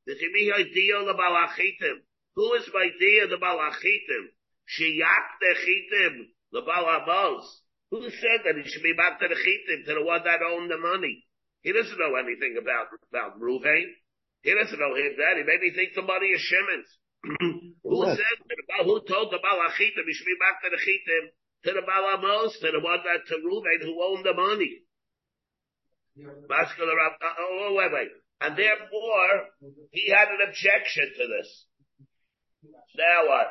The 0.07 0.15
chimi 0.15 0.47
idea 0.55 1.05
the 1.05 1.15
balachitim. 1.19 2.07
Who 2.37 2.55
is 2.55 2.71
my 2.73 2.87
idea 2.87 3.27
the 3.27 3.37
balachitim? 3.43 4.31
Sheyak 4.71 5.27
the 5.41 5.55
chitim 5.59 6.31
the 6.53 6.63
balamos. 6.63 7.62
Who 7.93 8.09
said 8.09 8.41
that 8.49 8.57
he 8.57 8.65
should 8.65 8.83
be 8.83 8.97
back 8.97 9.21
to 9.21 9.29
the 9.29 9.37
chitim 9.37 9.85
to 9.85 9.95
the 10.01 10.05
one 10.09 10.25
that 10.25 10.41
owned 10.41 10.71
the 10.73 10.81
money? 10.81 11.29
He 11.61 11.77
doesn't 11.77 12.01
know 12.01 12.17
anything 12.17 12.57
about 12.57 12.89
about 13.13 13.37
Ruvain. 13.37 13.85
He 14.41 14.51
doesn't 14.57 14.81
know 14.81 14.97
his 14.97 15.13
that. 15.21 15.37
He 15.37 15.45
made 15.45 15.61
me 15.61 15.71
think 15.77 15.93
the 15.93 16.01
money 16.03 16.33
is 16.33 16.41
Shimon's. 16.41 16.89
who 17.85 18.01
What? 18.01 18.17
said 18.17 18.39
about 18.49 18.89
who 18.89 18.97
told 19.05 19.29
the 19.31 19.39
balachitim 19.45 20.09
he 20.09 20.15
should 20.17 20.25
be 20.33 20.41
back 20.41 20.65
to 20.65 20.73
the 20.73 20.81
chitim 20.81 21.25
to 21.69 21.71
the 21.77 21.85
balamos 21.85 22.57
to 22.65 22.73
the 22.73 22.81
one 22.81 23.05
that 23.05 23.29
to 23.29 23.37
Ruvain 23.45 23.85
who 23.85 23.95
owned 24.03 24.25
the 24.25 24.35
money? 24.35 24.89
Up. 26.17 27.17
Uh, 27.21 27.35
oh, 27.45 27.69
oh, 27.69 27.75
wait, 27.77 27.93
wait. 27.93 28.09
And 28.41 28.57
therefore, 28.57 29.53
he 29.93 30.09
had 30.09 30.29
an 30.29 30.49
objection 30.49 31.13
to 31.13 31.25
this. 31.29 31.49
Now 32.97 33.29
what? 33.29 33.49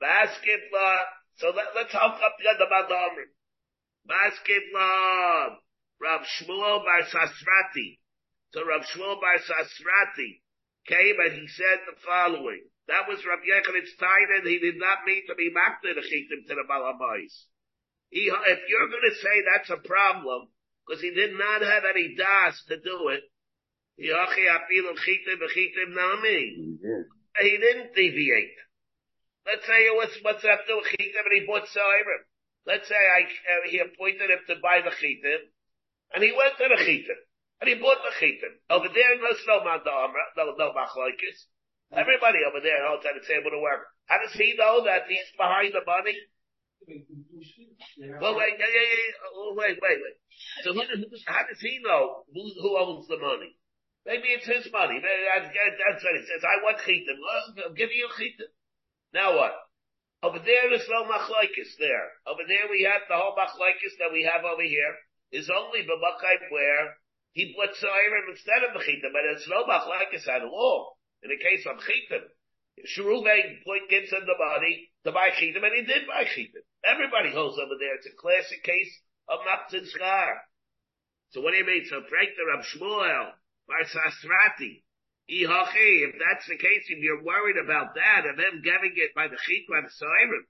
Basketball. 0.00 1.00
So 1.36 1.48
let, 1.56 1.72
let's 1.74 1.92
hook 1.92 2.20
up 2.20 2.36
the 2.38 2.48
other 2.52 2.68
Madamrim. 2.70 3.32
Basketball. 4.08 5.60
Rav 6.00 6.22
Shmuel 6.24 6.84
Bar 6.84 7.02
Sasrati. 7.12 7.98
So 8.52 8.64
Rav 8.64 8.82
Shmuel 8.88 9.20
Bar 9.20 9.38
Sasrati 9.44 10.40
came 10.86 11.20
and 11.20 11.32
he 11.36 11.46
said 11.48 11.84
the 11.84 12.00
following. 12.00 12.64
That 12.88 13.06
was 13.06 13.20
Rav 13.26 13.44
Yechon's 13.44 13.94
time 14.00 14.28
and 14.40 14.48
he 14.48 14.58
did 14.58 14.78
not 14.78 15.04
mean 15.04 15.26
to 15.28 15.34
be 15.34 15.52
makta 15.52 15.94
the 15.94 16.00
chitim 16.00 16.48
to 16.48 16.54
the 16.56 16.64
Balamais. 16.64 17.44
He, 18.08 18.32
if 18.32 18.60
you're 18.68 18.88
going 18.88 19.10
to 19.10 19.14
say 19.20 19.42
that's 19.44 19.68
a 19.68 19.76
problem, 19.76 20.48
because 20.86 21.02
he 21.02 21.10
did 21.12 21.36
not 21.36 21.60
have 21.60 21.84
any 21.84 22.14
das 22.16 22.64
to 22.68 22.80
do 22.80 23.08
it. 23.12 23.24
He 23.98 24.08
didn't 27.58 27.94
deviate. 27.94 28.56
Let's 29.44 29.66
say 29.66 29.84
it 29.84 29.96
was 29.96 30.16
what's 30.22 30.44
up 30.44 30.64
to 30.66 30.80
chitim 30.88 31.24
and 31.26 31.40
he 31.40 31.46
bought 31.46 31.68
Siren. 31.68 32.24
Let's 32.68 32.86
say 32.86 33.00
I 33.00 33.24
uh, 33.24 33.64
he 33.72 33.80
appointed 33.80 34.28
him 34.28 34.44
to 34.52 34.60
buy 34.60 34.84
the 34.84 34.92
chitim, 34.92 35.48
and 36.12 36.22
he 36.22 36.36
went 36.36 36.60
to 36.60 36.68
the 36.68 36.76
chitim 36.84 37.16
and 37.60 37.68
he 37.68 37.74
bought 37.74 37.98
the 38.06 38.14
chitim. 38.20 38.54
Over 38.70 38.88
there, 38.92 39.18
no 39.18 39.32
no 39.34 40.12
no 40.36 40.44
no 40.54 40.68
machlokes. 40.70 41.48
Everybody 41.90 42.44
over 42.46 42.60
there 42.60 42.86
holds 42.86 43.02
that 43.02 43.16
it's 43.16 43.30
able 43.30 43.50
to 43.50 43.58
work. 43.58 43.88
How 44.06 44.20
does 44.20 44.34
he 44.34 44.54
know 44.58 44.84
that 44.84 45.08
he's 45.08 45.32
behind 45.36 45.72
the 45.74 45.82
money? 45.88 46.16
Well, 48.20 48.36
wait, 48.36 48.54
yeah, 48.60 48.68
yeah, 48.68 48.88
yeah. 48.92 49.32
Oh, 49.34 49.54
wait, 49.56 49.78
wait, 49.82 49.98
wait. 49.98 50.16
So 50.62 50.72
who, 50.72 50.82
how 51.26 51.44
does 51.48 51.60
he 51.60 51.80
know 51.82 52.24
who, 52.32 52.42
who 52.60 52.78
owns 52.78 53.08
the 53.08 53.18
money? 53.18 53.56
Maybe 54.06 54.28
it's 54.28 54.46
his 54.46 54.70
money. 54.72 55.00
Maybe 55.00 55.24
that's, 55.26 55.50
that's 55.52 56.04
what 56.04 56.16
he 56.16 56.22
says. 56.28 56.44
I 56.44 56.62
want 56.62 56.78
chitim. 56.78 57.18
Well, 57.18 57.66
I'm 57.66 57.74
giving 57.74 57.96
you 57.96 58.08
chitim. 58.14 58.52
Now 59.12 59.34
what? 59.36 59.56
Over 60.22 60.42
there, 60.42 60.66
there's 60.68 60.88
no 60.90 61.06
machlokes 61.06 61.78
there. 61.78 62.10
Over 62.26 62.42
there, 62.46 62.66
we 62.70 62.82
have 62.90 63.06
the 63.06 63.14
whole 63.14 63.38
machlokes 63.38 63.94
that 64.02 64.10
we 64.10 64.26
have 64.26 64.42
over 64.44 64.66
here 64.66 64.94
is 65.30 65.48
only 65.48 65.86
b'makayim 65.86 66.50
where 66.50 66.98
he 67.32 67.54
put 67.54 67.76
siren 67.76 68.26
instead 68.30 68.64
of 68.66 68.74
the 68.74 68.82
chitim, 68.82 69.14
but 69.14 69.22
it's 69.30 69.46
no 69.46 69.62
machlokes 69.62 70.26
at 70.26 70.42
all. 70.42 70.98
In 71.22 71.30
the 71.30 71.38
case 71.38 71.66
of 71.66 71.78
chitim, 71.78 72.26
Shruve 72.86 73.62
point 73.62 73.90
gives 73.90 74.10
him 74.10 74.26
the 74.26 74.38
money 74.38 74.90
to 75.04 75.12
buy 75.12 75.30
chitim, 75.30 75.62
and 75.62 75.74
he 75.74 75.86
did 75.86 76.06
buy 76.06 76.24
chitim. 76.24 76.66
Everybody 76.82 77.30
holds 77.30 77.58
over 77.58 77.78
there. 77.78 77.94
It's 77.94 78.10
a 78.10 78.18
classic 78.18 78.62
case 78.64 78.90
of 79.28 79.38
Machzin. 79.46 79.86
So 81.30 81.42
what 81.42 81.52
do 81.52 81.58
you 81.58 81.66
mean? 81.66 81.84
So 81.86 82.02
Frank 82.08 82.30
the 82.34 82.46
Rab 82.46 82.64
Shmuel, 82.64 83.38
Bar 83.68 83.84
Sasrati, 83.86 84.82
if 85.28 86.14
that's 86.18 86.48
the 86.48 86.56
case, 86.56 86.84
if 86.88 86.98
you're 86.98 87.22
worried 87.22 87.56
about 87.62 87.94
that, 87.94 88.24
of 88.24 88.36
them 88.36 88.62
giving 88.64 88.92
it 88.96 89.14
by 89.14 89.28
the 89.28 89.36
by 89.68 89.80
the 89.82 89.90
siren, 89.90 90.44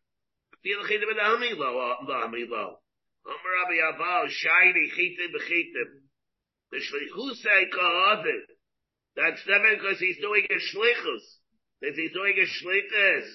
feel 0.63 0.83
chitim 0.87 1.11
and 1.11 1.19
hamilo, 1.19 2.07
hamilo. 2.07 2.79
Uh, 2.79 3.29
Omer 3.29 3.53
Rabbi 3.61 3.79
Abba, 3.83 4.31
shiny 4.31 4.91
chitim 4.95 5.35
b'chitim. 5.35 5.91
The 6.71 6.79
shlichusei 6.79 7.63
eh, 7.63 7.71
ka'avid. 7.75 8.47
That's 9.17 9.43
different 9.45 9.81
because 9.81 9.99
he's 9.99 10.19
doing 10.19 10.47
a 10.49 10.55
shlichus. 10.55 11.25
If 11.81 11.97
he's 11.97 12.13
doing 12.13 12.35
a 12.39 12.47
shlichus, 12.47 13.27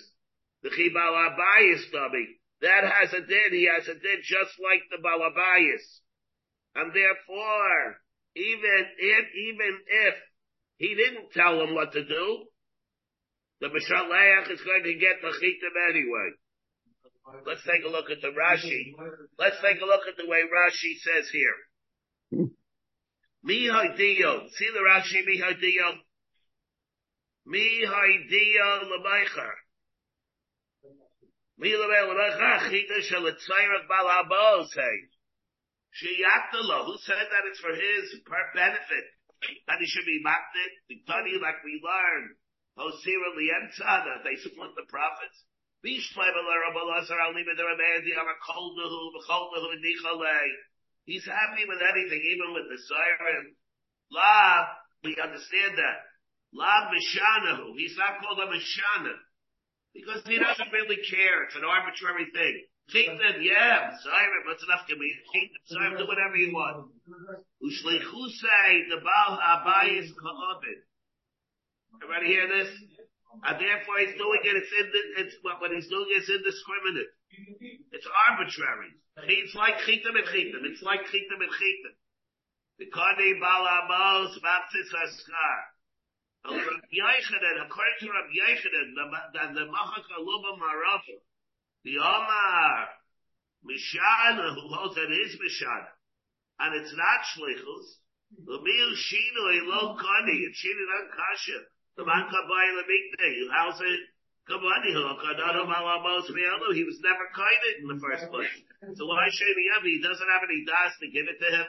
the 0.64 0.70
chibal 0.70 1.30
abayis 1.30 1.91
dummy, 1.91 2.39
that 2.62 2.84
has 2.86 3.12
a 3.14 3.22
din, 3.22 3.52
he 3.52 3.68
has 3.68 3.88
a 3.88 3.96
din 4.00 4.20
just 4.24 4.56
like 4.64 4.84
the 4.89 5.04
balabayis. 5.04 5.84
And 6.76 6.94
therefore, 6.94 7.98
even 8.36 8.86
if, 8.98 9.26
even 9.36 9.80
if 9.88 10.16
he 10.78 10.96
didn't 10.96 11.32
tell 11.32 11.62
him 11.62 11.76
what 11.76 11.94
to 11.94 12.04
do, 12.04 12.46
the 13.62 13.68
Mishaleach 13.68 14.52
is 14.52 14.62
going 14.62 14.84
to 14.84 14.94
get 14.96 15.22
the 15.22 15.30
chitim 15.30 15.76
anyway. 15.90 16.30
Let's 17.48 17.64
take 17.64 17.86
a 17.86 17.90
look 17.90 18.10
at 18.12 18.22
the 18.22 18.36
Rashi. 18.36 18.94
Let's 19.40 19.56
take 19.62 19.82
a 19.82 19.86
look 19.86 20.02
at 20.08 20.18
the 20.18 20.28
way 20.28 20.42
Rashi 20.44 21.00
says 21.00 21.30
here. 21.32 22.50
Mi 23.44 23.68
haidiyo. 23.68 24.50
See 24.52 24.70
the 24.74 24.80
Rashi, 24.80 25.26
mi 25.26 25.40
haidiyo? 25.40 26.00
Mi 27.46 27.86
haidiyo 27.86 28.84
l'meicher. 28.84 29.54
Mi 31.58 31.76
l'meicher, 31.76 32.70
chita 32.70 33.02
shel 33.02 33.24
etzayrak 33.24 33.88
bal 33.88 34.08
habo, 34.08 34.66
say. 34.68 35.10
Sheyatalo, 36.02 36.86
who 36.86 36.98
said 37.04 37.28
that 37.32 37.48
it's 37.50 37.60
for 37.60 37.74
his 37.76 38.22
benefit? 38.56 39.06
That 39.68 39.80
he 39.80 39.88
should 39.88 40.06
be 40.06 40.22
makted? 40.24 40.72
Victani, 40.89 41.39
like 41.41 41.64
we 41.64 41.80
learned. 41.84 42.36
Hosira 42.78 43.30
lienza, 43.38 44.04
that 44.06 44.24
they 44.26 44.36
support 44.41 44.74
the 44.76 44.86
prophets. 44.89 45.38
He's 45.84 46.08
happy 51.28 51.64
with 51.68 51.82
anything, 51.84 52.24
even 52.24 52.54
with 52.56 52.68
the 52.72 52.80
siren. 52.88 53.56
Lav, 54.10 54.66
we 55.04 55.18
understand 55.22 55.78
that. 55.78 56.00
Lav 56.54 56.88
Mishanahu, 56.88 57.76
he's 57.76 57.98
not 57.98 58.22
called 58.22 58.39
a 58.39 58.48
Mishana. 58.48 59.18
Because 59.94 60.24
he 60.26 60.39
doesn't 60.39 60.72
really 60.72 60.98
care. 61.06 61.44
It's 61.44 61.56
an 61.56 61.66
arbitrary 61.66 62.26
thing. 62.34 62.66
Kingdom, 62.92 63.40
yeah, 63.42 63.96
siren, 64.04 64.44
what's 64.46 64.64
enough 64.64 64.86
to 64.88 64.96
me? 64.96 65.08
Kingdom, 65.32 65.62
siren, 65.66 65.98
do 65.98 66.06
whatever 66.08 66.36
you 66.36 66.54
want. 66.54 66.92
Ushlichusei, 67.64 68.90
the 68.92 69.00
Baal 69.00 69.40
Abayis 69.40 70.12
Ka'abid. 70.12 70.84
Everybody 72.04 72.28
hear 72.28 72.48
this? 72.48 72.70
And 73.42 73.56
therefore 73.58 73.98
he's 74.04 74.14
doing 74.20 74.42
it, 74.46 74.56
it's 74.62 74.74
in 74.78 74.88
it's, 75.26 75.36
what, 75.42 75.62
what 75.62 75.72
he's 75.72 75.90
doing 75.90 76.06
is 76.14 76.30
indiscriminate. 76.30 77.12
It's 77.90 78.06
arbitrary. 78.30 78.94
It's 79.26 79.56
like 79.56 79.82
chitim 79.86 80.14
and 80.14 80.28
chitim. 80.30 80.62
It's 80.70 80.84
like 80.84 81.02
chitim 81.10 81.40
and 81.42 81.50
chitim. 81.50 81.94
The 82.78 82.86
kani 82.94 83.42
balamos 83.42 84.38
baptis 84.38 84.90
askar. 84.92 85.60
Rabbi 86.46 87.00
according 87.64 87.98
to 88.02 88.08
Rabbi 88.12 88.36
Yochanan, 88.36 88.88
the, 89.56 89.66
machak 89.72 90.08
aluba 90.12 90.60
marafa, 90.60 91.16
the 91.84 92.00
Omar, 92.00 92.88
Mishana, 93.64 94.56
who 94.56 94.68
holds 94.74 94.96
that 94.96 95.12
is 95.12 95.36
Mishana, 95.36 95.92
and 96.60 96.82
it's 96.82 96.96
not 96.96 97.20
shlichus, 97.36 97.88
the 98.46 98.60
mil 98.60 98.90
shino 98.98 99.44
elo 99.62 99.96
kani, 99.96 100.36
it's 100.48 100.60
shino 100.60 100.84
not 100.90 101.12
kasha, 101.12 101.60
the 101.98 102.06
man 102.06 102.26
kabai 102.28 102.68
lemikne, 102.80 103.52
how's 103.52 103.80
it? 103.82 104.00
Kabani 104.44 104.92
Kadano 104.92 105.64
Malamos 105.64 106.28
Mielo, 106.28 106.76
he 106.76 106.84
was 106.84 107.00
never 107.00 107.32
kited 107.32 107.80
in 107.80 107.88
the 107.88 108.00
first 108.04 108.30
place. 108.30 108.52
So 108.96 109.06
why 109.08 109.28
should 109.32 109.56
he 109.56 109.70
have? 109.74 109.84
He 109.84 110.04
doesn't 110.04 110.28
have 110.28 110.44
any 110.44 110.66
das 110.68 110.92
to 111.00 111.08
give 111.08 111.32
it 111.32 111.40
to 111.40 111.48
him. 111.48 111.68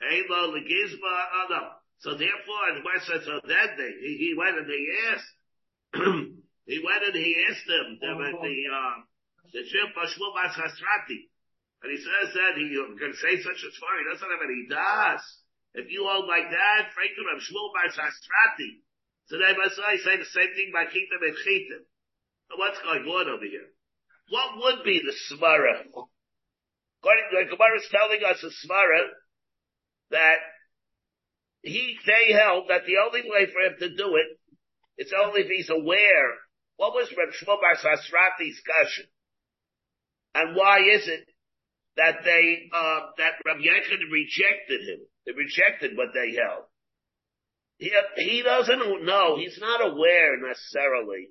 Elo 0.00 0.54
Legizba, 0.54 1.14
oh 1.34 1.46
no. 1.50 1.62
So 1.98 2.10
therefore, 2.14 2.78
the 2.78 2.82
West 2.86 3.06
said, 3.06 3.20
so 3.26 3.40
that 3.46 3.76
day, 3.76 3.92
he, 4.00 4.30
he 4.30 4.34
went 4.38 4.56
and 4.56 4.66
he 4.70 4.80
asked, 5.12 5.32
he 6.70 6.78
went 6.78 7.02
and 7.02 7.18
he 7.18 7.34
asked 7.50 7.66
him, 7.66 7.98
the, 7.98 8.14
the, 8.14 8.56
uh, 8.70 8.96
the 9.50 9.62
Bar 9.90 10.50
Sasrati. 10.54 11.26
And 11.82 11.90
he 11.90 11.98
says 11.98 12.30
that 12.30 12.54
he 12.54 12.70
can 12.94 13.14
say 13.18 13.42
such 13.42 13.58
a 13.58 13.70
story, 13.74 14.06
he 14.06 14.10
doesn't 14.12 14.30
have 14.30 14.46
any 14.46 14.70
das. 14.70 15.22
If 15.74 15.90
you 15.90 16.06
hold 16.06 16.30
like 16.30 16.46
that, 16.46 16.94
frankly, 16.94 17.26
Rav 17.26 17.42
Shmuel 17.42 17.74
Bar 17.74 17.90
Sasrati. 17.90 18.86
So 19.26 19.38
they 19.38 19.54
must 19.58 19.78
say 19.78 20.14
the 20.14 20.30
same 20.30 20.52
thing 20.54 20.70
by 20.70 20.86
Chitim 20.86 21.22
and 21.22 21.38
Chitim. 21.42 21.82
So 22.50 22.58
what's 22.58 22.82
going 22.82 23.02
on 23.02 23.30
over 23.30 23.46
here? 23.46 23.70
What 24.30 24.58
would 24.62 24.84
be 24.84 25.02
the 25.02 25.14
Smara? 25.30 25.86
According 25.86 27.26
to 27.30 27.36
the 27.38 27.50
Gemara 27.50 27.78
is 27.78 27.90
telling 27.90 28.22
us 28.26 28.42
a 28.42 28.50
Smara 28.62 29.10
that 30.10 30.38
he, 31.62 31.98
they 32.06 32.32
held 32.32 32.70
that 32.70 32.86
the 32.86 32.98
only 32.98 33.22
way 33.26 33.46
for 33.46 33.60
him 33.62 33.74
to 33.78 33.96
do 33.96 34.16
it, 34.16 34.38
it's 34.98 35.12
only 35.14 35.42
if 35.42 35.48
he's 35.48 35.70
aware. 35.70 36.38
What 36.80 36.94
was 36.94 37.12
Reb 37.12 37.28
Shmuel 37.36 37.60
Bar 37.60 37.76
Sasrati's 37.76 38.58
question? 38.64 39.04
And 40.34 40.56
why 40.56 40.78
is 40.80 41.06
it 41.08 41.28
that 41.98 42.24
they, 42.24 42.70
uh, 42.72 43.00
that 43.18 43.36
Reb 43.44 43.58
Yechon 43.58 44.00
rejected 44.10 44.88
him? 44.88 45.04
They 45.26 45.32
rejected 45.36 45.94
what 45.94 46.14
they 46.14 46.32
held. 46.40 46.64
He, 47.76 47.92
he 48.16 48.42
doesn't 48.42 49.04
know, 49.04 49.36
he's 49.36 49.58
not 49.60 49.92
aware 49.92 50.40
necessarily. 50.40 51.28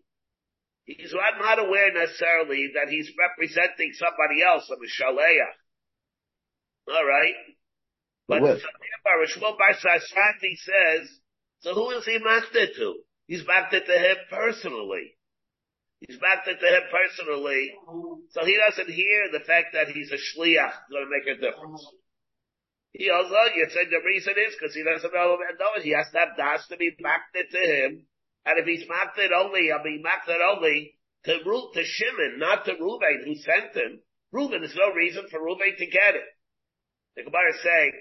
He's 0.85 1.15
not 1.17 1.57
aware 1.57 1.93
necessarily 1.93 2.69
that 2.75 2.93
he's 2.93 3.09
representing 3.17 3.93
somebody 3.93 4.43
else, 4.45 4.69
a 4.69 4.77
Mishaleach. 4.77 5.57
Alright? 6.95 7.33
But 8.27 8.43
Shmuel 9.25 9.57
Bar 9.57 9.73
Sasrati 9.73 10.53
says, 10.61 11.09
so 11.61 11.73
who 11.73 11.89
is 11.97 12.05
he 12.05 12.19
it 12.53 12.75
to? 12.75 12.99
He's 13.25 13.41
it 13.41 13.85
to 13.87 13.97
him 13.97 14.17
personally. 14.29 15.15
He's 15.99 16.17
backed 16.17 16.47
it 16.47 16.59
to 16.59 16.67
him 16.67 16.83
personally. 16.87 17.75
So 18.31 18.45
he 18.45 18.55
doesn't 18.55 18.93
hear 18.93 19.31
the 19.31 19.43
fact 19.43 19.73
that 19.73 19.89
he's 19.89 20.11
a 20.11 20.19
shliach 20.19 20.73
going 20.89 21.03
to 21.03 21.11
make 21.11 21.27
a 21.27 21.39
difference. 21.39 21.85
He 22.93 23.09
also, 23.09 23.35
you 23.55 23.67
said 23.69 23.91
the 23.91 24.05
reason 24.05 24.33
is 24.37 24.55
because 24.55 24.73
he 24.73 24.83
doesn't 24.83 25.13
know, 25.13 25.37
know 25.37 25.75
it. 25.77 25.83
He 25.83 25.91
has 25.91 26.09
to 26.11 26.19
have 26.19 26.37
das 26.37 26.65
to 26.69 26.77
be 26.77 26.95
backed 27.01 27.35
it 27.35 27.51
to 27.51 27.59
him. 27.59 28.05
And 28.45 28.59
if 28.59 28.65
he's 28.65 28.87
it 28.87 29.31
only, 29.35 29.71
I 29.71 29.83
mean 29.83 30.01
it 30.03 30.41
only 30.41 30.95
to 31.25 31.37
root 31.45 31.73
to 31.73 31.83
Shimon, 31.83 32.39
not 32.39 32.65
to 32.65 32.73
Reuben 32.79 33.23
who 33.25 33.35
sent 33.35 33.75
him. 33.75 33.99
Reuben, 34.31 34.61
there's 34.61 34.75
no 34.75 34.93
reason 34.93 35.25
for 35.29 35.43
Reuben 35.43 35.75
to 35.77 35.85
get 35.85 36.15
it. 36.15 36.29
The 37.15 37.23
Gemara 37.23 37.53
is 37.53 37.61
saying, 37.61 37.91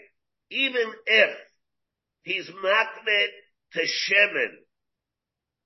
even 0.51 0.93
if 1.07 1.37
he's 2.23 2.49
maknet 2.49 3.33
to 3.73 3.87
Shimon, 3.87 4.59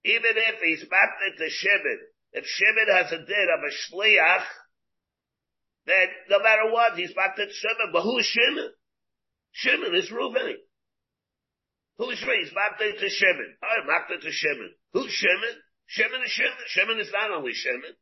even 0.05 0.33
if 0.35 0.61
he's 0.65 0.85
maknet 0.85 1.37
to 1.39 1.51
Shimon, 1.51 1.99
if 2.33 2.45
Shimon 2.47 2.89
has 2.89 3.13
a 3.13 3.19
din 3.19 3.49
of 3.53 3.61
a 3.61 3.73
shliach, 3.73 4.45
then 5.87 6.09
no 6.31 6.39
matter 6.39 6.71
what, 6.73 6.97
he's 6.97 7.13
back 7.15 7.37
to 7.37 7.45
Shimon. 7.45 7.93
But 7.93 8.03
who 8.03 8.19
is 8.19 8.27
Shimon? 8.27 8.71
Shimon 9.53 9.95
is 9.95 10.11
Reuven. 10.11 10.57
Who's 11.99 12.19
He's 12.19 12.55
back 12.55 12.79
to 12.79 13.09
Shimon. 13.09 13.57
I'm 13.63 13.87
back 13.87 14.09
to 14.09 14.31
Shimon. 14.33 14.73
Who's 14.93 15.13
Shimon? 15.13 15.55
Shimon 15.87 16.23
is 16.25 16.31
Shimon. 16.31 16.65
Shimon 16.69 17.01
is 17.01 17.13
not 17.13 17.31
only 17.31 17.53
Shimon. 17.53 17.95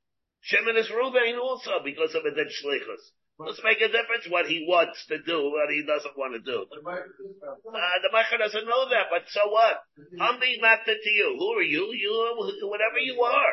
Shimon 0.42 0.76
is 0.76 0.88
Reuven 0.88 1.38
also 1.40 1.82
because 1.84 2.14
of 2.14 2.24
a 2.24 2.30
dead 2.30 2.48
shlichus. 2.48 3.02
Let's 3.40 3.60
make 3.64 3.80
a 3.80 3.88
difference 3.88 4.28
what 4.28 4.46
he 4.46 4.68
wants 4.68 5.00
to 5.08 5.16
do, 5.24 5.48
what 5.48 5.72
he 5.72 5.82
doesn't 5.88 6.12
want 6.16 6.36
to 6.36 6.44
do. 6.44 6.60
Uh, 6.60 7.96
the 8.04 8.12
Mecca 8.12 8.36
doesn't 8.36 8.68
know 8.68 8.84
that, 8.92 9.08
but 9.08 9.24
so 9.32 9.48
what? 9.48 9.80
I'm 10.20 10.38
being 10.38 10.60
mapped 10.60 10.84
to 10.84 11.10
you. 11.10 11.36
Who 11.40 11.56
are 11.56 11.64
you? 11.64 11.88
You, 11.96 12.12
are 12.12 12.68
whatever 12.68 13.00
you 13.00 13.20
are. 13.22 13.52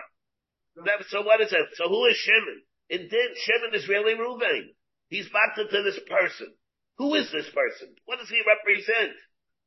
So 1.10 1.22
what 1.22 1.42
is 1.42 1.52
it? 1.52 1.68
So 1.76 1.90
who 1.90 2.06
is 2.06 2.18
Shimon? 2.18 2.62
Indeed, 2.90 3.32
Shimon 3.36 3.74
is 3.74 3.88
really 3.88 4.14
Reuven. 4.14 4.74
He's 5.10 5.30
mapped 5.34 5.58
to 5.58 5.84
this 5.84 6.00
person. 6.08 6.54
Who 6.98 7.16
is 7.16 7.32
this 7.32 7.50
person? 7.50 7.96
What 8.06 8.20
does 8.20 8.30
he 8.30 8.42
represent? 8.46 9.18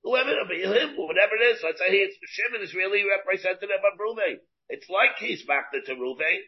Whoever 0.03 0.31
him, 0.31 0.97
whatever 0.97 1.35
it 1.37 1.57
is. 1.57 1.61
Let's 1.63 1.79
say 1.79 1.91
he, 1.91 2.09
Shimon 2.27 2.63
is 2.63 2.75
really 2.75 3.05
representative 3.05 3.69
of 3.71 3.99
Reuven. 3.99 4.39
It's 4.69 4.89
like 4.89 5.19
he's 5.19 5.45
mapped 5.47 5.75
to 5.75 5.95
Reuven. 5.95 6.41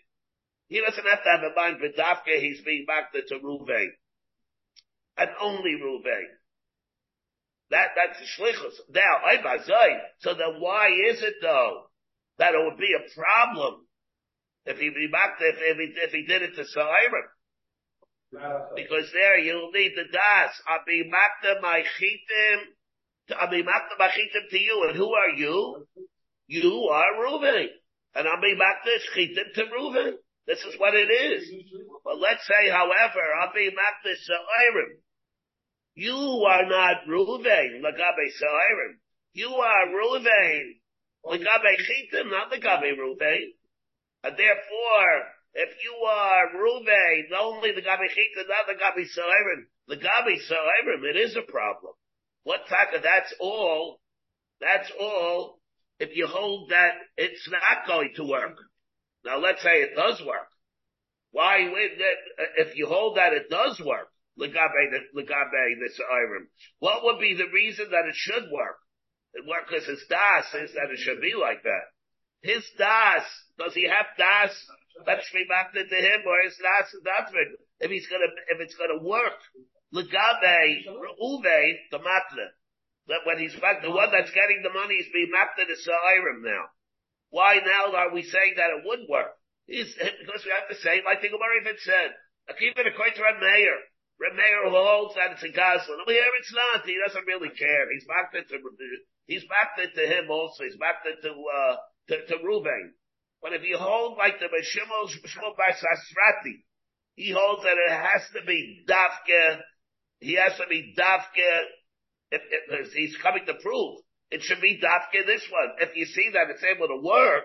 He 0.73 0.81
doesn't 0.81 1.05
have 1.05 1.23
to 1.23 1.31
have 1.31 1.45
a 1.45 1.55
mind 1.55 1.81
for 1.81 1.89
Dafka, 1.89 2.41
he's 2.41 2.63
being 2.63 2.87
back 2.87 3.13
to 3.13 3.21
Ruvain. 3.45 3.91
And 5.19 5.31
only 5.39 5.73
Ruvain. 5.73 6.33
That, 7.69 7.89
that's 7.95 8.19
the 8.19 8.25
shlichus. 8.25 8.81
Now, 8.89 9.21
Ibazai, 9.29 9.99
so 10.21 10.33
then 10.33 10.61
why 10.61 10.89
is 11.11 11.23
it 11.23 11.35
though 11.43 11.91
that 12.39 12.55
it 12.55 12.65
would 12.65 12.79
be 12.79 12.95
a 12.97 13.21
problem 13.21 13.87
if 14.67 14.79
he 14.79 14.91
be 14.91 15.09
back 15.11 15.37
if, 15.41 15.57
if 15.59 15.77
he, 15.77 16.01
if 16.01 16.11
he 16.13 16.27
did 16.27 16.43
it 16.43 16.55
to 16.57 16.63
Sa'irim? 16.63 17.27
Because 18.75 19.11
there 19.13 19.39
you'll 19.39 19.71
need 19.73 19.93
the 19.95 20.05
das. 20.11 20.53
I'll 20.67 20.85
be 20.87 21.05
makta 21.05 21.61
my 21.61 21.83
chitim, 22.01 22.59
I'll 23.39 23.51
be 23.51 23.63
makta 23.63 23.99
my 23.99 24.09
chitim 24.09 24.49
to 24.51 24.59
you. 24.59 24.87
And 24.89 24.97
who 24.97 25.13
are 25.13 25.31
you? 25.37 25.87
You 26.47 26.89
are 26.93 27.25
Reuven. 27.25 27.67
And 28.15 28.29
I'll 28.29 28.41
be 28.41 28.57
makta 28.57 28.99
chitim 29.17 29.53
to 29.55 29.63
Reuven. 29.65 30.13
This 30.47 30.59
is 30.65 30.75
what 30.79 30.95
it 30.95 31.11
is. 31.11 31.49
But 32.05 32.19
let's 32.19 32.47
say, 32.47 32.69
however, 32.71 33.23
Abi 33.45 33.71
Makdis 33.71 34.19
Sa'irim. 34.27 34.99
You 35.95 36.17
are 36.17 36.67
not 36.67 37.07
Ruvain, 37.07 37.81
Lagabe 37.81 38.27
Sa'irim. 38.39 38.97
You 39.35 39.49
are 39.49 39.87
Ruvain, 39.89 40.81
Lagabe 41.25 41.77
Chitim, 41.79 42.31
not 42.31 42.51
Lagabe 42.51 42.97
Ruvain. 42.99 43.53
And 44.25 44.37
therefore, 44.37 45.12
if 45.55 45.70
you 45.83 45.95
are 46.07 46.49
Ruvain, 46.55 47.39
only 47.39 47.70
Lagabe 47.70 48.09
Chitim, 48.09 48.49
not 48.49 48.68
Lagabe 48.68 49.05
Sa'irim, 49.07 49.66
Lagabe 49.91 50.39
Sa'irim, 50.49 51.05
it 51.11 51.16
is 51.16 51.37
a 51.37 51.51
problem. 51.51 51.95
What 52.45 52.61
of, 52.61 53.03
that's 53.03 53.35
all, 53.41 54.01
that's 54.61 54.91
all, 54.99 55.61
if 55.99 56.16
you 56.16 56.27
hold 56.27 56.70
that 56.70 56.95
it's 57.16 57.49
not 57.51 57.87
going 57.87 58.12
to 58.16 58.25
work. 58.25 58.57
Now 59.25 59.39
let's 59.39 59.62
say 59.62 59.83
it 59.83 59.95
does 59.95 60.20
work. 60.27 60.49
Why, 61.31 61.68
if 62.59 62.77
you 62.77 62.87
hold 62.87 63.16
that 63.16 63.33
it 63.33 63.49
does 63.49 63.81
work, 63.85 64.09
legabe 64.39 64.91
this 65.14 66.01
iron, 66.11 66.49
what 66.79 67.05
would 67.05 67.20
be 67.20 67.35
the 67.35 67.51
reason 67.53 67.87
that 67.91 68.09
it 68.09 68.14
should 68.14 68.51
work? 68.51 68.79
It 69.35 69.47
work 69.47 69.68
because 69.68 69.87
his 69.87 70.05
das 70.09 70.51
says 70.53 70.70
that 70.75 70.91
it 70.93 70.99
should 70.99 71.20
be 71.20 71.35
like 71.39 71.62
that. 71.62 71.91
His 72.43 72.66
das, 72.76 73.22
does 73.59 73.74
he 73.74 73.86
have 73.86 74.07
das? 74.18 74.51
Let's 75.07 75.30
to 75.30 75.38
him, 75.38 76.20
or 76.26 76.36
his 76.45 76.59
das 76.59 76.93
is 76.93 77.03
das 77.03 77.30
if 77.80 77.90
he's 77.90 78.07
gonna, 78.07 78.30
if 78.51 78.61
it's 78.61 78.74
gonna 78.74 79.03
work. 79.03 79.38
Legabe, 79.95 80.86
uve, 81.18 81.78
the 81.90 81.99
matna. 81.99 82.49
That 83.09 83.26
when 83.26 83.38
he's 83.38 83.55
back, 83.57 83.82
the 83.82 83.90
one 83.90 84.11
that's 84.11 84.30
getting 84.30 84.62
the 84.62 84.72
money 84.72 84.95
is 84.95 85.11
being 85.12 85.30
mapped 85.30 85.59
to 85.59 85.66
the 85.66 85.74
Sa'irim 85.74 86.43
now. 86.43 86.70
Why 87.30 87.59
now 87.59 87.90
are 87.95 88.14
we 88.14 88.22
saying 88.22 88.55
that 88.57 88.70
it 88.70 88.86
would 88.86 89.09
work? 89.09 89.34
It's, 89.66 89.95
because 89.95 90.45
we 90.45 90.55
have 90.55 90.70
to 90.70 90.78
say, 90.78 91.03
like 91.05 91.22
the 91.22 91.30
Gemara 91.30 91.62
even 91.62 91.78
said, 91.78 92.14
even 92.62 92.86
according 92.86 93.18
to 93.18 93.26
Reb 93.26 93.40
Meir, 93.43 93.74
Reb 94.20 94.34
Meir 94.38 94.70
holds 94.70 95.14
that 95.14 95.34
it's 95.34 95.43
a 95.43 95.51
gospel. 95.51 95.99
Over 95.99 96.14
here 96.14 96.30
it's 96.38 96.55
not. 96.55 96.86
He 96.86 96.99
doesn't 96.99 97.26
really 97.26 97.51
care. 97.51 97.90
He's 97.90 98.07
backed 98.07 98.34
to, 98.34 98.47
he's 99.26 99.47
into 99.47 100.05
him 100.07 100.30
also. 100.30 100.62
He's 100.62 100.78
backed 100.78 101.07
to, 101.07 101.30
uh, 101.30 101.76
to, 102.09 102.26
to. 102.26 102.36
But 103.42 103.53
if 103.53 103.62
you 103.64 103.76
hold 103.78 104.18
like 104.18 104.38
the 104.38 104.46
Shmuel, 104.46 105.09
Shmuel 105.09 105.57
Bar 105.57 105.72
Sasrati, 105.72 106.62
he 107.14 107.30
holds 107.30 107.62
that 107.64 107.76
it 107.76 107.92
has 107.92 108.22
to 108.34 108.46
be 108.46 108.84
dafke, 108.88 109.61
he 110.20 110.34
has 110.34 110.57
to 110.59 110.66
be 110.68 110.94
dafke, 110.98 111.61
if, 112.30 112.40
if, 112.50 112.92
he's 112.92 113.16
coming 113.22 113.44
to 113.46 113.55
prove 113.55 113.98
it 114.32 114.40
should 114.40 114.64
be 114.64 114.80
dafke 114.80 115.26
this 115.28 115.44
one. 115.53 115.76
If 115.84 115.94
you 115.94 116.07
see 116.07 116.32
that 116.32 116.48
it's 116.48 116.64
able 116.64 116.88
to 116.88 117.05
work, 117.05 117.44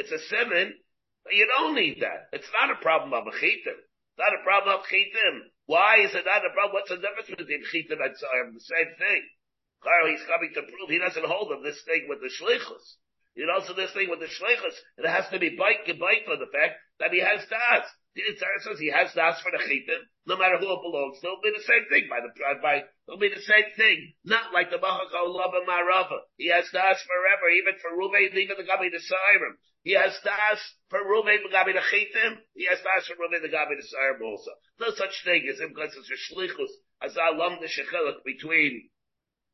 it's 0.00 0.10
a 0.10 0.18
simon, 0.32 0.72
you 1.30 1.46
don't 1.52 1.76
need 1.76 2.00
that. 2.00 2.32
It's 2.32 2.48
not 2.56 2.72
a 2.72 2.80
problem 2.80 3.12
of 3.12 3.28
a 3.28 3.36
chitim. 3.36 3.76
It's 3.76 4.18
not 4.18 4.32
a 4.32 4.42
problem 4.42 4.80
of 4.80 4.88
chitim. 4.88 5.52
Why 5.68 6.00
is 6.00 6.16
it 6.16 6.24
not 6.24 6.48
a 6.48 6.52
problem? 6.56 6.80
What's 6.80 6.88
the 6.88 6.96
difference 6.96 7.28
between 7.28 7.60
chitim 7.68 8.00
and 8.00 8.16
tzayim? 8.16 8.56
The 8.56 8.64
same 8.64 8.90
thing. 8.96 9.22
Carl, 9.84 10.08
he's 10.08 10.24
coming 10.24 10.50
to 10.56 10.64
prove 10.64 10.88
he 10.88 10.98
doesn't 10.98 11.28
hold 11.28 11.52
of 11.52 11.62
this 11.62 11.84
thing 11.84 12.08
with 12.08 12.24
the 12.24 12.32
shlichus. 12.32 12.96
You 13.38 13.46
know, 13.46 13.62
so 13.62 13.70
this 13.70 13.94
thing 13.94 14.10
with 14.10 14.18
the 14.18 14.26
shlichus, 14.26 14.74
it 14.98 15.06
has 15.06 15.30
to 15.30 15.38
be 15.38 15.54
bite, 15.54 15.86
bite 15.86 16.26
for 16.26 16.34
the 16.34 16.50
fact 16.50 16.74
that 16.98 17.14
he 17.14 17.22
has 17.22 17.38
das. 17.46 17.86
The 18.18 18.34
says 18.34 18.82
he 18.82 18.90
has 18.90 19.14
das 19.14 19.38
for 19.38 19.54
the 19.54 19.62
chitim, 19.62 20.02
no 20.26 20.34
matter 20.34 20.58
who 20.58 20.66
it 20.66 20.82
belongs 20.82 21.22
to. 21.22 21.30
It'll 21.30 21.38
be 21.46 21.54
the 21.54 21.62
same 21.62 21.86
thing 21.86 22.10
by 22.10 22.18
the, 22.18 22.34
by, 22.58 22.82
it'll 23.06 23.22
be 23.22 23.30
the 23.30 23.46
same 23.46 23.70
thing. 23.78 24.10
Not 24.26 24.50
like 24.50 24.74
the 24.74 24.82
Mahakal 24.82 25.30
Lava 25.30 25.62
Marava. 25.62 26.26
He 26.34 26.50
has 26.50 26.66
das 26.74 26.98
forever, 27.06 27.46
even 27.54 27.78
for 27.78 27.94
Ruvain, 27.94 28.34
even 28.34 28.58
the 28.58 28.66
Gabi 28.66 28.90
the 28.90 28.98
Sairim. 28.98 29.54
He 29.86 29.94
has 29.94 30.18
das 30.26 30.58
for 30.90 30.98
Ruvain 31.06 31.46
the 31.46 31.54
Gabi 31.54 31.78
the 31.78 31.86
chitim. 31.86 32.42
He 32.58 32.66
has 32.66 32.82
das 32.82 33.06
for 33.06 33.22
Ruvain 33.22 33.46
the 33.46 33.54
Gabi 33.54 33.78
the 33.78 33.86
Sairim 33.86 34.18
also. 34.26 34.50
No 34.82 34.90
such 34.98 35.14
thing 35.22 35.46
as 35.46 35.62
him 35.62 35.78
because 35.78 35.94
it's 35.94 36.10
a 36.10 36.18
shlichus, 36.26 36.74
as 37.06 37.14
I 37.14 37.30
love 37.38 37.62
the 37.62 37.70
shechiluk 37.70 38.26
between, 38.26 38.90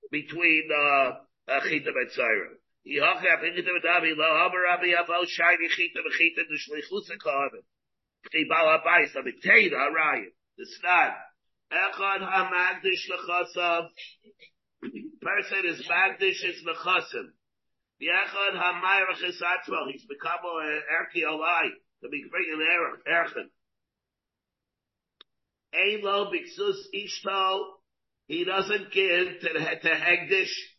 between, 0.08 0.72
uh, 0.72 1.20
uh, 1.52 1.60
chitim 1.68 2.00
and 2.00 2.08
Sairim. 2.16 2.63
A 2.86 2.90
Davi, 2.90 4.12
lo, 4.14 4.28
Haber 4.36 4.62
Rabbi 4.62 4.92
Yavo, 4.92 5.24
Shiny 5.26 5.68
chitim, 5.72 6.04
chitim, 6.12 6.46
the 6.48 6.58
shlichus, 6.60 7.08
a 7.10 7.16
the 10.56 10.66
snad. 10.78 11.12
Echad 11.72 12.20
ha-magdish. 12.20 13.08
Person 15.22 15.64
is 15.64 15.88
magdish 15.88 16.44
is 16.44 16.62
lechasim. 16.66 17.32
The 18.00 18.06
echad 18.06 18.54
ha-mayrach 18.56 19.22
is 19.28 19.42
atzma. 19.42 19.90
He's 19.90 20.04
become 20.04 20.40
an 20.44 20.82
erki 20.92 21.22
alai. 21.24 21.70
To 22.02 22.08
be 22.10 22.24
bringing 22.30 22.60
erchen. 23.08 23.50
Elo 25.72 26.30
biksus 26.30 26.78
ishto. 26.94 27.80
He 28.26 28.44
doesn't 28.44 28.92
give 28.92 29.40
to, 29.40 29.48
to 29.48 29.88
Hegdish 29.88 30.73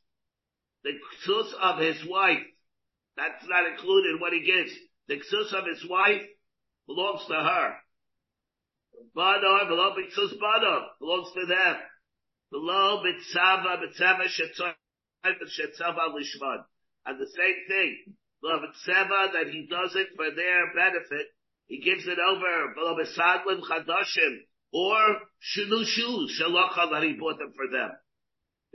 the 0.86 0.94
ksus 0.94 1.50
of 1.60 1.80
his 1.80 1.98
wife. 2.08 2.46
That's 3.18 3.44
not 3.48 3.66
included 3.72 4.12
in 4.12 4.20
what 4.20 4.34
he 4.34 4.46
gives. 4.46 4.72
The 5.08 5.16
ksus 5.16 5.52
of 5.52 5.66
his 5.66 5.84
wife 5.90 6.22
belongs 6.86 7.26
to 7.28 7.34
her. 7.34 7.76
Bada, 9.18 9.68
below 9.68 9.96
Bitzus 9.98 10.38
Bada, 10.38 10.86
belongs 11.00 11.34
to 11.34 11.46
them. 11.48 11.76
Below 12.52 13.02
Bitzava, 13.04 13.82
Bitzava 13.82 14.28
Shetzoy 14.30 14.74
And 17.06 17.20
the 17.20 17.28
same 17.28 17.60
thing, 17.68 18.16
Seva 18.44 19.34
that 19.34 19.48
he 19.52 19.68
does 19.68 19.96
it 19.96 20.10
for 20.16 20.30
their 20.36 20.74
benefit, 20.76 21.28
he 21.66 21.82
gives 21.82 22.06
it 22.06 22.20
over, 22.20 22.76
or 24.72 25.22
Shinu 25.42 25.86
Shoes, 25.86 26.40
Shalacha 26.40 26.92
that 26.92 27.04
he 27.04 27.14
bought 27.14 27.40
them 27.40 27.54
for 27.56 27.68
them. 27.72 27.92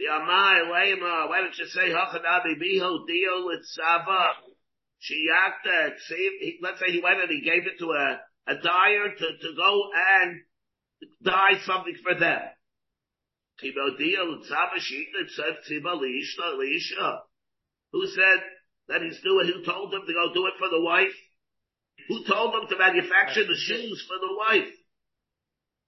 Lema, 0.00 1.28
why 1.28 1.40
don't 1.40 1.58
you 1.58 1.66
say 1.66 1.90
Hachanabi 1.90 2.56
Biho 2.60 3.06
Dio 3.06 3.48
Litzava? 3.48 4.32
Shiyakta, 5.00 5.92
let's 6.62 6.78
say 6.80 6.90
he 6.90 7.00
went 7.02 7.20
and 7.20 7.30
he 7.30 7.40
gave 7.40 7.66
it 7.66 7.78
to 7.78 7.86
a, 7.86 8.20
a 8.48 8.54
dyer 8.56 9.08
to, 9.16 9.38
to 9.38 9.54
go 9.56 9.90
and 9.94 10.40
dye 11.24 11.58
something 11.64 11.96
for 12.02 12.14
them. 12.14 12.40
Who 17.92 18.06
said 18.06 18.40
that 18.88 19.02
he's 19.02 19.20
doing, 19.22 19.46
who 19.46 19.64
told 19.64 19.94
him 19.94 20.02
to 20.06 20.12
go 20.12 20.32
do 20.34 20.46
it 20.46 20.54
for 20.58 20.68
the 20.68 20.80
wife? 20.80 21.14
Who 22.08 22.24
told 22.24 22.54
him 22.54 22.68
to 22.68 22.78
manufacture 22.78 23.46
the 23.46 23.56
shoes 23.56 24.06
for 24.08 24.18
the 24.18 24.34
wife? 24.36 24.72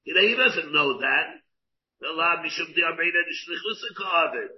You 0.05 0.15
know, 0.15 0.23
he 0.23 0.35
doesn't 0.35 0.73
know 0.73 1.01
that. 1.01 1.42
The 2.03 2.09
lad 2.09 2.43
mishum 2.43 2.75
di 2.75 2.83
amrina 2.83 3.23
nishlichus 3.31 3.83
kaavit. 3.95 4.51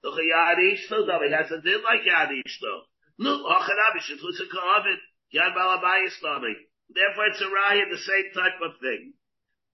The 0.00 0.10
yad 0.10 0.58
ishto, 0.62 1.04
though, 1.04 1.26
he 1.26 1.32
has 1.34 1.50
a 1.50 1.60
din 1.60 1.82
like 1.82 2.06
yad 2.06 2.30
ishto. 2.30 2.82
No, 3.18 3.42
achara 3.50 3.98
mishlichus 3.98 4.38
kaavit. 4.46 5.02
Yad 5.34 5.56
balabayis 5.56 6.22
nami. 6.22 6.54
Therefore 6.88 7.26
it's 7.26 7.40
a 7.40 7.46
raya, 7.46 7.90
the 7.90 7.98
same 7.98 8.30
type 8.32 8.60
of 8.62 8.78
thing. 8.80 9.12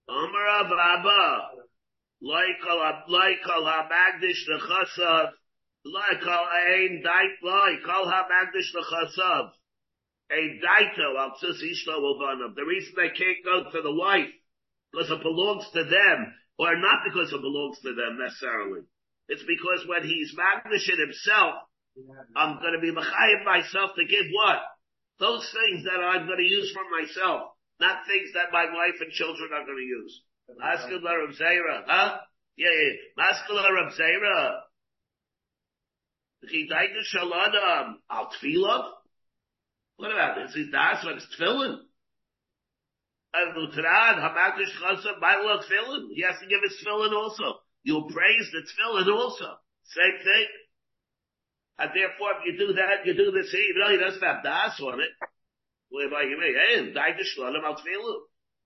Omer 0.09 0.47
av 0.47 0.71
Abba, 0.71 1.49
like 2.21 2.57
al 2.65 3.65
ha-magdish 3.65 4.49
nechasav, 4.49 5.31
like 5.85 6.25
al 6.25 6.45
ein 6.49 7.03
dait, 7.03 7.37
like 7.43 7.87
al 7.87 8.09
ha-magdish 8.09 8.73
nechasav. 8.73 9.51
A 10.31 10.59
daito, 10.59 11.19
al 11.19 11.37
tzis 11.37 11.61
ishto 11.61 12.01
will 12.01 12.17
The 12.55 12.65
reason 12.65 12.93
they 12.95 13.09
can't 13.09 13.45
go 13.45 13.69
to 13.69 13.81
the 13.83 13.93
wife, 13.93 14.33
because 14.91 15.11
it 15.11 15.21
belongs 15.21 15.69
to 15.73 15.83
them, 15.83 16.33
or 16.61 16.77
not 16.77 17.01
because 17.01 17.33
it 17.33 17.41
belongs 17.41 17.81
to 17.81 17.97
them 17.97 18.21
necessarily. 18.21 18.85
It's 19.27 19.41
because 19.41 19.81
when 19.89 20.05
he's 20.05 20.37
magnishing 20.37 21.01
himself, 21.01 21.57
I'm 22.37 22.61
going 22.61 22.77
to 22.77 22.83
be 22.83 22.93
machayim 22.93 23.41
myself 23.45 23.97
to 23.97 24.05
give 24.05 24.29
what? 24.29 24.61
Those 25.19 25.41
things 25.49 25.85
that 25.85 25.97
I'm 25.97 26.27
going 26.27 26.37
to 26.37 26.45
use 26.45 26.71
for 26.71 26.85
myself, 26.85 27.57
not 27.79 28.05
things 28.05 28.33
that 28.37 28.53
my 28.53 28.65
wife 28.65 29.01
and 29.01 29.11
children 29.11 29.49
are 29.53 29.65
going 29.65 29.81
to 29.81 29.89
use. 29.89 30.21
Maskula 30.53 31.25
Rav 31.25 31.33
Zera, 31.33 31.83
huh? 31.87 32.17
Yeah, 32.57 32.69
yeah. 32.69 32.93
Maskula 33.17 33.65
Rav 33.71 33.93
Zera. 33.97 34.61
Chidayta 36.45 37.01
Shaladam. 37.09 37.93
Al? 38.09 38.29
What 39.97 40.11
about 40.11 40.35
this? 40.35 40.55
Is 40.55 40.71
das 40.71 41.05
when 41.05 41.15
it's 41.15 41.27
tefillin? 41.39 41.77
He 43.33 43.39
has 46.21 46.39
to 46.39 46.47
give 46.47 46.61
his 46.63 46.83
tefillin 46.83 47.13
also. 47.13 47.61
You'll 47.83 48.09
praise 48.11 48.51
the 48.51 48.61
tefillin 48.61 49.07
also. 49.07 49.57
Same 49.85 50.17
thing. 50.23 50.47
And 51.79 51.91
therefore, 51.95 52.31
if 52.39 52.45
you 52.45 52.57
do 52.59 52.73
that, 52.73 53.05
you 53.05 53.13
do 53.15 53.31
this, 53.31 53.53
even 53.55 53.81
though 53.81 53.91
he 53.91 53.97
doesn't 53.97 54.21
have 54.23 54.43
das 54.43 54.79
on 54.81 54.99
it. 54.99 55.09
Whereby 55.89 56.23
you 56.23 56.37
may, 56.37 56.53
hey, 56.53 56.93
Daita 56.93 57.23
Shlonim 57.23 57.63
al 57.63 57.75
Tefillin. 57.75 58.19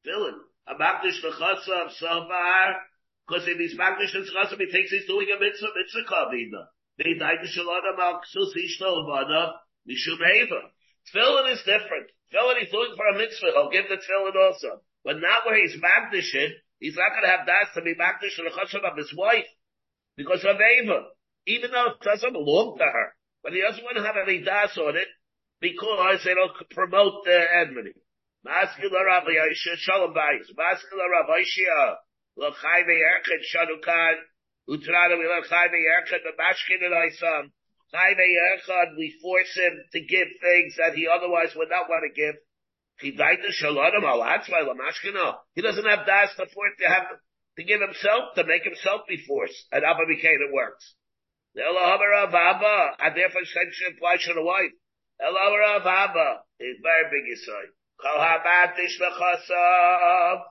Tefillin. 0.05 0.37
Hamakish 0.67 1.21
Chasa 1.23 1.85
of 1.85 1.91
Savar. 2.01 2.75
Because 3.27 3.47
if 3.47 3.57
he's 3.57 3.77
Magdish 3.77 4.13
and 4.13 4.25
Chasa, 4.25 4.57
he 4.57 4.69
thinks 4.71 4.91
he's 4.91 5.07
doing 5.07 5.27
a 5.29 5.39
mitzvah, 5.39 5.73
mitzvah 5.75 6.05
kavina. 6.11 6.67
They 6.97 7.15
Daita 7.15 7.45
Shlonim 7.45 7.99
al 7.99 8.21
Ksus 8.21 8.53
Ishto 8.57 9.05
Vada, 9.05 9.61
Mishum 9.87 10.19
Eva. 10.35 10.74
Tefillin 11.13 11.51
is 11.53 11.59
different. 11.59 12.09
Tefillin 12.33 12.59
he's 12.59 12.71
doing 12.71 12.93
for 12.95 13.07
a 13.07 13.17
mitzvah, 13.17 13.51
he'll 13.53 13.69
give 13.69 13.89
the 13.89 13.97
tefillin 13.97 14.35
also. 14.35 14.81
But 15.03 15.21
not 15.21 15.45
where 15.45 15.59
he's 15.61 15.77
magdish 15.77 16.33
he's 16.79 16.95
not 16.95 17.13
gonna 17.13 17.37
have 17.37 17.45
that 17.45 17.73
to 17.75 17.81
be 17.81 17.95
magdish 17.95 18.37
the 18.37 18.49
chashav 18.49 18.83
of 18.83 18.97
his 18.97 19.13
wife. 19.15 19.47
Because 20.17 20.43
of 20.45 20.57
Ava. 20.59 21.09
Even 21.45 21.71
though 21.71 21.91
it 21.91 22.01
doesn't 22.01 22.33
belong 22.33 22.77
to 22.77 22.85
her. 22.85 23.15
But 23.43 23.53
he 23.53 23.61
doesn't 23.61 23.83
want 23.83 23.97
to 23.97 24.03
have 24.03 24.17
any 24.17 24.41
das 24.41 24.75
on 24.77 24.95
it, 24.95 25.07
because 25.61 26.25
it'll 26.25 26.53
promote 26.71 27.25
the 27.25 27.45
enmity. 27.61 27.93
Maskula 28.45 29.05
Rabbi 29.05 29.31
Yisha 29.31 29.77
Shalom 29.77 30.13
Bayis. 30.13 30.49
Maskula 30.57 31.05
Rabbi 31.11 31.41
Yisha. 31.41 31.95
L'chai 32.37 32.83
ve'erchet 32.83 33.43
shadukan. 33.53 34.15
Utrada 34.69 35.17
we 35.17 35.25
l'chai 35.27 35.67
ve'erchet 35.69 36.25
b'mashkin 36.25 36.85
and 36.85 37.11
Isam 37.11 37.51
we 38.97 39.19
force 39.21 39.55
him 39.55 39.83
to 39.93 39.99
give 39.99 40.27
things 40.41 40.75
that 40.77 40.95
he 40.95 41.07
otherwise 41.07 41.55
would 41.55 41.69
not 41.69 41.89
want 41.89 42.03
to 42.07 42.13
give. 42.13 42.35
Oh, 43.03 43.07
Lamashkino. 44.73 45.35
He 45.53 45.61
doesn't 45.61 45.85
have 45.85 46.05
das 46.05 46.35
to 46.37 46.45
force 46.47 46.75
to 46.79 46.87
have 46.87 47.07
to 47.57 47.63
give 47.63 47.81
himself, 47.81 48.35
to 48.35 48.43
make 48.43 48.63
himself 48.63 49.01
be 49.07 49.17
forced. 49.27 49.67
And 49.71 49.83
Abba 49.83 50.05
became 50.07 50.39
it 50.41 50.53
works. 50.53 50.95
Elohim 51.57 52.35
Abba, 52.35 52.95
and 52.99 53.15
therefore 53.15 53.45
Shem 53.45 53.71
should 53.71 53.93
apply 53.95 54.17
to 54.17 54.33
the 54.33 54.43
wife. 54.43 54.71
Elohim 55.21 55.87
Abba 55.87 56.41
is 56.59 56.77
very 56.83 57.05
big 57.11 57.23
Yisrael. 57.31 57.71
Kol 58.01 58.19
ha-magdish 58.19 58.99
l'chasav. 58.99 60.41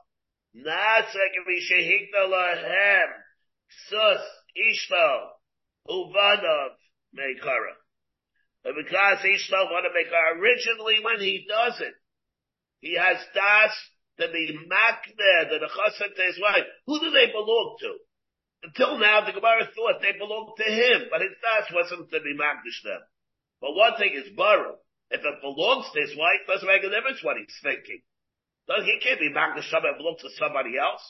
Natzek 0.56 1.34
v'shehikna 1.46 2.28
lahem. 2.28 3.08
Sus 3.88 4.24
ishto. 4.56 5.30
Uvanav. 5.88 6.70
Meikara. 7.14 7.78
But 8.62 8.74
because 8.76 9.22
he's 9.22 9.48
not 9.50 9.70
want 9.70 9.86
to 9.86 9.94
make 9.94 10.10
her 10.10 10.40
originally 10.40 10.98
when 11.02 11.20
he 11.20 11.46
does 11.48 11.80
it, 11.80 11.94
he 12.80 12.96
has 12.98 13.18
das 13.34 13.72
to 14.20 14.28
be 14.28 14.58
makne, 14.68 15.48
the 15.48 15.68
chassan 15.68 16.14
to 16.14 16.22
his 16.22 16.40
wife. 16.40 16.66
Who 16.86 17.00
do 17.00 17.10
they 17.10 17.26
belong 17.32 17.76
to? 17.80 17.98
Until 18.64 18.98
now, 18.98 19.24
the 19.24 19.32
Gemara 19.32 19.68
thought 19.76 20.00
they 20.00 20.16
belonged 20.16 20.56
to 20.56 20.64
him, 20.64 21.08
but 21.10 21.20
his 21.20 21.36
das 21.44 21.68
wasn't 21.72 22.10
to 22.10 22.20
be 22.20 22.32
makdish 22.32 22.80
them. 22.82 23.00
But 23.60 23.76
one 23.76 23.96
thing 23.96 24.14
is 24.14 24.32
borrowed. 24.36 24.80
If 25.10 25.20
it 25.20 25.42
belongs 25.42 25.86
to 25.92 26.00
his 26.00 26.16
wife, 26.16 26.48
doesn't 26.48 26.66
make 26.66 26.82
a 26.82 26.88
difference 26.88 27.22
what 27.22 27.36
he's 27.36 27.60
thinking. 27.62 28.00
He 28.66 28.98
can't 29.04 29.20
be 29.20 29.28
makdish 29.28 29.68
something 29.68 29.92
that 29.92 30.00
belongs 30.00 30.22
to 30.22 30.30
somebody 30.40 30.78
else. 30.80 31.04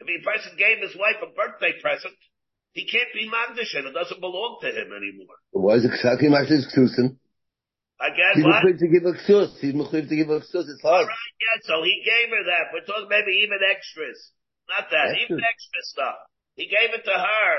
If 0.00 0.08
a 0.08 0.24
person 0.24 0.56
gave 0.56 0.84
his 0.84 0.96
wife 0.96 1.16
a 1.24 1.32
birthday 1.32 1.80
present, 1.80 2.16
he 2.72 2.86
can't 2.86 3.10
be 3.14 3.26
Magdish 3.28 3.74
and 3.76 3.86
it 3.88 3.94
doesn't 3.94 4.20
belong 4.20 4.58
to 4.62 4.68
him 4.70 4.92
anymore. 4.94 5.36
Why 5.50 5.74
is 5.76 5.84
it 5.84 5.92
exactly 5.94 6.28
Magdish 6.28 6.66
Ksusin? 6.70 7.16
Again, 8.00 8.32
He's 8.40 8.44
what? 8.48 8.64
to 8.64 8.88
give 8.88 9.04
a 9.04 9.12
ksus. 9.12 9.52
He's 9.60 9.76
mechuyev 9.76 10.08
to 10.08 10.16
give 10.16 10.30
a 10.32 10.40
ksus. 10.40 10.64
It's 10.64 10.80
hard. 10.80 11.04
Alright, 11.04 11.36
yeah, 11.36 11.58
so 11.68 11.84
he 11.84 12.00
gave 12.00 12.32
her 12.32 12.44
that. 12.48 12.72
We're 12.72 12.88
talking 12.88 13.12
maybe 13.12 13.44
even 13.44 13.60
extras. 13.60 14.16
Not 14.72 14.88
that, 14.88 15.12
Extras. 15.12 15.36
even 15.36 15.44
extra 15.44 15.80
stuff. 15.84 16.16
He 16.56 16.64
gave 16.70 16.96
it 16.96 17.04
to 17.04 17.12
her. 17.12 17.50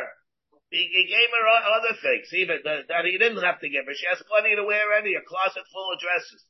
He, 0.73 0.81
he 0.89 1.03
gave 1.11 1.29
her 1.29 1.45
other 1.77 1.93
things, 1.99 2.31
even 2.33 2.57
that, 2.65 2.87
that 2.89 3.03
he 3.05 3.19
didn't 3.21 3.43
have 3.45 3.59
to 3.61 3.69
give 3.69 3.85
her. 3.85 3.93
She 3.93 4.07
has 4.09 4.23
plenty 4.25 4.55
to 4.57 4.63
wear 4.65 4.95
any, 4.97 5.13
a 5.13 5.21
closet 5.21 5.61
full 5.69 5.93
of 5.93 5.99
dresses. 6.01 6.41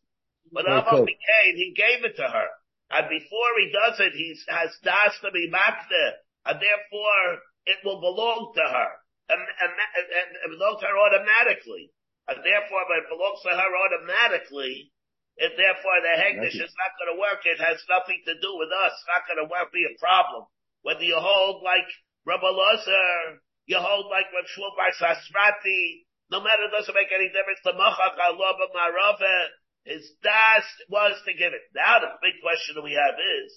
But 0.54 0.70
Oh, 0.72 0.86
cool. 0.88 1.04
became, 1.10 1.54
he 1.60 1.74
gave 1.76 2.06
it 2.08 2.16
to 2.16 2.28
her. 2.32 2.48
And 2.96 3.10
before 3.12 3.52
he 3.60 3.74
does 3.76 4.00
it, 4.00 4.14
he 4.16 4.38
has 4.48 4.72
das 4.86 5.20
to 5.26 5.32
be 5.36 5.50
makda. 5.52 6.22
And 6.48 6.62
therefore, 6.64 7.44
it 7.66 7.80
will 7.84 8.02
belong 8.02 8.54
to 8.56 8.66
her. 8.66 8.92
And, 9.32 9.40
and, 9.40 9.72
and, 9.72 10.08
and 10.12 10.30
it 10.46 10.50
belongs 10.58 10.82
to 10.82 10.88
her 10.88 10.98
automatically. 10.98 11.94
And 12.28 12.44
therefore, 12.44 12.84
when 12.90 13.04
it 13.06 13.12
belongs 13.12 13.42
to 13.44 13.52
her 13.54 13.72
automatically, 13.72 14.92
and 15.40 15.56
therefore 15.56 15.98
the 16.04 16.14
Hegdish 16.20 16.60
is 16.60 16.76
not 16.76 16.98
going 17.00 17.12
to 17.16 17.22
work. 17.22 17.42
It 17.48 17.58
has 17.64 17.80
nothing 17.88 18.20
to 18.28 18.36
do 18.36 18.52
with 18.60 18.70
us. 18.70 18.92
It's 18.92 19.10
not 19.10 19.26
going 19.26 19.42
to 19.42 19.50
work, 19.50 19.72
be 19.72 19.88
a 19.88 19.96
problem. 19.96 20.46
Whether 20.84 21.08
you 21.08 21.18
hold 21.18 21.64
like 21.64 21.88
Rabbi 22.28 22.52
Lazar, 22.52 23.42
you 23.66 23.80
hold 23.80 24.12
like 24.12 24.28
Rav 24.36 24.46
Shmuel 24.46 24.76
Bar 24.76 24.92
Sasrati, 24.94 26.06
no 26.30 26.40
matter, 26.40 26.64
it 26.64 26.76
doesn't 26.76 26.96
make 26.96 27.12
any 27.12 27.28
difference. 27.28 27.60
The 27.64 27.76
Machak 27.76 28.16
Allah 28.16 28.56
Marava, 28.72 29.52
his 29.84 30.06
das 30.24 30.64
was 30.88 31.20
to 31.28 31.34
give 31.34 31.52
it. 31.52 31.64
Now 31.76 32.00
the 32.00 32.12
big 32.24 32.40
question 32.40 32.76
that 32.76 32.88
we 32.88 32.96
have 32.96 33.20
is, 33.20 33.50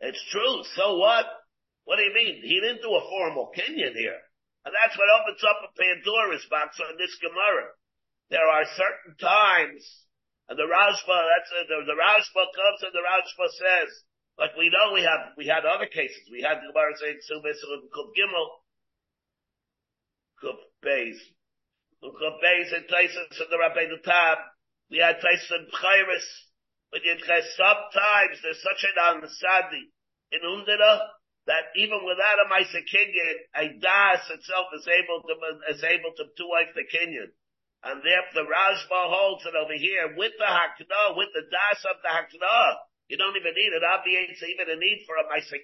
it's 0.00 0.24
true, 0.28 0.64
so 0.76 0.96
what? 1.00 1.24
What 1.84 1.96
do 1.96 2.02
you 2.02 2.14
mean? 2.14 2.42
He 2.42 2.60
didn't 2.60 2.82
do 2.82 2.94
a 2.94 3.08
formal 3.08 3.50
Kenyan 3.56 3.96
here. 3.96 4.20
And 4.64 4.72
that's 4.76 4.96
what 4.96 5.08
opens 5.08 5.40
up 5.40 5.64
a 5.64 5.70
Pandora's 5.72 6.44
box 6.52 6.76
on 6.80 7.00
this 7.00 7.16
Gemara. 7.20 7.72
There 8.28 8.44
are 8.44 8.76
certain 8.76 9.16
times, 9.16 9.82
and 10.46 10.58
the 10.58 10.68
Rashba, 10.68 11.16
that's 11.16 11.50
uh, 11.50 11.66
the, 11.66 11.88
the 11.88 11.96
comes 11.96 12.80
and 12.84 12.94
the 12.94 13.02
Rashba 13.02 13.46
says, 13.56 13.90
like 14.38 14.56
we 14.56 14.68
know 14.68 14.92
we 14.92 15.02
have, 15.02 15.34
we 15.36 15.48
had 15.48 15.64
other 15.64 15.88
cases. 15.88 16.28
We 16.30 16.44
had 16.44 16.60
the 16.60 16.70
Gemara 16.70 16.96
saying 16.96 17.20
Subis 17.24 17.60
and 17.60 17.90
Kuf 17.90 18.12
Gimel, 18.12 18.48
Kuf 20.44 20.60
Beis, 20.84 21.18
Kuf 22.04 22.36
Beis 22.40 22.72
and 22.72 22.86
Taisus 22.88 23.40
and 23.40 23.50
the 23.50 23.58
Rabbi 23.58 23.88
Tab. 24.04 24.38
We 24.90 24.98
had 24.98 25.20
Taisus 25.20 25.50
and 25.50 25.68
Chayris. 25.72 26.28
But 26.90 27.02
yet 27.04 27.18
sometimes 27.22 28.42
there's 28.42 28.62
such 28.62 28.82
an 28.82 28.98
ansadi 28.98 29.94
in 30.32 30.40
Undina 30.42 31.00
that 31.50 31.74
even 31.74 32.06
without 32.06 32.38
a 32.38 32.46
Maisa 32.46 32.78
Kinyan, 32.78 33.36
a 33.58 33.74
Das 33.82 34.22
itself 34.30 34.70
is 34.78 34.86
able 34.86 35.18
to, 35.26 35.34
is 35.74 35.82
able 35.82 36.14
to, 36.14 36.30
to 36.30 36.44
wipe 36.46 36.78
the 36.78 36.86
Kinyan. 36.86 37.34
And 37.82 37.98
therefore 38.06 38.46
the 38.46 38.46
Rashba 38.46 39.00
holds 39.10 39.42
it 39.42 39.58
over 39.58 39.74
here 39.74 40.14
with 40.14 40.30
the 40.38 40.46
Hakna, 40.46 41.18
with 41.18 41.34
the 41.34 41.50
Das 41.50 41.82
of 41.90 41.98
the 42.06 42.12
Hakna. 42.14 42.86
You 43.10 43.18
don't 43.18 43.34
even 43.34 43.50
need 43.50 43.74
it. 43.74 43.82
Obviates 43.82 44.38
even 44.46 44.70
a 44.70 44.78
need 44.78 45.02
for 45.10 45.18
a 45.18 45.26
Maisa. 45.26 45.58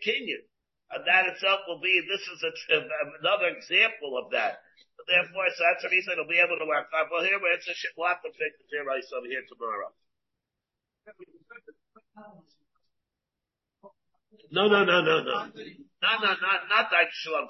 And 0.90 1.06
that 1.06 1.30
itself 1.30 1.62
will 1.70 1.78
be, 1.78 2.02
this 2.02 2.26
is 2.34 2.40
a, 2.42 2.82
another 3.22 3.54
example 3.54 4.18
of 4.18 4.34
that. 4.34 4.58
Therefore, 5.06 5.46
so 5.54 5.62
that's 5.70 5.86
the 5.86 5.94
reason 5.94 6.18
it'll 6.18 6.26
be 6.26 6.42
able 6.42 6.58
to 6.58 6.66
work. 6.66 6.90
Well, 6.90 7.22
here, 7.22 7.38
we'll 7.38 8.10
have 8.10 8.22
to 8.26 8.34
fix 8.34 8.52
the 8.58 8.66
here 8.74 8.82
over 8.82 9.30
here 9.30 9.46
tomorrow. 9.46 9.94
No, 14.56 14.66
no, 14.68 14.84
no, 14.86 15.02
no, 15.02 15.22
no. 15.22 15.22
No, 15.22 15.28
no, 15.28 15.50
not, 15.52 15.52
not 16.70 16.90
that 16.90 17.08
Shalom 17.12 17.46